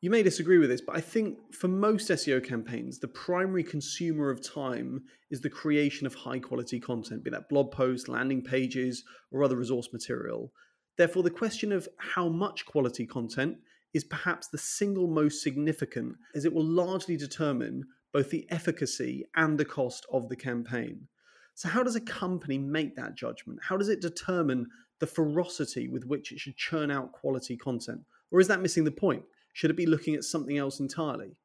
You 0.00 0.10
may 0.10 0.22
disagree 0.22 0.58
with 0.58 0.70
this, 0.70 0.80
but 0.80 0.96
I 0.96 1.00
think 1.00 1.52
for 1.52 1.66
most 1.66 2.08
SEO 2.08 2.46
campaigns, 2.46 3.00
the 3.00 3.08
primary 3.08 3.64
consumer 3.64 4.30
of 4.30 4.40
time 4.40 5.02
is 5.28 5.40
the 5.40 5.50
creation 5.50 6.06
of 6.06 6.14
high 6.14 6.38
quality 6.38 6.78
content, 6.78 7.24
be 7.24 7.30
that 7.30 7.48
blog 7.48 7.72
posts, 7.72 8.06
landing 8.08 8.42
pages, 8.42 9.02
or 9.32 9.42
other 9.42 9.56
resource 9.56 9.88
material. 9.92 10.52
Therefore, 10.96 11.24
the 11.24 11.30
question 11.30 11.72
of 11.72 11.88
how 11.98 12.28
much 12.28 12.64
quality 12.64 13.06
content 13.06 13.56
is 13.92 14.04
perhaps 14.04 14.46
the 14.46 14.58
single 14.58 15.08
most 15.08 15.42
significant, 15.42 16.16
as 16.34 16.44
it 16.44 16.52
will 16.52 16.64
largely 16.64 17.16
determine 17.16 17.84
both 18.12 18.30
the 18.30 18.46
efficacy 18.50 19.26
and 19.36 19.58
the 19.58 19.64
cost 19.64 20.06
of 20.12 20.28
the 20.28 20.36
campaign. 20.36 21.08
So, 21.54 21.68
how 21.68 21.82
does 21.82 21.96
a 21.96 22.00
company 22.00 22.58
make 22.58 22.96
that 22.96 23.16
judgment? 23.16 23.60
How 23.62 23.76
does 23.76 23.88
it 23.88 24.00
determine 24.00 24.68
the 25.00 25.06
ferocity 25.06 25.88
with 25.88 26.04
which 26.04 26.32
it 26.32 26.40
should 26.40 26.56
churn 26.56 26.90
out 26.90 27.12
quality 27.12 27.56
content? 27.56 28.02
Or 28.30 28.40
is 28.40 28.48
that 28.48 28.60
missing 28.62 28.84
the 28.84 28.90
point? 28.90 29.24
Should 29.52 29.70
it 29.70 29.76
be 29.76 29.86
looking 29.86 30.14
at 30.14 30.24
something 30.24 30.56
else 30.56 30.80
entirely? 30.80 31.36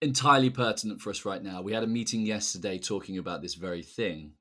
Entirely 0.00 0.50
pertinent 0.50 1.00
for 1.00 1.10
us 1.10 1.24
right 1.24 1.42
now. 1.42 1.62
We 1.62 1.72
had 1.72 1.82
a 1.82 1.88
meeting 1.88 2.22
yesterday 2.22 2.78
talking 2.78 3.18
about 3.18 3.42
this 3.42 3.54
very 3.54 3.82
thing. 3.82 4.32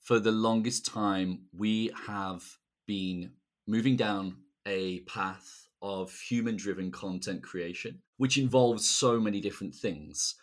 For 0.00 0.20
the 0.20 0.32
longest 0.32 0.86
time, 0.86 1.46
we 1.52 1.90
have 2.06 2.44
been 2.86 3.32
moving 3.66 3.96
down 3.96 4.36
a 4.66 5.00
path 5.00 5.68
of 5.82 6.12
human 6.12 6.56
driven 6.56 6.90
content 6.90 7.42
creation, 7.42 8.02
which 8.16 8.38
involves 8.38 8.88
so 8.88 9.20
many 9.20 9.40
different 9.40 9.74
things. 9.74 10.34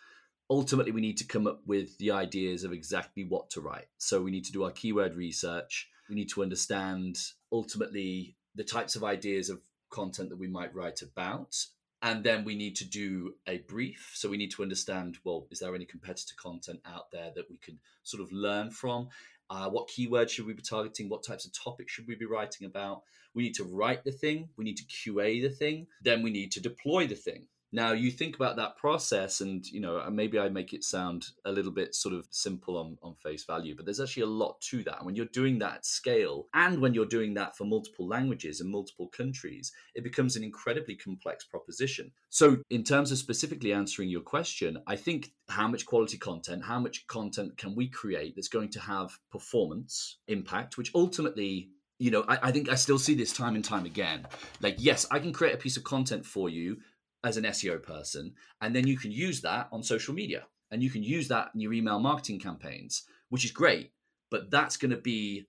Ultimately, 0.50 0.92
we 0.92 1.00
need 1.00 1.16
to 1.18 1.26
come 1.26 1.46
up 1.46 1.60
with 1.66 1.96
the 1.98 2.10
ideas 2.10 2.64
of 2.64 2.72
exactly 2.72 3.24
what 3.24 3.50
to 3.50 3.60
write. 3.60 3.88
So, 3.98 4.22
we 4.22 4.30
need 4.30 4.44
to 4.44 4.52
do 4.52 4.64
our 4.64 4.70
keyword 4.70 5.14
research. 5.14 5.88
We 6.08 6.14
need 6.14 6.28
to 6.30 6.42
understand 6.42 7.18
ultimately 7.50 8.36
the 8.54 8.64
types 8.64 8.94
of 8.94 9.04
ideas 9.04 9.48
of 9.48 9.60
content 9.90 10.28
that 10.28 10.38
we 10.38 10.48
might 10.48 10.74
write 10.74 11.02
about. 11.02 11.56
And 12.02 12.22
then 12.22 12.44
we 12.44 12.54
need 12.54 12.76
to 12.76 12.84
do 12.84 13.34
a 13.46 13.58
brief. 13.58 14.12
So 14.14 14.28
we 14.28 14.36
need 14.36 14.50
to 14.50 14.62
understand 14.62 15.16
well, 15.24 15.46
is 15.50 15.60
there 15.60 15.74
any 15.74 15.86
competitor 15.86 16.34
content 16.36 16.80
out 16.84 17.10
there 17.10 17.30
that 17.34 17.48
we 17.48 17.56
can 17.56 17.78
sort 18.02 18.22
of 18.22 18.30
learn 18.30 18.70
from? 18.70 19.08
Uh, 19.48 19.70
what 19.70 19.88
keywords 19.88 20.30
should 20.30 20.46
we 20.46 20.52
be 20.52 20.62
targeting? 20.62 21.08
What 21.08 21.22
types 21.22 21.46
of 21.46 21.52
topics 21.52 21.92
should 21.92 22.06
we 22.06 22.14
be 22.14 22.26
writing 22.26 22.66
about? 22.66 23.02
We 23.34 23.42
need 23.42 23.54
to 23.54 23.64
write 23.64 24.04
the 24.04 24.12
thing, 24.12 24.48
we 24.56 24.64
need 24.64 24.76
to 24.76 24.84
QA 24.84 25.42
the 25.42 25.48
thing, 25.48 25.86
then 26.02 26.22
we 26.22 26.30
need 26.30 26.52
to 26.52 26.60
deploy 26.60 27.06
the 27.06 27.16
thing. 27.16 27.46
Now 27.74 27.90
you 27.90 28.12
think 28.12 28.36
about 28.36 28.54
that 28.54 28.76
process, 28.76 29.40
and 29.40 29.66
you 29.66 29.80
know 29.80 29.98
uh, 29.98 30.08
maybe 30.08 30.38
I 30.38 30.48
make 30.48 30.72
it 30.72 30.84
sound 30.84 31.26
a 31.44 31.50
little 31.50 31.72
bit 31.72 31.92
sort 31.96 32.14
of 32.14 32.28
simple 32.30 32.78
on, 32.78 32.96
on 33.02 33.16
face 33.16 33.44
value, 33.44 33.74
but 33.74 33.84
there's 33.84 33.98
actually 33.98 34.22
a 34.22 34.26
lot 34.26 34.60
to 34.70 34.84
that. 34.84 35.04
When 35.04 35.16
you're 35.16 35.26
doing 35.26 35.58
that 35.58 35.74
at 35.74 35.84
scale, 35.84 36.46
and 36.54 36.80
when 36.80 36.94
you're 36.94 37.04
doing 37.04 37.34
that 37.34 37.56
for 37.56 37.64
multiple 37.64 38.06
languages 38.06 38.60
and 38.60 38.70
multiple 38.70 39.08
countries, 39.08 39.72
it 39.96 40.04
becomes 40.04 40.36
an 40.36 40.44
incredibly 40.44 40.94
complex 40.94 41.46
proposition. 41.46 42.12
So, 42.30 42.58
in 42.70 42.84
terms 42.84 43.10
of 43.10 43.18
specifically 43.18 43.72
answering 43.72 44.08
your 44.08 44.20
question, 44.20 44.78
I 44.86 44.94
think 44.94 45.32
how 45.48 45.66
much 45.66 45.84
quality 45.84 46.16
content, 46.16 46.62
how 46.64 46.78
much 46.78 47.08
content 47.08 47.58
can 47.58 47.74
we 47.74 47.88
create 47.88 48.36
that's 48.36 48.46
going 48.46 48.70
to 48.70 48.80
have 48.80 49.18
performance 49.32 50.18
impact, 50.28 50.78
which 50.78 50.92
ultimately 50.94 51.70
you 51.98 52.10
know, 52.10 52.24
I, 52.26 52.38
I, 52.42 52.52
think 52.52 52.68
I 52.68 52.74
still 52.74 52.98
see 52.98 53.14
this 53.14 53.32
time 53.32 53.54
and 53.54 53.64
time 53.64 53.86
again. 53.86 54.26
Like, 54.60 54.76
yes, 54.78 55.06
I 55.12 55.20
can 55.20 55.32
create 55.32 55.54
a 55.54 55.58
piece 55.58 55.76
of 55.76 55.84
content 55.84 56.26
for 56.26 56.48
you 56.48 56.78
as 57.24 57.36
an 57.36 57.44
SEO 57.44 57.82
person. 57.82 58.34
And 58.60 58.76
then 58.76 58.86
you 58.86 58.96
can 58.96 59.10
use 59.10 59.40
that 59.40 59.68
on 59.72 59.82
social 59.82 60.14
media 60.14 60.44
and 60.70 60.82
you 60.82 60.90
can 60.90 61.02
use 61.02 61.28
that 61.28 61.50
in 61.54 61.60
your 61.60 61.72
email 61.72 61.98
marketing 61.98 62.38
campaigns, 62.38 63.04
which 63.30 63.44
is 63.44 63.50
great. 63.50 63.92
But 64.30 64.50
that's 64.50 64.76
going 64.76 64.90
to 64.90 64.96
be 64.96 65.46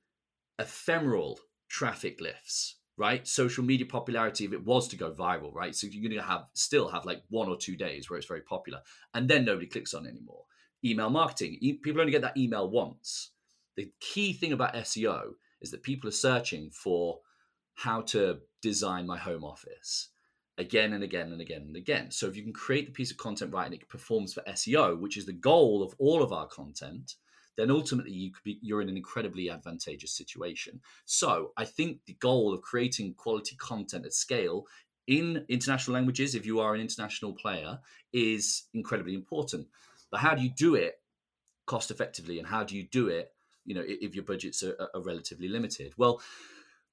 ephemeral 0.58 1.40
traffic 1.70 2.22
lifts, 2.22 2.78
right? 2.98 3.28
Social 3.28 3.64
media 3.64 3.86
popularity, 3.86 4.46
if 4.46 4.54
it 4.54 4.66
was 4.66 4.88
to 4.88 4.96
go 4.96 5.12
viral, 5.12 5.54
right? 5.54 5.76
So 5.76 5.88
you're 5.88 6.08
going 6.08 6.20
to 6.20 6.28
have 6.28 6.46
still 6.54 6.88
have 6.90 7.06
like 7.06 7.24
one 7.30 7.50
or 7.50 7.58
two 7.58 7.76
days 7.76 8.10
where 8.10 8.18
it's 8.18 8.28
very 8.28 8.42
popular 8.42 8.80
and 9.14 9.28
then 9.28 9.46
nobody 9.46 9.68
clicks 9.68 9.94
on 9.94 10.08
anymore. 10.08 10.46
Email 10.84 11.10
marketing, 11.10 11.60
people 11.84 12.00
only 12.00 12.12
get 12.12 12.22
that 12.22 12.38
email 12.38 12.70
once. 12.70 13.32
The 13.76 13.92
key 14.00 14.34
thing 14.34 14.54
about 14.54 14.76
SEO 14.76 15.32
is 15.62 15.72
that 15.72 15.84
people 15.84 16.08
are 16.08 16.14
searching 16.14 16.70
for 16.70 17.20
how 17.74 18.02
to 18.02 18.40
design 18.62 19.06
my 19.06 19.18
home 19.18 19.44
office 19.44 20.10
again 20.58 20.94
and 20.94 21.04
again 21.04 21.32
and 21.32 21.42
again 21.42 21.64
and 21.64 21.76
again. 21.76 22.12
So 22.12 22.28
if 22.28 22.36
you 22.36 22.44
can 22.44 22.54
create 22.54 22.86
the 22.86 22.92
piece 22.92 23.12
of 23.12 23.18
content 23.18 23.54
right 23.54 23.66
and 23.66 23.74
it 23.74 23.90
performs 23.90 24.34
for 24.34 24.42
SEO, 24.42 25.00
which 25.00 25.18
is 25.18 25.26
the 25.26 25.34
goal 25.34 25.84
of 25.84 25.94
all 26.00 26.24
of 26.24 26.32
our 26.32 26.48
content, 26.48 27.16
then 27.58 27.72
ultimately 27.72 28.12
you 28.12 28.32
could 28.32 28.44
be 28.44 28.60
you're 28.62 28.82
in 28.82 28.90
an 28.90 28.98
incredibly 28.98 29.50
advantageous 29.50 30.12
situation. 30.12 30.82
So 31.06 31.52
I 31.58 31.66
think 31.66 32.00
the 32.06 32.18
goal 32.20 32.54
of 32.54 32.62
creating 32.62 33.16
quality 33.16 33.56
content 33.56 34.06
at 34.06 34.14
scale 34.14 34.66
in 35.08 35.46
international 35.50 35.94
languages, 35.94 36.36
if 36.36 36.46
you 36.46 36.60
are 36.60 36.74
an 36.74 36.82
international 36.82 37.34
player, 37.34 37.80
is 38.12 38.64
incredibly 38.74 39.14
important. 39.14 39.68
But 40.12 40.20
how 40.20 40.36
do 40.36 40.42
you 40.42 40.50
do 40.50 40.76
it 40.76 41.00
cost 41.66 41.92
effectively, 41.92 42.40
and 42.40 42.48
how 42.48 42.64
do 42.64 42.76
you 42.76 42.84
do 42.84 43.08
it? 43.08 43.32
You 43.66 43.76
know, 43.76 43.84
if 43.86 44.14
your 44.16 44.24
budgets 44.24 44.64
are, 44.64 44.76
are 44.94 45.02
relatively 45.02 45.48
limited. 45.48 45.94
Well, 45.98 46.22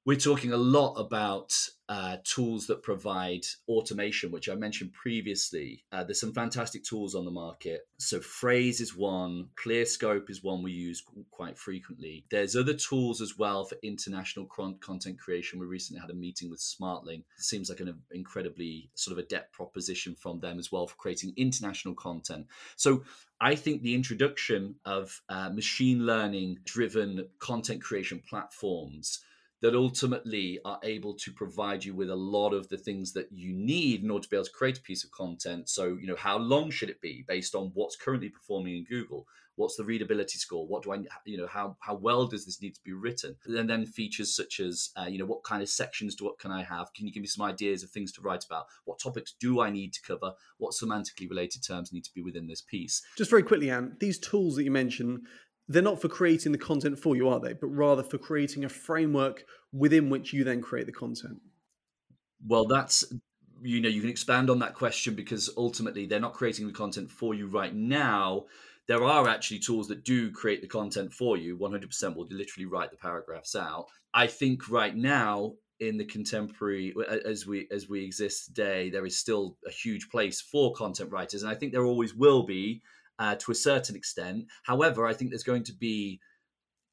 we're 0.04 0.16
talking 0.16 0.52
a 0.52 0.56
lot 0.56 0.94
about 0.94 1.54
uh, 1.88 2.16
tools 2.24 2.66
that 2.66 2.82
provide 2.82 3.44
automation, 3.68 4.32
which 4.32 4.48
I 4.48 4.54
mentioned 4.56 4.92
previously. 4.92 5.84
Uh, 5.92 6.02
there's 6.02 6.20
some 6.20 6.32
fantastic 6.32 6.82
tools 6.82 7.14
on 7.14 7.24
the 7.24 7.30
market. 7.30 7.82
So, 7.98 8.18
Frase 8.18 8.80
is 8.80 8.96
one, 8.96 9.50
ClearScope 9.62 10.28
is 10.28 10.42
one 10.42 10.62
we 10.62 10.72
use 10.72 11.04
quite 11.30 11.56
frequently. 11.56 12.24
There's 12.30 12.56
other 12.56 12.74
tools 12.74 13.20
as 13.20 13.38
well 13.38 13.64
for 13.64 13.76
international 13.82 14.46
content 14.46 15.20
creation. 15.20 15.60
We 15.60 15.66
recently 15.66 16.00
had 16.00 16.10
a 16.10 16.14
meeting 16.14 16.50
with 16.50 16.60
Smartling. 16.60 17.20
It 17.38 17.44
seems 17.44 17.68
like 17.68 17.80
an 17.80 17.94
incredibly 18.10 18.90
sort 18.94 19.16
of 19.16 19.24
adept 19.24 19.52
proposition 19.52 20.16
from 20.16 20.40
them 20.40 20.58
as 20.58 20.72
well 20.72 20.88
for 20.88 20.96
creating 20.96 21.34
international 21.36 21.94
content. 21.94 22.46
So, 22.74 23.04
I 23.40 23.54
think 23.54 23.82
the 23.82 23.94
introduction 23.94 24.76
of 24.84 25.20
uh, 25.28 25.50
machine 25.50 26.06
learning 26.06 26.58
driven 26.64 27.28
content 27.38 27.82
creation 27.82 28.22
platforms 28.28 29.20
that 29.62 29.77
ultimately 29.77 30.59
are 30.64 30.81
able 30.83 31.14
to 31.14 31.33
provide 31.33 31.85
you 31.85 31.94
with 31.94 32.11
a 32.11 32.16
lot 32.16 32.53
of 32.53 32.68
the 32.68 32.77
things 32.77 33.12
that 33.12 33.29
you 33.31 33.53
need 33.55 34.03
in 34.03 34.11
order 34.11 34.25
to 34.25 34.29
be 34.29 34.37
able 34.37 34.44
to 34.44 34.51
create 34.51 34.79
a 34.79 34.83
piece 34.83 35.05
of 35.05 35.11
content. 35.12 35.68
So, 35.68 35.96
you 36.01 36.09
know, 36.09 36.16
how 36.16 36.37
long 36.37 36.70
should 36.70 36.90
it 36.90 37.01
be 37.01 37.25
based 37.27 37.55
on 37.55 37.70
what's 37.75 37.96
currently 37.96 38.29
performing 38.29 38.77
in 38.77 38.85
Google? 38.85 39.27
What's 39.55 39.77
the 39.77 39.85
readability 39.85 40.38
score? 40.38 40.66
What 40.66 40.83
do 40.83 40.92
I, 40.92 41.03
you 41.27 41.37
know, 41.37 41.46
how 41.46 41.77
how 41.81 41.94
well 41.94 42.27
does 42.27 42.46
this 42.46 42.61
need 42.61 42.75
to 42.75 42.81
be 42.85 42.94
written? 42.94 43.37
And 43.44 43.68
then 43.68 43.85
features 43.85 44.35
such 44.35 44.61
as, 44.61 44.90
uh, 44.96 45.05
you 45.05 45.18
know, 45.18 45.27
what 45.27 45.44
kind 45.44 45.62
of 45.62 45.68
sections 45.68 46.16
do 46.16 46.25
what 46.25 46.38
can 46.38 46.51
I 46.51 46.64
have? 46.64 46.92
Can 46.94 47.07
you 47.07 47.12
give 47.12 47.20
me 47.20 47.27
some 47.27 47.46
ideas 47.46 47.83
of 47.83 47.90
things 47.90 48.12
to 48.12 48.22
write 48.22 48.44
about? 48.44 48.64
What 48.87 48.98
topics 48.98 49.35
do 49.38 49.61
I 49.61 49.70
need 49.70 49.92
to 49.92 50.03
cover? 50.03 50.33
What 50.57 50.72
semantically 50.72 51.29
related 51.29 51.62
terms 51.64 51.92
need 51.92 52.05
to 52.05 52.14
be 52.14 52.22
within 52.22 52.46
this 52.46 52.62
piece? 52.62 53.03
Just 53.16 53.31
very 53.31 53.42
quickly, 53.42 53.70
Ant, 53.70 54.01
these 54.01 54.18
tools 54.18 54.57
that 54.57 54.64
you 54.64 54.70
mentioned, 54.70 55.27
they're 55.72 55.82
not 55.82 56.00
for 56.00 56.08
creating 56.08 56.52
the 56.52 56.58
content 56.58 56.98
for 56.98 57.16
you, 57.16 57.28
are 57.28 57.40
they? 57.40 57.52
But 57.52 57.68
rather 57.68 58.02
for 58.02 58.18
creating 58.18 58.64
a 58.64 58.68
framework 58.68 59.44
within 59.72 60.11
which 60.11 60.32
you 60.32 60.44
then 60.44 60.61
create 60.61 60.87
the 60.87 60.92
content. 60.92 61.40
Well, 62.46 62.66
that's 62.66 63.04
you 63.62 63.80
know 63.80 63.88
you 63.88 64.00
can 64.00 64.11
expand 64.11 64.50
on 64.50 64.58
that 64.58 64.74
question 64.74 65.14
because 65.14 65.48
ultimately 65.56 66.06
they're 66.06 66.20
not 66.20 66.35
creating 66.35 66.66
the 66.66 66.72
content 66.72 67.11
for 67.11 67.35
you 67.35 67.46
right 67.46 67.74
now. 67.74 68.46
There 68.88 69.04
are 69.04 69.28
actually 69.28 69.61
tools 69.61 69.88
that 69.88 70.04
do 70.04 70.32
create 70.32 70.61
the 70.61 70.66
content 70.66 71.12
for 71.12 71.37
you. 71.37 71.56
100% 71.56 72.16
will 72.16 72.26
literally 72.30 72.66
write 72.66 72.90
the 72.90 72.96
paragraphs 72.96 73.54
out. 73.54 73.87
I 74.12 74.26
think 74.26 74.68
right 74.68 74.94
now 74.94 75.54
in 75.82 75.96
the 75.96 76.04
contemporary 76.04 76.94
as 77.24 77.46
we 77.46 77.66
as 77.72 77.88
we 77.88 78.04
exist 78.04 78.46
today 78.46 78.88
there 78.88 79.04
is 79.04 79.16
still 79.16 79.56
a 79.66 79.70
huge 79.70 80.08
place 80.11 80.40
for 80.40 80.72
content 80.74 81.11
writers 81.11 81.42
and 81.42 81.50
i 81.50 81.56
think 81.56 81.72
there 81.72 81.85
always 81.85 82.14
will 82.14 82.44
be 82.44 82.80
uh, 83.18 83.35
to 83.37 83.53
a 83.53 83.55
certain 83.55 83.96
extent. 83.96 84.46
However, 84.64 85.07
I 85.07 85.14
think 85.14 85.31
there's 85.31 85.42
going 85.42 85.64
to 85.64 85.75
be 85.75 86.20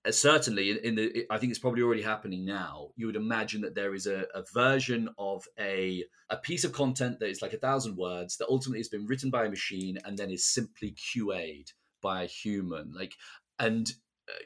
uh, 0.06 0.12
certainly 0.12 0.72
in 0.82 0.96
the 0.96 1.26
i 1.30 1.38
think 1.38 1.50
it's 1.50 1.60
probably 1.60 1.82
already 1.82 2.02
happening 2.02 2.46
now 2.46 2.88
you 2.96 3.06
would 3.06 3.18
imagine 3.18 3.60
that 3.60 3.76
there 3.76 3.94
is 3.94 4.08
a, 4.08 4.26
a, 4.34 4.44
version 4.54 5.10
of 5.18 5.44
a 5.60 6.06
a 6.30 6.38
piece 6.38 6.64
of 6.64 6.72
content 6.72 7.20
that 7.20 7.28
is 7.28 7.42
like 7.42 7.52
a 7.52 7.58
thousand 7.58 7.98
words 7.98 8.38
that 8.38 8.48
ultimately 8.48 8.80
has 8.80 8.88
been 8.88 9.06
written 9.06 9.30
by 9.30 9.44
a 9.44 9.50
machine 9.50 9.98
and 10.06 10.18
then 10.18 10.32
is 10.32 10.46
simply 10.46 10.94
qa'd 10.94 11.74
by 12.02 12.24
a 12.24 12.28
human 12.28 12.94
like 12.96 13.14
and 13.60 13.92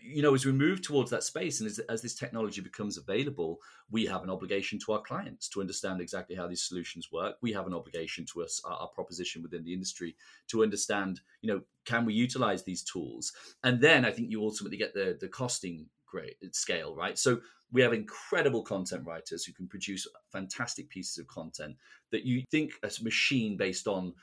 you 0.02 0.22
know, 0.22 0.34
as 0.34 0.46
we 0.46 0.52
move 0.52 0.82
towards 0.82 1.12
that 1.12 1.24
space 1.24 1.60
and 1.60 1.70
as, 1.70 1.80
as, 1.90 2.02
this 2.02 2.16
technology 2.16 2.62
becomes 2.62 2.98
available, 2.98 3.60
we 3.92 4.06
have 4.06 4.24
an 4.24 4.30
obligation 4.30 4.80
to 4.80 4.94
our 4.94 5.02
clients 5.02 5.48
to 5.50 5.62
understand 5.62 6.02
exactly 6.02 6.36
how 6.36 6.48
these 6.48 6.64
solutions 6.64 7.12
work. 7.12 7.36
We 7.42 7.54
have 7.54 7.68
an 7.68 7.74
obligation 7.74 8.26
to 8.34 8.44
us, 8.44 8.62
our, 8.66 8.76
our 8.76 8.88
proposition 8.88 9.42
within 9.42 9.64
the 9.64 9.74
industry 9.74 10.16
to 10.50 10.64
understand, 10.64 11.22
you 11.42 11.54
know, 11.54 11.62
can 11.86 12.06
we 12.06 12.14
utilize 12.14 12.64
these 12.64 12.84
tools? 12.84 13.34
And 13.64 13.82
then 13.82 14.06
I 14.06 14.12
think 14.12 14.30
you 14.30 14.44
ultimately 14.44 14.78
get 14.78 14.94
the 14.94 15.18
the 15.20 15.28
costing 15.28 15.88
great 16.06 16.36
scale, 16.52 16.96
right? 16.96 17.18
So 17.18 17.42
we 17.72 17.82
have 17.82 17.92
incredible 17.92 18.62
content 18.62 19.06
writers 19.06 19.44
who 19.44 19.52
can 19.52 19.68
produce 19.68 20.08
fantastic 20.32 20.90
pieces 20.90 21.18
of 21.18 21.28
content 21.28 21.76
that 22.12 22.24
you 22.24 22.44
think 22.52 22.74
a 22.84 22.92
machine 23.02 23.58
based 23.58 23.88
on 23.88 24.14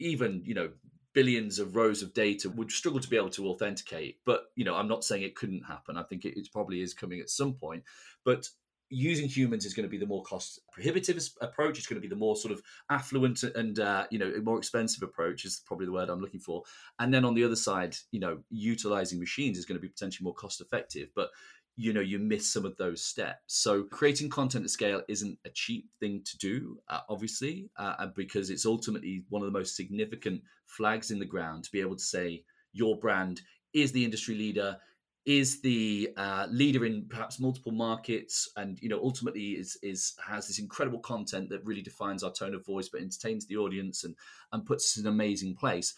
even 0.00 0.42
you 0.44 0.54
know 0.54 0.70
billions 1.12 1.58
of 1.58 1.76
rows 1.76 2.02
of 2.02 2.14
data 2.14 2.48
would 2.50 2.70
struggle 2.70 3.00
to 3.00 3.08
be 3.08 3.16
able 3.16 3.30
to 3.30 3.48
authenticate. 3.48 4.18
But 4.24 4.44
you 4.54 4.64
know, 4.64 4.74
I'm 4.74 4.88
not 4.88 5.04
saying 5.04 5.22
it 5.22 5.36
couldn't 5.36 5.64
happen. 5.64 5.96
I 5.96 6.02
think 6.04 6.24
it, 6.24 6.38
it 6.38 6.48
probably 6.52 6.80
is 6.80 6.94
coming 6.94 7.20
at 7.20 7.30
some 7.30 7.54
point. 7.54 7.84
But 8.24 8.48
using 8.90 9.28
humans 9.28 9.64
is 9.64 9.72
going 9.72 9.84
to 9.84 9.90
be 9.90 9.98
the 9.98 10.06
more 10.06 10.22
cost 10.24 10.60
prohibitive 10.72 11.16
approach. 11.40 11.78
It's 11.78 11.86
going 11.86 12.00
to 12.00 12.06
be 12.06 12.12
the 12.12 12.18
more 12.18 12.36
sort 12.36 12.52
of 12.52 12.60
affluent 12.90 13.42
and 13.42 13.78
uh, 13.78 14.06
you 14.10 14.18
know 14.18 14.32
more 14.42 14.58
expensive 14.58 15.02
approach 15.02 15.44
is 15.44 15.62
probably 15.64 15.86
the 15.86 15.92
word 15.92 16.08
I'm 16.08 16.20
looking 16.20 16.40
for. 16.40 16.64
And 16.98 17.14
then 17.14 17.24
on 17.24 17.34
the 17.34 17.44
other 17.44 17.56
side, 17.56 17.96
you 18.10 18.20
know, 18.20 18.38
utilizing 18.50 19.20
machines 19.20 19.58
is 19.58 19.64
going 19.64 19.78
to 19.78 19.82
be 19.82 19.88
potentially 19.88 20.24
more 20.24 20.34
cost 20.34 20.60
effective. 20.60 21.08
But 21.14 21.30
you 21.80 21.94
know 21.94 22.00
you 22.00 22.18
miss 22.18 22.52
some 22.52 22.66
of 22.66 22.76
those 22.76 23.02
steps. 23.02 23.40
So 23.46 23.84
creating 23.84 24.28
content 24.28 24.64
at 24.64 24.70
scale 24.70 25.00
isn't 25.08 25.38
a 25.46 25.50
cheap 25.50 25.88
thing 25.98 26.22
to 26.26 26.36
do 26.36 26.78
uh, 26.88 27.00
obviously 27.08 27.70
uh, 27.78 28.06
because 28.14 28.50
it's 28.50 28.66
ultimately 28.66 29.24
one 29.30 29.40
of 29.40 29.50
the 29.50 29.58
most 29.58 29.76
significant 29.76 30.42
flags 30.66 31.10
in 31.10 31.18
the 31.18 31.24
ground 31.24 31.64
to 31.64 31.72
be 31.72 31.80
able 31.80 31.96
to 31.96 32.02
say 32.02 32.44
your 32.72 32.98
brand 32.98 33.40
is 33.72 33.92
the 33.92 34.04
industry 34.04 34.34
leader, 34.34 34.76
is 35.24 35.62
the 35.62 36.10
uh, 36.18 36.46
leader 36.50 36.84
in 36.84 37.06
perhaps 37.08 37.40
multiple 37.40 37.72
markets, 37.72 38.50
and 38.56 38.78
you 38.82 38.88
know 38.88 39.00
ultimately 39.02 39.52
is 39.52 39.78
is 39.82 40.14
has 40.26 40.46
this 40.46 40.58
incredible 40.58 40.98
content 41.00 41.48
that 41.48 41.64
really 41.64 41.82
defines 41.82 42.22
our 42.22 42.32
tone 42.32 42.54
of 42.54 42.66
voice, 42.66 42.90
but 42.90 43.00
entertains 43.00 43.46
the 43.46 43.56
audience 43.56 44.04
and 44.04 44.14
and 44.52 44.66
puts 44.66 44.84
us 44.84 45.00
in 45.00 45.06
an 45.06 45.12
amazing 45.14 45.54
place 45.54 45.94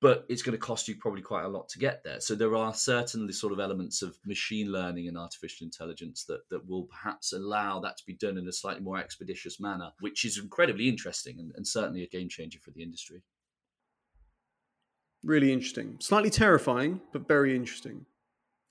but 0.00 0.26
it's 0.28 0.42
going 0.42 0.52
to 0.52 0.58
cost 0.58 0.86
you 0.86 0.96
probably 0.96 1.22
quite 1.22 1.44
a 1.44 1.48
lot 1.48 1.68
to 1.70 1.78
get 1.78 2.02
there. 2.04 2.20
So 2.20 2.34
there 2.34 2.56
are 2.56 2.74
certainly 2.74 3.32
sort 3.32 3.52
of 3.52 3.60
elements 3.60 4.02
of 4.02 4.18
machine 4.26 4.70
learning 4.70 5.08
and 5.08 5.16
artificial 5.16 5.64
intelligence 5.64 6.24
that 6.24 6.48
that 6.50 6.68
will 6.68 6.84
perhaps 6.84 7.32
allow 7.32 7.80
that 7.80 7.96
to 7.96 8.06
be 8.06 8.14
done 8.14 8.36
in 8.36 8.46
a 8.46 8.52
slightly 8.52 8.82
more 8.82 8.98
expeditious 8.98 9.60
manner, 9.60 9.90
which 10.00 10.24
is 10.24 10.38
incredibly 10.38 10.88
interesting 10.88 11.38
and, 11.38 11.52
and 11.56 11.66
certainly 11.66 12.02
a 12.02 12.08
game 12.08 12.28
changer 12.28 12.58
for 12.58 12.70
the 12.72 12.82
industry. 12.82 13.22
Really 15.22 15.52
interesting. 15.52 15.96
Slightly 16.00 16.30
terrifying, 16.30 17.00
but 17.12 17.26
very 17.26 17.56
interesting. 17.56 18.04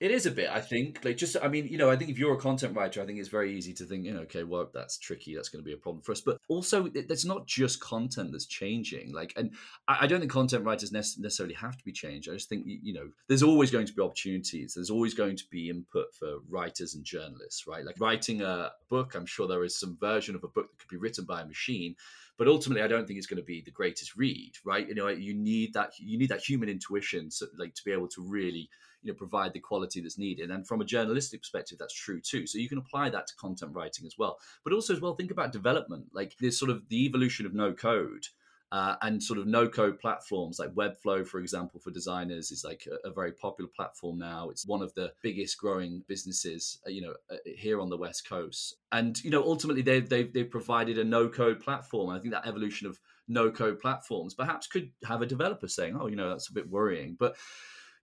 It 0.04 0.12
is 0.12 0.26
a 0.26 0.32
bit, 0.32 0.50
I 0.52 0.60
think. 0.60 1.00
Like, 1.06 1.16
just, 1.16 1.38
I 1.42 1.48
mean, 1.48 1.66
you 1.66 1.78
know, 1.78 1.90
I 1.90 1.96
think 1.96 2.12
if 2.12 2.20
you're 2.20 2.34
a 2.34 2.38
content 2.38 2.76
writer, 2.76 3.02
I 3.02 3.06
think 3.06 3.20
it's 3.20 3.30
very 3.30 3.56
easy 3.56 3.72
to 3.76 3.86
think, 3.86 4.04
you 4.04 4.14
know, 4.14 4.20
okay, 4.24 4.44
well, 4.44 4.70
that's 4.74 4.98
tricky. 4.98 5.34
That's 5.34 5.48
going 5.48 5.64
to 5.64 5.66
be 5.66 5.72
a 5.72 5.78
problem 5.78 6.02
for 6.02 6.12
us. 6.12 6.20
But 6.20 6.40
also, 6.50 6.90
it's 6.94 7.24
not 7.24 7.48
just 7.48 7.80
content 7.80 8.34
that's 8.34 8.46
changing. 8.46 9.14
Like, 9.14 9.32
and 9.38 9.52
I 9.88 10.06
don't 10.06 10.20
think 10.20 10.30
content 10.30 10.66
writers 10.66 10.92
necessarily 10.92 11.56
have 11.56 11.78
to 11.78 11.86
be 11.86 11.94
changed. 11.94 12.28
I 12.30 12.34
just 12.34 12.50
think, 12.50 12.66
you 12.68 12.94
know, 12.94 13.12
there's 13.30 13.44
always 13.44 13.72
going 13.72 13.86
to 13.86 13.94
be 13.94 14.02
opportunities. 14.02 14.74
There's 14.74 14.90
always 14.90 15.14
going 15.14 15.38
to 15.38 15.46
be 15.50 15.70
input 15.70 16.14
for 16.14 16.40
writers 16.50 16.96
and 16.96 17.06
journalists, 17.06 17.66
right? 17.66 17.86
Like 17.86 17.96
writing 17.98 18.42
a 18.42 18.72
book, 18.90 19.16
I'm 19.16 19.26
sure 19.26 19.48
there 19.48 19.64
is 19.64 19.80
some 19.80 19.96
version 20.02 20.36
of 20.36 20.44
a 20.44 20.50
book 20.50 20.70
that 20.70 20.80
could 20.80 20.90
be 20.90 20.98
written 20.98 21.24
by 21.24 21.44
a 21.44 21.46
machine 21.46 21.96
but 22.36 22.48
ultimately 22.48 22.82
i 22.82 22.88
don't 22.88 23.06
think 23.06 23.20
it's 23.20 23.28
going 23.28 23.38
to 23.38 23.46
be 23.46 23.62
the 23.62 23.70
greatest 23.70 24.16
read 24.16 24.54
right 24.66 24.88
you 24.88 24.96
know 24.96 25.08
you 25.08 25.36
need 25.36 25.72
that 25.74 25.92
you 26.00 26.18
need 26.18 26.30
that 26.30 26.40
human 26.40 26.68
intuition 26.68 27.30
so, 27.30 27.46
like 27.60 27.76
to 27.76 27.84
be 27.86 27.92
able 27.92 28.08
to 28.08 28.24
really 28.24 28.68
you 29.04 29.12
know 29.12 29.18
provide 29.18 29.54
the 29.54 29.60
quality 29.60 30.02
that's 30.02 30.18
needed 30.18 30.50
and 30.52 30.68
from 30.68 30.82
a 30.82 30.86
journalistic 30.86 31.42
perspective 31.42 31.78
that's 31.78 31.94
true 31.94 32.20
too 32.22 32.48
so 32.48 32.58
you 32.58 32.70
can 32.70 32.78
apply 32.78 33.10
that 33.10 33.28
to 33.28 33.36
content 33.36 33.72
writing 33.74 34.06
as 34.06 34.16
well 34.18 34.38
but 34.64 34.74
also 34.74 34.94
as 34.94 35.02
well 35.02 35.16
think 35.16 35.32
about 35.32 35.52
development 35.52 36.06
like 36.14 36.36
this 36.40 36.58
sort 36.58 36.72
of 36.72 36.88
the 36.90 37.06
evolution 37.06 37.46
of 37.46 37.54
no 37.54 37.74
code 37.74 38.26
uh, 38.74 38.96
and 39.04 39.22
sort 39.22 39.38
of 39.38 39.46
no 39.46 39.70
code 39.70 40.00
platforms 40.00 40.58
like 40.58 40.74
Webflow, 40.74 41.28
for 41.28 41.40
example, 41.40 41.80
for 41.80 41.92
designers 41.92 42.50
is 42.50 42.66
like 42.66 42.88
a, 42.92 43.08
a, 43.08 43.14
very 43.14 43.32
popular 43.32 43.70
platform 43.76 44.18
now. 44.18 44.50
It's 44.50 44.66
one 44.66 44.82
of 44.82 44.92
the 44.96 45.14
biggest 45.22 45.60
growing 45.60 46.04
businesses, 46.08 46.80
uh, 46.88 46.90
you 46.90 47.04
know, 47.04 47.14
uh, 47.32 47.36
here 47.46 47.80
on 47.80 47.92
the 47.92 47.98
West 47.98 48.28
Coast. 48.28 48.78
And, 48.92 49.24
you 49.24 49.30
know, 49.30 49.44
ultimately 49.44 49.84
they've, 49.84 50.10
they've, 50.10 50.34
they've 50.34 50.50
provided 50.50 50.98
a 50.98 51.04
no 51.04 51.30
code 51.30 51.60
platform. 51.60 52.10
I 52.10 52.18
think 52.18 52.34
that 52.34 52.48
evolution 52.48 52.88
of 52.88 53.00
no 53.28 53.52
code 53.52 53.80
platforms 53.80 54.34
perhaps 54.34 54.66
could 54.66 54.90
have 55.06 55.22
a 55.22 55.28
developer 55.28 55.68
saying, 55.68 55.96
oh, 55.96 56.08
you 56.08 56.16
know, 56.16 56.30
that's 56.30 56.50
a 56.50 56.54
bit 56.54 56.68
worrying. 56.68 57.16
But, 57.20 57.36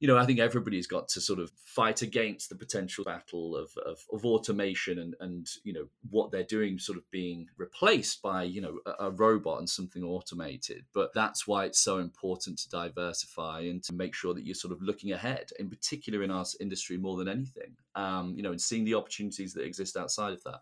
you 0.00 0.08
know, 0.08 0.16
I 0.16 0.24
think 0.24 0.38
everybody's 0.38 0.86
got 0.86 1.08
to 1.08 1.20
sort 1.20 1.38
of 1.38 1.52
fight 1.62 2.00
against 2.00 2.48
the 2.48 2.56
potential 2.56 3.04
battle 3.04 3.54
of, 3.54 3.70
of, 3.84 3.98
of, 4.10 4.24
automation 4.24 4.98
and, 4.98 5.14
and, 5.20 5.46
you 5.62 5.74
know, 5.74 5.88
what 6.08 6.32
they're 6.32 6.42
doing 6.42 6.78
sort 6.78 6.96
of 6.96 7.08
being 7.10 7.48
replaced 7.58 8.22
by, 8.22 8.44
you 8.44 8.62
know, 8.62 8.78
a, 8.86 9.04
a, 9.04 9.10
robot 9.10 9.58
and 9.58 9.68
something 9.68 10.02
automated. 10.02 10.86
But 10.94 11.12
that's 11.12 11.46
why 11.46 11.66
it's 11.66 11.80
so 11.80 11.98
important 11.98 12.58
to 12.60 12.70
diversify 12.70 13.60
and 13.60 13.82
to 13.84 13.92
make 13.92 14.14
sure 14.14 14.32
that 14.32 14.46
you're 14.46 14.54
sort 14.54 14.72
of 14.72 14.80
looking 14.80 15.12
ahead, 15.12 15.50
in 15.58 15.68
particular 15.68 16.22
in 16.22 16.30
our 16.30 16.46
industry 16.60 16.96
more 16.96 17.18
than 17.18 17.28
anything, 17.28 17.76
um, 17.94 18.32
you 18.34 18.42
know, 18.42 18.52
and 18.52 18.60
seeing 18.60 18.86
the 18.86 18.94
opportunities 18.94 19.52
that 19.52 19.66
exist 19.66 19.98
outside 19.98 20.32
of 20.32 20.42
that. 20.44 20.60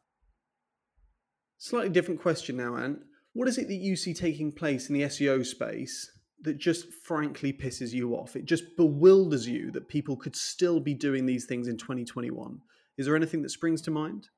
Slightly 1.59 1.91
different 1.91 2.21
question 2.21 2.57
now, 2.57 2.77
Ant. 2.77 2.99
What 3.35 3.47
is 3.47 3.57
it 3.57 3.69
that 3.69 3.75
you 3.75 3.95
see 3.95 4.15
taking 4.15 4.51
place 4.51 4.89
in 4.89 4.95
the 4.95 5.03
SEO 5.03 5.47
space 5.47 6.11
that 6.43 6.59
just 6.59 6.93
frankly 6.93 7.53
pisses 7.53 7.93
you 7.93 8.15
off? 8.15 8.37
It 8.37 8.45
just 8.45 8.77
bewilders 8.77 9.47
you 9.47 9.71
that 9.73 9.89
people 9.89 10.17
could 10.17 10.37
still 10.37 10.81
be 10.81 10.95
doing 10.95 11.27
these 11.27 11.45
things 11.45 11.69
in 11.69 11.77
2021. 11.77 12.61
Is 12.97 13.07
there 13.07 13.17
anything 13.17 13.43
that 13.43 13.51
springs 13.51 13.81
to 13.83 13.91
mind? 13.91 14.29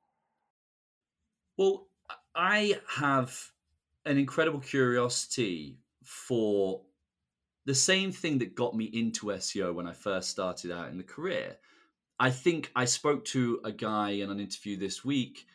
Well, 1.57 1.89
I 2.35 2.79
have 2.97 3.39
an 4.05 4.19
incredible 4.19 4.61
curiosity 4.61 5.79
for 6.05 6.83
the 7.67 7.75
same 7.75 8.13
thing 8.13 8.39
that 8.39 8.55
got 8.55 8.75
me 8.75 8.87
into 8.87 9.27
SEO 9.27 9.75
when 9.75 9.87
I 9.87 9.93
first 9.93 10.31
started 10.31 10.71
out 10.71 10.89
in 10.89 10.97
the 10.97 11.05
career. 11.05 11.57
I 12.19 12.31
think 12.31 12.71
I 12.75 12.85
spoke 12.85 13.25
to 13.27 13.61
a 13.65 13.73
guy 13.73 14.11
in 14.11 14.31
an 14.31 14.41
interview 14.41 14.77
this 14.77 15.05
week 15.05 15.47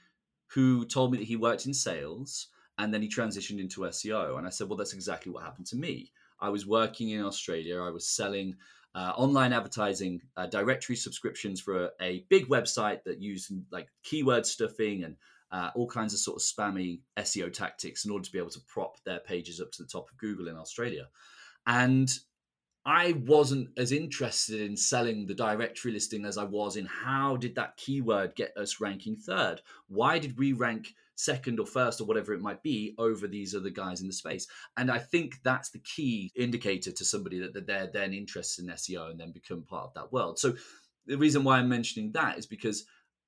who 0.48 0.86
told 0.86 1.12
me 1.12 1.18
that 1.18 1.26
he 1.26 1.36
worked 1.36 1.66
in 1.66 1.74
sales 1.74 2.48
and 2.78 2.94
then 2.94 3.02
he 3.02 3.10
transitioned 3.10 3.60
into 3.60 3.82
SEO. 3.82 4.38
And 4.38 4.46
I 4.46 4.50
said, 4.50 4.70
well, 4.70 4.78
that's 4.78 4.94
exactly 4.94 5.32
what 5.32 5.44
happened 5.44 5.68
to 5.68 5.76
me. 5.76 6.12
I 6.40 6.50
was 6.50 6.66
working 6.66 7.10
in 7.10 7.24
Australia. 7.24 7.82
I 7.82 7.90
was 7.90 8.08
selling 8.08 8.56
uh, 8.94 9.12
online 9.18 9.52
advertising 9.52 10.22
uh, 10.38 10.48
directory 10.48 10.96
subscriptions 10.96 11.60
for 11.60 11.86
a, 11.86 11.90
a, 12.02 12.26
big 12.30 12.48
website 12.48 13.04
that 13.04 13.22
used 13.22 13.52
like 13.70 13.90
keyword 14.04 14.46
stuffing 14.46 15.04
and 15.04 15.18
uh, 15.52 15.70
all 15.76 15.88
kinds 15.88 16.14
of 16.14 16.20
sort 16.20 16.38
of 16.38 16.42
spammy 16.42 17.02
SEO 17.18 17.52
tactics 17.52 18.06
in 18.06 18.12
order 18.12 18.24
to 18.24 18.32
be 18.32 18.38
able 18.38 18.50
to 18.50 18.62
prop 18.68 18.96
their 19.04 19.20
pages 19.20 19.60
up 19.60 19.72
to 19.72 19.84
the 19.84 19.90
top 19.90 20.10
of 20.10 20.18
Google 20.18 20.48
in 20.48 20.56
Australia. 20.56 21.08
And 21.68 22.10
I 22.86 23.14
wasn't 23.26 23.70
as 23.78 23.92
interested 23.92 24.62
in 24.62 24.78
selling 24.78 25.26
the 25.26 25.34
directory 25.34 25.92
listing 25.92 26.24
as 26.24 26.38
I 26.38 26.44
was 26.44 26.78
in 26.78 26.86
how 26.86 27.36
did 27.36 27.56
that 27.56 27.78
keyword 27.78 28.36
get 28.36 28.56
us 28.56 28.80
ranking 28.80 29.18
third? 29.18 29.62
Why 29.88 30.20
did 30.20 30.38
we 30.38 30.54
rank 30.54 30.94
second 31.16 31.60
or 31.60 31.66
first 31.66 32.02
or 32.02 32.06
whatever 32.06 32.34
it 32.34 32.42
might 32.42 32.62
be 32.64 32.94
over 32.98 33.28
these 33.28 33.56
other 33.56 33.70
guys 33.70 34.02
in 34.02 34.08
the 34.08 34.14
space? 34.14 34.48
And 34.78 34.92
I 34.92 35.00
think 35.00 35.36
that's 35.44 35.70
the 35.70 35.80
key 35.80 36.32
indicator 36.36 36.92
to 36.92 37.06
somebody 37.06 37.40
that 37.40 37.66
they're 37.66 37.90
then 37.92 38.14
interested 38.14 38.66
in 38.66 38.72
SEO 38.72 39.12
and 39.12 39.20
then 39.20 39.32
become 39.32 39.64
part 39.64 39.86
of 39.86 39.94
that 39.96 40.12
world. 40.12 40.40
So 40.40 40.56
the 41.06 41.18
reason 41.18 41.44
why 41.44 41.58
I'm 41.58 41.70
mentioning 41.70 42.12
that 42.14 42.38
is 42.38 42.46
because 42.46 42.86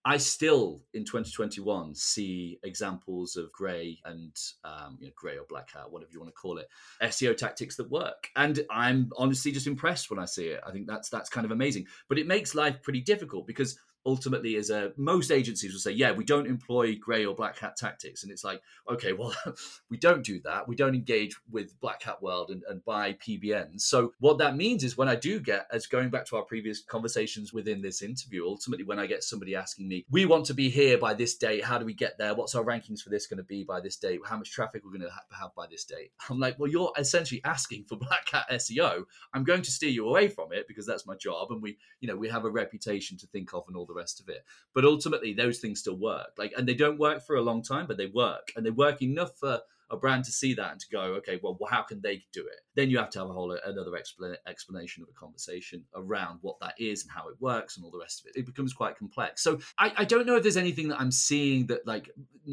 I 0.07 0.15
still 0.15 0.83
in 0.93 1.03
2021 1.03 1.93
see 1.93 2.59
examples 2.63 3.35
of 3.35 3.51
grey 3.51 3.99
and 4.05 4.33
um, 4.63 4.97
you 5.01 5.07
know, 5.07 5.13
grey 5.17 5.37
or 5.37 5.43
black 5.49 5.69
hat, 5.73 5.91
whatever 5.91 6.11
you 6.13 6.21
want 6.21 6.33
to 6.33 6.39
call 6.39 6.59
it, 6.59 6.69
SEO 7.01 7.35
tactics 7.35 7.75
that 7.75 7.91
work, 7.91 8.29
and 8.37 8.61
I'm 8.71 9.11
honestly 9.17 9.51
just 9.51 9.67
impressed 9.67 10.09
when 10.09 10.17
I 10.17 10.23
see 10.23 10.45
it. 10.47 10.61
I 10.65 10.71
think 10.71 10.87
that's 10.87 11.09
that's 11.09 11.29
kind 11.29 11.43
of 11.43 11.51
amazing, 11.51 11.87
but 12.07 12.17
it 12.17 12.25
makes 12.25 12.55
life 12.55 12.81
pretty 12.81 13.01
difficult 13.01 13.47
because 13.47 13.77
ultimately 14.07 14.55
as 14.55 14.69
a 14.69 14.87
uh, 14.87 14.89
most 14.97 15.31
agencies 15.31 15.73
will 15.73 15.79
say 15.79 15.91
yeah 15.91 16.11
we 16.11 16.23
don't 16.23 16.47
employ 16.47 16.95
grey 16.95 17.25
or 17.25 17.35
black 17.35 17.59
hat 17.59 17.75
tactics. 17.75 18.23
And 18.23 18.31
it's 18.31 18.43
like 18.43 18.61
okay 18.89 19.13
well 19.13 19.35
we 19.89 19.97
don't 19.97 20.23
do 20.23 20.39
that. 20.45 20.67
We 20.67 20.75
don't 20.75 20.95
engage 20.95 21.35
with 21.51 21.79
black 21.79 22.01
hat 22.03 22.21
world 22.21 22.49
and, 22.49 22.63
and 22.69 22.83
buy 22.85 23.13
pbns 23.13 23.81
so 23.81 24.13
what 24.19 24.37
that 24.37 24.55
means 24.55 24.83
is 24.83 24.97
when 24.97 25.09
i 25.09 25.15
do 25.15 25.39
get 25.39 25.67
as 25.71 25.87
going 25.87 26.09
back 26.09 26.25
to 26.25 26.37
our 26.37 26.43
previous 26.43 26.81
conversations 26.81 27.53
within 27.53 27.81
this 27.81 28.01
interview 28.01 28.45
ultimately 28.45 28.85
when 28.85 28.99
i 28.99 29.05
get 29.05 29.23
somebody 29.23 29.55
asking 29.55 29.87
me 29.87 30.05
we 30.09 30.25
want 30.25 30.45
to 30.45 30.53
be 30.53 30.69
here 30.69 30.97
by 30.97 31.13
this 31.13 31.35
date. 31.35 31.63
How 31.63 31.77
do 31.77 31.85
we 31.85 31.93
get 31.93 32.17
there? 32.17 32.33
What's 32.33 32.55
our 32.55 32.63
rankings 32.63 33.01
for 33.01 33.09
this 33.09 33.27
going 33.27 33.37
to 33.37 33.43
be 33.43 33.63
by 33.63 33.81
this 33.81 33.97
date? 33.97 34.19
How 34.25 34.37
much 34.37 34.51
traffic 34.51 34.83
we're 34.83 34.91
going 34.91 35.01
to 35.01 35.37
have 35.37 35.53
by 35.55 35.67
this 35.67 35.83
date? 35.83 36.11
I'm 36.29 36.39
like 36.39 36.57
well 36.59 36.69
you're 36.69 36.93
essentially 36.97 37.41
asking 37.43 37.85
for 37.85 37.95
black 38.07 38.29
hat 38.31 38.45
seo 38.51 39.03
i'm 39.33 39.43
going 39.43 39.61
to 39.61 39.71
steer 39.71 39.89
you 39.89 40.07
away 40.07 40.27
from 40.27 40.53
it 40.53 40.67
because 40.67 40.85
that's 40.85 41.05
my 41.05 41.15
job 41.15 41.51
and 41.51 41.61
we 41.61 41.77
you 41.99 42.07
know 42.07 42.15
we 42.15 42.29
have 42.29 42.45
a 42.45 42.49
reputation 42.49 43.17
to 43.17 43.27
think 43.27 43.53
of 43.53 43.63
and 43.67 43.75
all 43.75 43.85
the 43.85 43.93
rest 43.97 44.19
of 44.21 44.29
it. 44.29 44.45
But 44.73 44.85
ultimately, 44.85 45.33
those 45.33 45.59
things 45.59 45.79
still 45.79 45.97
work. 45.97 46.31
Like, 46.37 46.53
and 46.57 46.67
they 46.67 46.73
don't 46.75 46.99
work 46.99 47.25
for 47.25 47.35
a 47.35 47.41
long 47.41 47.61
time, 47.61 47.87
but 47.87 47.97
they 47.97 48.05
work, 48.07 48.53
and 48.55 48.65
they 48.65 48.71
work 48.71 49.01
enough 49.01 49.37
for 49.37 49.59
a 49.89 49.97
brand 49.97 50.25
to 50.25 50.31
see 50.31 50.53
that 50.53 50.71
and 50.71 50.79
to 50.79 50.87
go, 50.91 51.01
okay, 51.15 51.39
well, 51.41 51.57
how 51.69 51.81
can 51.81 52.01
they 52.01 52.23
do 52.33 52.41
it? 52.41 52.61
Then 52.75 52.89
you 52.89 52.97
have 52.97 53.09
to 53.11 53.19
have 53.19 53.29
a 53.29 53.33
whole 53.33 53.51
uh, 53.51 53.57
another 53.65 53.95
explanation 53.95 55.03
of 55.03 55.09
a 55.09 55.19
conversation 55.19 55.83
around 55.95 56.39
what 56.41 56.59
that 56.59 56.73
is 56.77 57.03
and 57.03 57.11
how 57.11 57.29
it 57.29 57.35
works 57.39 57.77
and 57.77 57.85
all 57.85 57.91
the 57.91 57.99
rest 57.99 58.21
of 58.21 58.27
it. 58.27 58.39
It 58.39 58.45
becomes 58.45 58.73
quite 58.73 58.97
complex. 58.97 59.41
So 59.41 59.59
I, 59.77 59.93
I 59.97 60.05
don't 60.05 60.27
know 60.27 60.35
if 60.35 60.43
there's 60.43 60.57
anything 60.57 60.89
that 60.89 60.99
I'm 60.99 61.11
seeing 61.11 61.67
that 61.67 61.87
like 61.87 62.09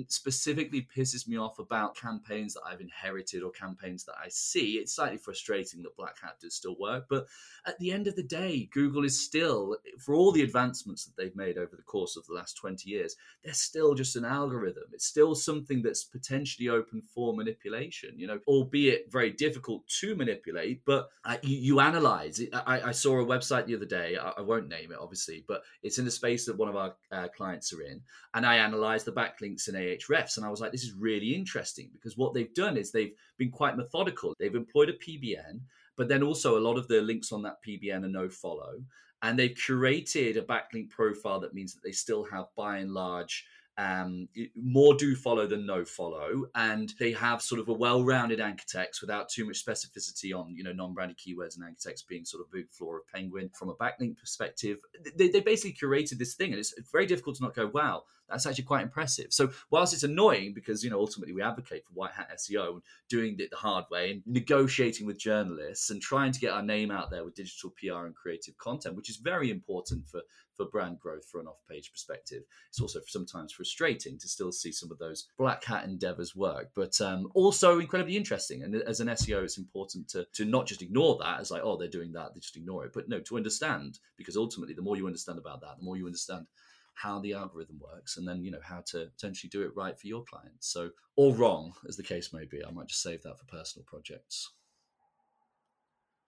specifically 0.09 0.87
pisses 0.97 1.27
me 1.27 1.37
off 1.37 1.59
about 1.59 1.97
campaigns 1.97 2.55
that 2.55 2.63
I've 2.67 2.81
inherited 2.81 3.43
or 3.43 3.51
campaigns 3.51 4.05
that 4.05 4.17
I 4.23 4.29
see. 4.29 4.73
It's 4.73 4.95
slightly 4.95 5.19
frustrating 5.19 5.83
that 5.83 5.97
Black 5.97 6.17
Hat 6.23 6.37
does 6.41 6.55
still 6.55 6.77
work, 6.79 7.07
but 7.09 7.27
at 7.67 7.79
the 7.79 7.91
end 7.91 8.07
of 8.07 8.17
the 8.17 8.23
day, 8.23 8.69
Google 8.73 9.05
is 9.05 9.25
still, 9.25 9.77
for 9.99 10.15
all 10.15 10.33
the 10.33 10.43
advancements 10.43 11.05
that 11.05 11.17
they've 11.17 11.37
made 11.37 11.57
over 11.57 11.77
the 11.77 11.83
course 11.83 12.17
of 12.17 12.27
the 12.27 12.35
last 12.35 12.57
20 12.57 12.89
years, 12.89 13.17
they're 13.43 13.55
still 13.55 13.95
just 13.95 14.17
an 14.17 14.25
algorithm. 14.25 14.85
It's 14.93 15.07
still 15.07 15.35
something 15.35 15.83
that's 15.83 16.05
potentially 16.05 16.69
open 16.69 17.03
for 17.03 17.24
manipulation, 17.33 18.19
you 18.19 18.27
know, 18.27 18.39
albeit 18.47 19.11
very 19.11 19.31
difficult 19.31 19.87
to 20.01 20.15
manipulate, 20.15 20.85
but 20.85 21.09
uh, 21.25 21.37
you, 21.43 21.57
you, 21.57 21.81
analyze. 21.81 22.41
I, 22.53 22.89
I, 22.89 22.93
saw 22.93 23.21
a 23.21 23.25
website 23.25 23.67
the 23.67 23.75
other 23.75 23.87
day, 23.87 24.17
I, 24.17 24.31
I, 24.39 24.41
won't 24.41 24.69
name 24.69 24.93
it 24.93 24.99
obviously, 25.01 25.45
but 25.49 25.63
it's 25.83 25.99
in 25.99 26.05
the 26.05 26.11
space 26.11 26.47
that 26.47 26.57
one 26.57 26.69
of 26.69 26.77
our 26.77 26.95
uh, 27.13 27.29
clients 27.29 27.73
are 27.73 27.83
in. 27.83 28.01
And 28.35 28.45
I 28.45 28.57
analyzed 28.57 29.07
the 29.07 29.13
backlinks 29.13 29.69
in 29.69 29.75
Ahrefs 29.75 30.37
and 30.37 30.45
I 30.45 30.51
was 30.51 30.61
like, 30.61 30.73
this 30.73 30.85
is 30.85 30.93
really 30.93 31.35
interesting 31.35 31.91
because 31.93 32.17
what 32.17 32.35
they've 32.35 32.55
done 32.55 32.77
is 32.77 32.91
they've 32.91 33.15
been 33.39 33.51
quite 33.51 33.77
methodical. 33.77 34.35
They've 34.39 34.55
employed 34.55 34.91
a 34.91 34.95
PBN, 34.95 35.61
but 35.97 36.09
then 36.09 36.23
also 36.23 36.59
a 36.59 36.61
lot 36.61 36.79
of 36.79 36.89
the 36.89 37.01
links 37.01 37.33
on 37.33 37.43
that 37.43 37.59
PBN 37.67 38.05
are 38.05 38.09
no 38.09 38.29
follow. 38.29 38.83
And 39.23 39.39
they've 39.39 39.57
curated 39.57 40.37
a 40.37 40.43
backlink 40.43 40.91
profile 40.91 41.41
that 41.41 41.55
means 41.55 41.73
that 41.73 41.83
they 41.83 41.93
still 41.93 42.25
have 42.25 42.47
by 42.57 42.79
and 42.79 42.91
large 42.91 43.47
um, 43.77 44.29
more 44.55 44.95
do 44.95 45.17
follow 45.17 45.47
than 45.47 45.67
no 45.67 45.85
follow, 45.85 46.47
and 46.55 46.93
they 46.99 47.13
have 47.13 47.43
sort 47.43 47.61
of 47.61 47.69
a 47.69 47.73
well-rounded 47.73 48.41
anchor 48.41 48.65
text 48.69 49.01
without 49.01 49.29
too 49.29 49.45
much 49.47 49.65
specificity 49.65 50.37
on 50.37 50.55
you 50.57 50.63
know 50.63 50.73
non-branded 50.73 51.19
keywords 51.19 51.57
and 51.57 51.65
anchor 51.65 51.81
text 51.81 52.09
being 52.09 52.25
sort 52.25 52.43
of 52.43 52.53
big 52.53 52.71
floor 52.71 52.99
of 52.99 53.07
penguin 53.09 53.51
from 53.59 53.69
a 53.69 53.75
backlink 53.75 54.17
perspective. 54.17 54.79
They, 55.17 55.29
they 55.29 55.41
basically 55.41 55.77
curated 55.81 56.19
this 56.19 56.35
thing, 56.35 56.53
and 56.53 56.59
it's 56.59 56.75
very 56.93 57.07
difficult 57.07 57.37
to 57.37 57.43
not 57.43 57.55
go, 57.55 57.67
wow, 57.67 58.05
that's 58.29 58.47
actually 58.47 58.65
quite 58.65 58.83
impressive. 58.83 59.27
So 59.31 59.51
whilst 59.71 59.93
it's 59.93 60.03
annoying 60.03 60.55
because 60.55 60.83
you 60.83 60.91
know 60.91 60.99
ultimately 60.99 61.35
we 61.35 61.43
advocate 61.43 61.85
for 61.85 61.93
white 61.93 62.13
hat 62.13 62.31
SEO 62.37 62.75
and 62.75 62.83
doing 63.09 63.37
it 63.39 63.51
the 63.51 63.57
hard 63.57 63.85
way 63.91 64.13
and 64.13 64.23
negotiating 64.27 65.07
with 65.07 65.19
journalists 65.19 65.91
and 65.91 66.01
trying 66.01 66.33
to 66.33 66.41
get 66.41 66.53
our 66.53 66.63
name 66.63 66.91
out 66.91 67.11
there 67.11 67.25
with 67.25 67.35
digital 67.35 67.75
PR 67.79 68.07
and 68.07 68.15
creative 68.15 68.57
content, 68.57 68.97
which 68.97 69.11
is 69.11 69.17
very 69.17 69.51
important 69.51 70.09
for 70.09 70.21
for 70.57 70.67
brand 70.67 71.01
growth 71.01 71.25
for 71.25 71.41
an 71.41 71.47
off-page 71.47 71.93
perspective. 71.93 72.43
It's 72.69 72.81
also 72.81 73.01
sometimes 73.07 73.53
frustrating 73.53 74.19
to 74.19 74.29
still 74.29 74.53
see 74.53 74.73
some 74.73 74.91
of 74.91 74.99
those 74.99 75.29
black 75.39 75.65
hat 75.65 75.85
endeavors 75.85 76.37
work, 76.37 76.71
but 76.75 77.01
um, 77.01 77.29
also 77.35 77.79
incredibly 77.79 78.17
interesting. 78.17 78.63
And 78.63 78.75
as 78.75 79.01
an 79.01 79.09
SEO, 79.09 79.43
it's 79.43 79.59
important 79.59 80.09
to 80.09 80.27
to 80.33 80.45
not 80.45 80.67
just 80.67 80.83
ignore 80.83 81.19
that 81.21 81.41
as 81.41 81.51
like, 81.51 81.63
oh, 81.65 81.77
they're 81.77 81.89
doing 81.89 82.13
that, 82.13 82.35
they 82.35 82.41
just 82.41 82.57
ignore 82.57 82.85
it, 82.85 82.93
but 82.93 83.09
no, 83.09 83.21
to 83.21 83.37
understand 83.37 83.99
because 84.17 84.37
ultimately, 84.37 84.75
the 84.75 84.83
more 84.83 84.97
you 84.97 85.07
understand 85.07 85.39
about 85.39 85.61
that, 85.61 85.79
the 85.79 85.85
more 85.85 85.97
you 85.97 86.07
understand 86.07 86.47
how 86.95 87.19
the 87.19 87.35
algorithm 87.35 87.81
works 87.81 88.17
and 88.17 88.27
then 88.27 88.43
you 88.43 88.51
know 88.51 88.61
how 88.63 88.81
to 88.87 89.07
potentially 89.17 89.51
do 89.51 89.63
it 89.63 89.77
right 89.77 89.99
for 89.99 90.07
your 90.07 90.23
clients 90.25 90.69
so 90.73 90.91
or 91.17 91.35
wrong 91.35 91.73
as 91.89 91.97
the 91.97 92.03
case 92.03 92.33
may 92.33 92.45
be 92.45 92.65
i 92.65 92.71
might 92.71 92.87
just 92.87 93.03
save 93.03 93.23
that 93.23 93.39
for 93.39 93.45
personal 93.47 93.85
projects 93.85 94.53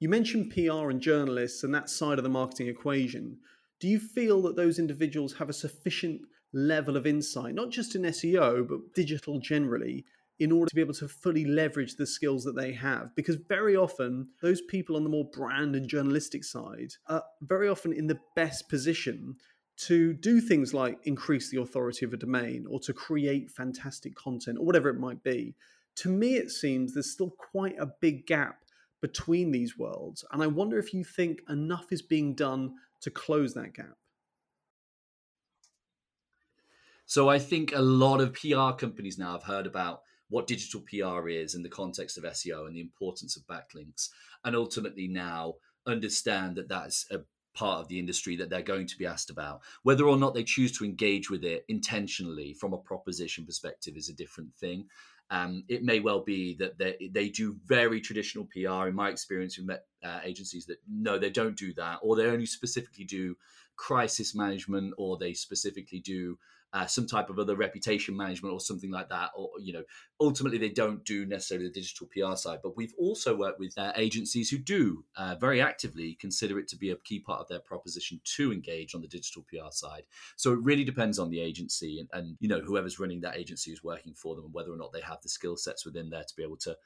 you 0.01 0.09
mentioned 0.09 0.51
pr 0.51 0.91
and 0.91 1.01
journalists 1.01 1.62
and 1.62 1.72
that 1.72 1.89
side 1.89 2.18
of 2.18 2.24
the 2.24 2.31
marketing 2.31 2.66
equation 2.66 3.39
do 3.81 3.89
you 3.89 3.99
feel 3.99 4.43
that 4.43 4.57
those 4.57 4.79
individuals 4.79 5.35
have 5.35 5.49
a 5.49 5.55
sufficient 5.55 6.22
level 6.53 6.97
of 6.97 7.07
insight, 7.07 7.55
not 7.55 7.70
just 7.70 7.95
in 7.95 8.03
SEO, 8.03 8.66
but 8.66 8.95
digital 8.95 9.39
generally, 9.39 10.05
in 10.39 10.53
order 10.53 10.68
to 10.68 10.74
be 10.74 10.81
able 10.81 10.95
to 10.95 11.09
fully 11.09 11.45
leverage 11.45 11.97
the 11.97 12.07
skills 12.07 12.45
that 12.45 12.57
they 12.57 12.72
have? 12.72 13.14
Because 13.14 13.37
very 13.49 13.77
often, 13.77 14.29
those 14.43 14.61
people 14.62 14.97
on 14.97 15.03
the 15.03 15.11
more 15.11 15.29
brand 15.33 15.74
and 15.74 15.89
journalistic 15.89 16.45
side 16.45 16.93
are 17.09 17.22
very 17.43 17.68
often 17.68 17.93
in 17.93 18.07
the 18.07 18.20
best 18.35 18.68
position 18.68 19.37
to 19.77 20.14
do 20.14 20.41
things 20.41 20.72
like 20.72 20.99
increase 21.05 21.51
the 21.51 21.61
authority 21.61 22.05
of 22.07 22.12
a 22.12 22.16
domain 22.16 22.66
or 22.68 22.81
to 22.81 22.95
create 22.95 23.51
fantastic 23.51 24.14
content 24.14 24.59
or 24.59 24.64
whatever 24.64 24.89
it 24.89 24.99
might 24.99 25.22
be. 25.22 25.55
To 25.97 26.09
me, 26.09 26.37
it 26.37 26.51
seems 26.51 26.95
there's 26.95 27.12
still 27.12 27.31
quite 27.31 27.79
a 27.79 27.93
big 28.01 28.27
gap 28.27 28.61
between 29.03 29.51
these 29.51 29.79
worlds. 29.79 30.24
And 30.33 30.43
I 30.43 30.47
wonder 30.47 30.79
if 30.79 30.95
you 30.95 31.05
think 31.05 31.41
enough 31.49 31.93
is 31.93 32.03
being 32.03 32.35
done 32.35 32.74
to 33.03 33.11
close 33.11 33.55
that 33.55 33.75
gap? 33.75 33.97
So 37.07 37.29
I 37.29 37.39
think 37.39 37.73
a 37.73 37.81
lot 37.81 38.21
of 38.21 38.35
PR 38.35 38.73
companies 38.73 39.19
now 39.19 39.33
have 39.33 39.45
heard 39.45 39.67
about 39.67 40.03
what 40.29 40.49
digital 40.49 40.81
PR 40.81 41.29
is 41.29 41.55
in 41.55 41.63
the 41.63 41.69
context 41.69 42.19
of 42.19 42.25
SEO 42.25 42.67
and 42.67 42.75
the 42.75 42.81
importance 42.81 43.37
of 43.37 43.47
backlinks, 43.47 44.09
and 44.45 44.57
ultimately 44.57 45.07
now 45.07 45.55
understand 45.87 46.57
that 46.57 46.69
that's 46.69 47.07
a 47.13 47.21
part 47.55 47.81
of 47.81 47.89
the 47.89 47.99
industry 47.99 48.37
that 48.37 48.51
they're 48.51 48.61
going 48.61 48.87
to 48.87 48.99
be 48.99 49.07
asked 49.07 49.31
about. 49.31 49.63
Whether 49.83 50.05
or 50.05 50.17
not 50.17 50.35
they 50.35 50.45
choose 50.45 50.77
to 50.79 50.85
engage 50.85 51.31
with 51.31 51.45
it 51.45 51.65
intentionally 51.69 52.55
from 52.55 52.73
a 52.73 52.79
proposition 52.79 53.47
perspective 53.47 53.97
is 53.97 54.09
a 54.09 54.15
different 54.15 54.55
thing. 54.55 54.87
Um, 55.31 55.64
it 55.68 55.83
may 55.83 56.01
well 56.01 56.22
be 56.22 56.55
that 56.59 56.79
they, 56.79 57.11
they 57.12 57.29
do 57.29 57.57
very 57.64 58.01
traditional 58.01 58.47
PR. 58.53 58.89
In 58.89 58.95
my 58.95 59.09
experience, 59.09 59.59
we've 59.59 59.66
met 59.66 59.85
uh, 60.05 60.20
agencies 60.22 60.66
that 60.66 60.79
no, 60.89 61.18
they 61.18 61.31
don't 61.31 61.57
do 61.57 61.74
that, 61.74 61.99
or 62.03 62.14
they 62.14 62.27
only 62.27 62.47
specifically 62.47 63.05
do 63.05 63.37
crisis 63.77 64.35
management, 64.35 64.95
or 64.99 65.18
they 65.18 65.35
specifically 65.35 66.01
do 66.01 66.39
uh, 66.73 66.87
some 66.87 67.07
type 67.07 67.31
of 67.31 67.39
other 67.39 67.57
reputation 67.57 68.17
management 68.17 68.53
or 68.53 68.61
something 68.61 68.91
like 68.91 69.09
that. 69.09 69.31
Or, 69.35 69.51
you 69.61 69.73
know, 69.73 69.83
ultimately 70.21 70.59
they 70.59 70.69
don't 70.69 71.05
do 71.05 71.25
necessarily 71.25 71.69
the 71.69 71.73
digital 71.73 72.09
PR 72.12 72.37
side. 72.37 72.61
But 72.62 72.77
we've 72.77 72.95
also 72.99 73.37
worked 73.37 73.59
with 73.59 73.77
uh, 73.79 73.93
agencies 73.97 74.51
who 74.51 74.59
do 74.59 75.05
uh, 75.17 75.37
very 75.41 75.61
actively 75.61 76.17
consider 76.21 76.59
it 76.59 76.69
to 76.69 76.77
be 76.77 76.91
a 76.91 76.97
key 76.97 77.21
part 77.21 77.41
of 77.41 77.49
their 77.49 77.61
proposition 77.61 78.21
to 78.37 78.53
engage 78.53 78.95
on 78.95 79.01
the 79.01 79.09
digital 79.09 79.45
PR 79.49 79.71
side. 79.71 80.03
So 80.37 80.53
it 80.53 80.61
really 80.62 80.85
depends 80.85 81.19
on 81.19 81.31
the 81.31 81.41
agency 81.41 82.01
and, 82.01 82.09
and 82.12 82.37
you 82.41 82.49
know, 82.49 82.61
whoever's 82.61 82.99
running 82.99 83.21
that 83.21 83.37
agency 83.37 83.71
is 83.71 83.85
working 83.85 84.14
for 84.14 84.35
them 84.35 84.45
and 84.45 84.55
whether 84.55 84.73
or 84.73 84.77
not 84.77 84.93
they 84.93 85.01
have 85.01 85.23
the 85.23 85.29
skill 85.29 85.57
sets 85.57 85.85
within 85.85 86.11
there 86.11 86.25
to 86.25 86.37
be 86.37 86.43
able 86.43 86.57
to 86.59 86.77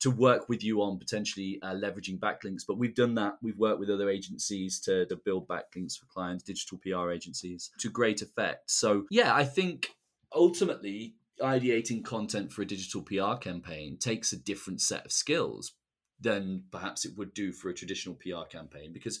to 0.00 0.10
work 0.10 0.48
with 0.48 0.64
you 0.64 0.82
on 0.82 0.98
potentially 0.98 1.58
uh, 1.62 1.74
leveraging 1.74 2.18
backlinks. 2.18 2.62
But 2.66 2.78
we've 2.78 2.94
done 2.94 3.14
that. 3.16 3.36
We've 3.42 3.58
worked 3.58 3.80
with 3.80 3.90
other 3.90 4.10
agencies 4.10 4.80
to, 4.80 5.06
to 5.06 5.16
build 5.16 5.46
backlinks 5.46 5.98
for 5.98 6.06
clients, 6.06 6.42
digital 6.42 6.78
PR 6.78 7.10
agencies, 7.10 7.70
to 7.78 7.90
great 7.90 8.22
effect. 8.22 8.70
So, 8.70 9.06
yeah, 9.10 9.34
I 9.34 9.44
think 9.44 9.90
ultimately 10.34 11.14
ideating 11.40 12.04
content 12.04 12.52
for 12.52 12.62
a 12.62 12.66
digital 12.66 13.02
PR 13.02 13.34
campaign 13.40 13.96
takes 13.98 14.32
a 14.32 14.36
different 14.36 14.80
set 14.80 15.04
of 15.04 15.12
skills 15.12 15.72
than 16.20 16.64
perhaps 16.70 17.04
it 17.04 17.16
would 17.16 17.32
do 17.32 17.52
for 17.52 17.70
a 17.70 17.74
traditional 17.74 18.14
PR 18.14 18.46
campaign 18.48 18.92
because 18.92 19.20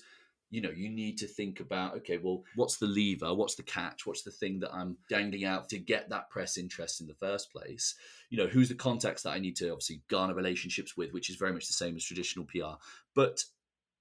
you 0.50 0.60
know 0.60 0.70
you 0.70 0.90
need 0.90 1.16
to 1.18 1.26
think 1.26 1.60
about 1.60 1.96
okay 1.96 2.18
well 2.18 2.42
what's 2.56 2.76
the 2.76 2.86
lever? 2.86 3.34
What's 3.34 3.54
the 3.54 3.62
catch? 3.62 4.06
What's 4.06 4.22
the 4.22 4.30
thing 4.30 4.60
that 4.60 4.74
i'm 4.74 4.96
dangling 5.08 5.44
out 5.44 5.68
to 5.70 5.78
get 5.78 6.10
that 6.10 6.30
press 6.30 6.58
interest 6.58 7.00
in 7.00 7.06
the 7.06 7.14
first 7.14 7.52
place? 7.52 7.94
You 8.28 8.38
know 8.38 8.48
who's 8.48 8.68
the 8.68 8.74
contacts 8.74 9.22
that 9.22 9.30
i 9.30 9.38
need 9.38 9.56
to 9.56 9.70
obviously 9.70 10.02
garner 10.08 10.34
relationships 10.34 10.96
with 10.96 11.12
which 11.12 11.30
is 11.30 11.36
very 11.36 11.52
much 11.52 11.66
the 11.66 11.72
same 11.72 11.96
as 11.96 12.04
traditional 12.04 12.44
pr 12.44 12.78
but 13.14 13.44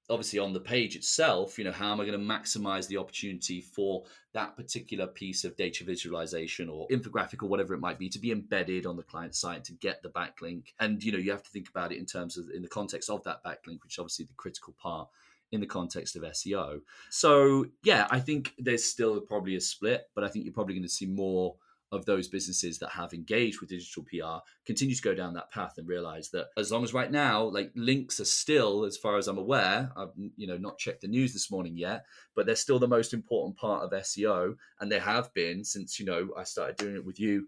obviously 0.10 0.40
on 0.40 0.54
the 0.54 0.60
page 0.60 0.96
itself 0.96 1.58
you 1.58 1.64
know 1.64 1.72
how 1.72 1.92
am 1.92 2.02
i 2.02 2.06
going 2.06 2.20
to 2.20 2.26
maximize 2.26 2.88
the 2.88 2.98
opportunity 2.98 3.62
for 3.62 4.04
that 4.34 4.56
particular 4.56 5.08
piece 5.08 5.44
of 5.44 5.56
data 5.56 5.84
visualization 5.84 6.70
or 6.70 6.88
infographic 6.90 7.42
or 7.44 7.48
whatever 7.48 7.74
it 7.74 7.80
might 7.80 8.00
be 8.00 8.10
to 8.10 8.20
be 8.20 8.32
embedded 8.32 8.86
on 8.86 8.96
the 8.96 9.04
client 9.04 9.36
site 9.36 9.64
to 9.64 9.74
get 9.74 10.04
the 10.04 10.10
backlink? 10.10 10.66
And 10.80 11.04
you 11.04 11.12
know 11.12 11.18
you 11.18 11.32
have 11.32 11.44
to 11.44 11.50
think 11.50 11.70
about 11.70 11.92
it 11.92 11.98
in 11.98 12.06
terms 12.06 12.38
of 12.38 12.46
in 12.54 12.62
the 12.62 12.68
context 12.68 13.10
of 13.10 13.24
that 13.24 13.44
backlink 13.44 13.84
which 13.84 13.96
is 13.96 14.00
obviously 14.00 14.26
the 14.26 14.34
critical 14.34 14.76
part 14.82 15.08
in 15.52 15.60
the 15.60 15.68
context 15.68 16.16
of 16.16 16.24
SEO. 16.24 16.82
So, 17.10 17.66
yeah, 17.84 18.08
I 18.10 18.20
think 18.20 18.54
there's 18.58 18.86
still 18.86 19.20
probably 19.22 19.56
a 19.56 19.62
split, 19.62 20.04
but 20.16 20.24
I 20.24 20.28
think 20.28 20.46
you're 20.46 20.54
probably 20.54 20.76
going 20.76 20.84
to 20.84 20.90
see 20.90 21.06
more 21.06 21.56
of 21.92 22.06
those 22.06 22.28
businesses 22.28 22.78
that 22.80 22.90
have 22.90 23.14
engaged 23.14 23.60
with 23.60 23.70
digital 23.70 24.04
PR 24.04 24.44
continue 24.66 24.94
to 24.94 25.02
go 25.02 25.16
down 25.16 25.34
that 25.34 25.52
path 25.52 25.74
and 25.78 25.88
realize 25.88 26.30
that 26.30 26.48
as 26.56 26.72
long 26.72 26.84
as 26.84 26.94
right 26.94 27.12
now, 27.12 27.44
like 27.44 27.72
links 27.76 28.20
are 28.20 28.26
still, 28.26 28.86
as 28.86 28.96
far 28.96 29.18
as 29.18 29.28
I'm 29.28 29.38
aware, 29.40 29.92
I've 29.98 30.12
you 30.36 30.48
know 30.48 30.58
not 30.58 30.78
checked 30.78 31.02
the 31.02 31.08
news 31.08 31.34
this 31.34 31.50
morning 31.50 31.78
yet, 31.78 32.06
but 32.36 32.46
they're 32.46 32.56
still 32.56 32.80
the 32.80 32.88
most 32.88 33.14
important 33.14 33.58
part 33.58 33.84
of 33.84 33.92
SEO, 33.92 34.56
and 34.80 34.92
they 34.92 35.00
have 35.00 35.34
been 35.34 35.64
since 35.64 36.00
you 36.00 36.06
know 36.06 36.30
I 36.38 36.44
started 36.44 36.78
doing 36.78 36.96
it 36.96 37.06
with 37.06 37.20
you 37.20 37.48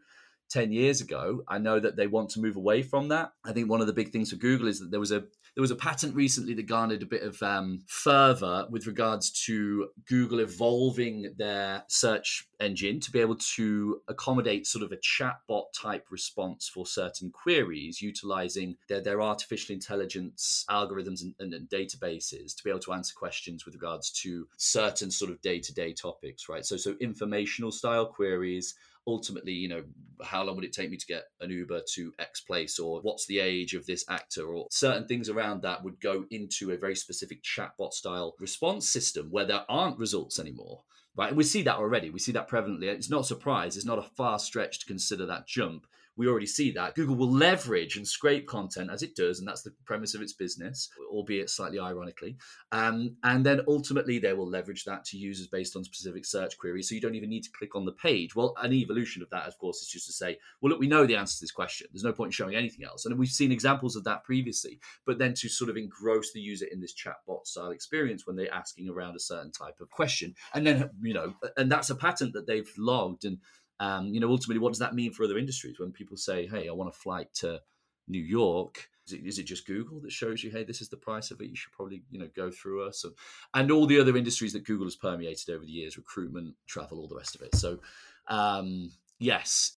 10 0.49 0.71
years 0.71 1.01
ago. 1.01 1.43
I 1.47 1.57
know 1.57 1.79
that 1.79 1.95
they 1.95 2.07
want 2.07 2.29
to 2.31 2.41
move 2.41 2.55
away 2.55 2.81
from 2.81 3.07
that. 3.09 3.31
I 3.45 3.53
think 3.53 3.69
one 3.69 3.81
of 3.81 3.87
the 3.87 3.93
big 3.93 4.11
things 4.11 4.31
for 4.31 4.35
Google 4.35 4.67
is 4.67 4.79
that 4.79 4.91
there 4.91 4.99
was 4.99 5.11
a 5.11 5.23
there 5.55 5.61
was 5.61 5.71
a 5.71 5.75
patent 5.75 6.15
recently 6.15 6.53
that 6.53 6.67
garnered 6.67 7.03
a 7.03 7.05
bit 7.05 7.23
of 7.23 7.41
um, 7.43 7.83
fervor 7.87 8.65
with 8.69 8.87
regards 8.87 9.31
to 9.45 9.89
Google 10.07 10.39
evolving 10.39 11.33
their 11.37 11.83
search 11.87 12.47
engine 12.61 12.99
to 13.01 13.11
be 13.11 13.19
able 13.19 13.35
to 13.55 14.01
accommodate 14.07 14.65
sort 14.65 14.83
of 14.83 14.93
a 14.93 14.97
chatbot 14.97 15.65
type 15.75 16.05
response 16.09 16.69
for 16.69 16.85
certain 16.85 17.31
queries, 17.31 18.01
utilizing 18.01 18.77
their, 18.87 19.01
their 19.01 19.21
artificial 19.21 19.73
intelligence 19.73 20.63
algorithms 20.69 21.21
and, 21.21 21.35
and, 21.39 21.53
and 21.53 21.67
databases 21.69 22.55
to 22.55 22.63
be 22.63 22.69
able 22.69 22.79
to 22.79 22.93
answer 22.93 23.13
questions 23.13 23.65
with 23.65 23.73
regards 23.73 24.09
to 24.11 24.47
certain 24.55 25.11
sort 25.11 25.31
of 25.31 25.41
day 25.41 25.59
to 25.59 25.73
day 25.73 25.91
topics, 25.91 26.47
right? 26.47 26.65
So, 26.65 26.77
so 26.77 26.95
informational 27.01 27.71
style 27.71 28.05
queries 28.05 28.75
ultimately, 29.07 29.53
you 29.53 29.67
know, 29.67 29.83
how 30.23 30.43
long 30.43 30.55
would 30.55 30.65
it 30.65 30.73
take 30.73 30.91
me 30.91 30.97
to 30.97 31.05
get 31.05 31.23
an 31.39 31.49
Uber 31.49 31.81
to 31.95 32.13
X 32.19 32.41
place, 32.41 32.79
or 32.79 33.01
what's 33.01 33.25
the 33.25 33.39
age 33.39 33.73
of 33.73 33.85
this 33.85 34.05
actor, 34.09 34.53
or 34.53 34.67
certain 34.69 35.07
things 35.07 35.29
around 35.29 35.61
that 35.61 35.83
would 35.83 35.99
go 35.99 36.25
into 36.29 36.71
a 36.71 36.77
very 36.77 36.95
specific 36.95 37.41
chatbot 37.43 37.93
style 37.93 38.35
response 38.39 38.87
system 38.87 39.27
where 39.31 39.45
there 39.45 39.65
aren't 39.67 39.97
results 39.97 40.39
anymore. 40.39 40.83
Right, 41.17 41.29
and 41.29 41.37
we 41.37 41.43
see 41.43 41.61
that 41.63 41.75
already. 41.75 42.09
We 42.09 42.19
see 42.19 42.31
that 42.31 42.49
prevalently. 42.49 42.83
It's 42.83 43.09
not 43.09 43.21
a 43.21 43.25
surprise. 43.25 43.75
It's 43.75 43.85
not 43.85 43.99
a 43.99 44.09
far 44.15 44.39
stretch 44.39 44.79
to 44.79 44.85
consider 44.85 45.25
that 45.25 45.45
jump 45.45 45.85
we 46.17 46.27
already 46.27 46.45
see 46.45 46.71
that. 46.71 46.95
Google 46.95 47.15
will 47.15 47.31
leverage 47.31 47.95
and 47.95 48.07
scrape 48.07 48.47
content 48.47 48.89
as 48.91 49.01
it 49.01 49.15
does, 49.15 49.39
and 49.39 49.47
that's 49.47 49.63
the 49.63 49.73
premise 49.85 50.13
of 50.13 50.21
its 50.21 50.33
business, 50.33 50.89
albeit 51.09 51.49
slightly 51.49 51.79
ironically. 51.79 52.37
Um, 52.71 53.15
and 53.23 53.45
then 53.45 53.61
ultimately, 53.67 54.19
they 54.19 54.33
will 54.33 54.47
leverage 54.47 54.83
that 54.85 55.05
to 55.05 55.17
users 55.17 55.47
based 55.47 55.75
on 55.75 55.83
specific 55.83 56.25
search 56.25 56.57
queries. 56.57 56.89
So 56.89 56.95
you 56.95 57.01
don't 57.01 57.15
even 57.15 57.29
need 57.29 57.43
to 57.43 57.51
click 57.57 57.75
on 57.75 57.85
the 57.85 57.93
page. 57.93 58.35
Well, 58.35 58.53
an 58.61 58.73
evolution 58.73 59.21
of 59.21 59.29
that, 59.29 59.47
of 59.47 59.57
course, 59.57 59.81
is 59.81 59.87
just 59.87 60.05
to 60.07 60.13
say, 60.13 60.37
well, 60.61 60.71
look, 60.71 60.79
we 60.79 60.87
know 60.87 61.05
the 61.05 61.15
answer 61.15 61.37
to 61.37 61.43
this 61.43 61.51
question. 61.51 61.87
There's 61.91 62.03
no 62.03 62.13
point 62.13 62.29
in 62.29 62.33
showing 62.33 62.55
anything 62.55 62.85
else. 62.85 63.05
And 63.05 63.17
we've 63.17 63.29
seen 63.29 63.51
examples 63.51 63.95
of 63.95 64.03
that 64.03 64.23
previously. 64.23 64.79
But 65.05 65.17
then 65.17 65.33
to 65.35 65.49
sort 65.49 65.69
of 65.69 65.77
engross 65.77 66.31
the 66.33 66.41
user 66.41 66.65
in 66.71 66.81
this 66.81 66.93
chatbot 66.93 67.45
style 67.45 67.71
experience 67.71 68.27
when 68.27 68.35
they're 68.35 68.53
asking 68.53 68.89
around 68.89 69.15
a 69.15 69.19
certain 69.19 69.51
type 69.51 69.79
of 69.79 69.89
question. 69.89 70.35
And 70.53 70.67
then, 70.67 70.89
you 71.01 71.13
know, 71.13 71.33
and 71.57 71.71
that's 71.71 71.89
a 71.89 71.95
patent 71.95 72.33
that 72.33 72.47
they've 72.47 72.71
logged. 72.77 73.25
And 73.25 73.39
um, 73.81 74.13
you 74.13 74.19
know, 74.19 74.29
ultimately, 74.29 74.59
what 74.59 74.69
does 74.69 74.79
that 74.79 74.95
mean 74.95 75.11
for 75.11 75.23
other 75.23 75.37
industries 75.37 75.79
when 75.79 75.91
people 75.91 76.15
say, 76.15 76.47
"Hey, 76.47 76.69
I 76.69 76.71
want 76.71 76.89
a 76.89 76.93
flight 76.93 77.33
to 77.35 77.59
New 78.07 78.21
York"? 78.21 78.89
Is 79.07 79.13
it, 79.13 79.25
is 79.25 79.39
it 79.39 79.43
just 79.43 79.65
Google 79.65 79.99
that 80.01 80.11
shows 80.11 80.43
you, 80.43 80.51
"Hey, 80.51 80.63
this 80.63 80.81
is 80.81 80.89
the 80.89 80.97
price 80.97 81.31
of 81.31 81.41
it. 81.41 81.49
You 81.49 81.55
should 81.55 81.73
probably, 81.73 82.03
you 82.09 82.19
know, 82.19 82.29
go 82.35 82.51
through 82.51 82.87
us," 82.87 83.03
and, 83.03 83.13
and 83.53 83.71
all 83.71 83.85
the 83.87 83.99
other 83.99 84.15
industries 84.15 84.53
that 84.53 84.65
Google 84.65 84.85
has 84.85 84.95
permeated 84.95 85.49
over 85.49 85.65
the 85.65 85.71
years, 85.71 85.97
recruitment, 85.97 86.55
travel, 86.67 86.99
all 86.99 87.07
the 87.07 87.15
rest 87.15 87.35
of 87.35 87.41
it. 87.41 87.55
So, 87.55 87.79
um, 88.27 88.91
Yes. 89.21 89.77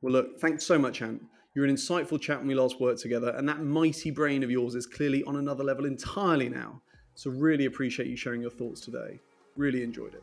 Well, 0.00 0.12
look, 0.12 0.40
thanks 0.40 0.64
so 0.64 0.78
much, 0.78 1.02
Ant. 1.02 1.20
You're 1.54 1.64
an 1.64 1.74
insightful 1.74 2.20
chap 2.20 2.38
when 2.38 2.46
we 2.46 2.54
last 2.54 2.80
worked 2.80 3.00
together, 3.00 3.34
and 3.36 3.48
that 3.48 3.60
mighty 3.60 4.12
brain 4.12 4.44
of 4.44 4.50
yours 4.50 4.76
is 4.76 4.86
clearly 4.86 5.24
on 5.24 5.34
another 5.34 5.64
level 5.64 5.84
entirely 5.84 6.48
now. 6.48 6.80
So, 7.16 7.30
really 7.32 7.64
appreciate 7.64 8.08
you 8.08 8.16
sharing 8.16 8.40
your 8.40 8.52
thoughts 8.52 8.80
today. 8.80 9.18
Really 9.56 9.82
enjoyed 9.82 10.14
it. 10.14 10.22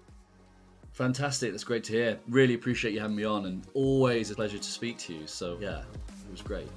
Fantastic. 0.97 1.51
That's 1.51 1.63
great 1.63 1.83
to 1.83 1.93
hear. 1.93 2.19
Really 2.27 2.55
appreciate 2.55 2.91
you 2.91 2.99
having 2.99 3.15
me 3.15 3.23
on, 3.23 3.45
and 3.45 3.63
always 3.75 4.31
a 4.31 4.35
pleasure 4.35 4.57
to 4.57 4.63
speak 4.63 4.97
to 4.97 5.13
you. 5.13 5.27
So, 5.27 5.59
yeah, 5.61 5.81
it 5.81 6.31
was 6.31 6.41
great. 6.41 6.67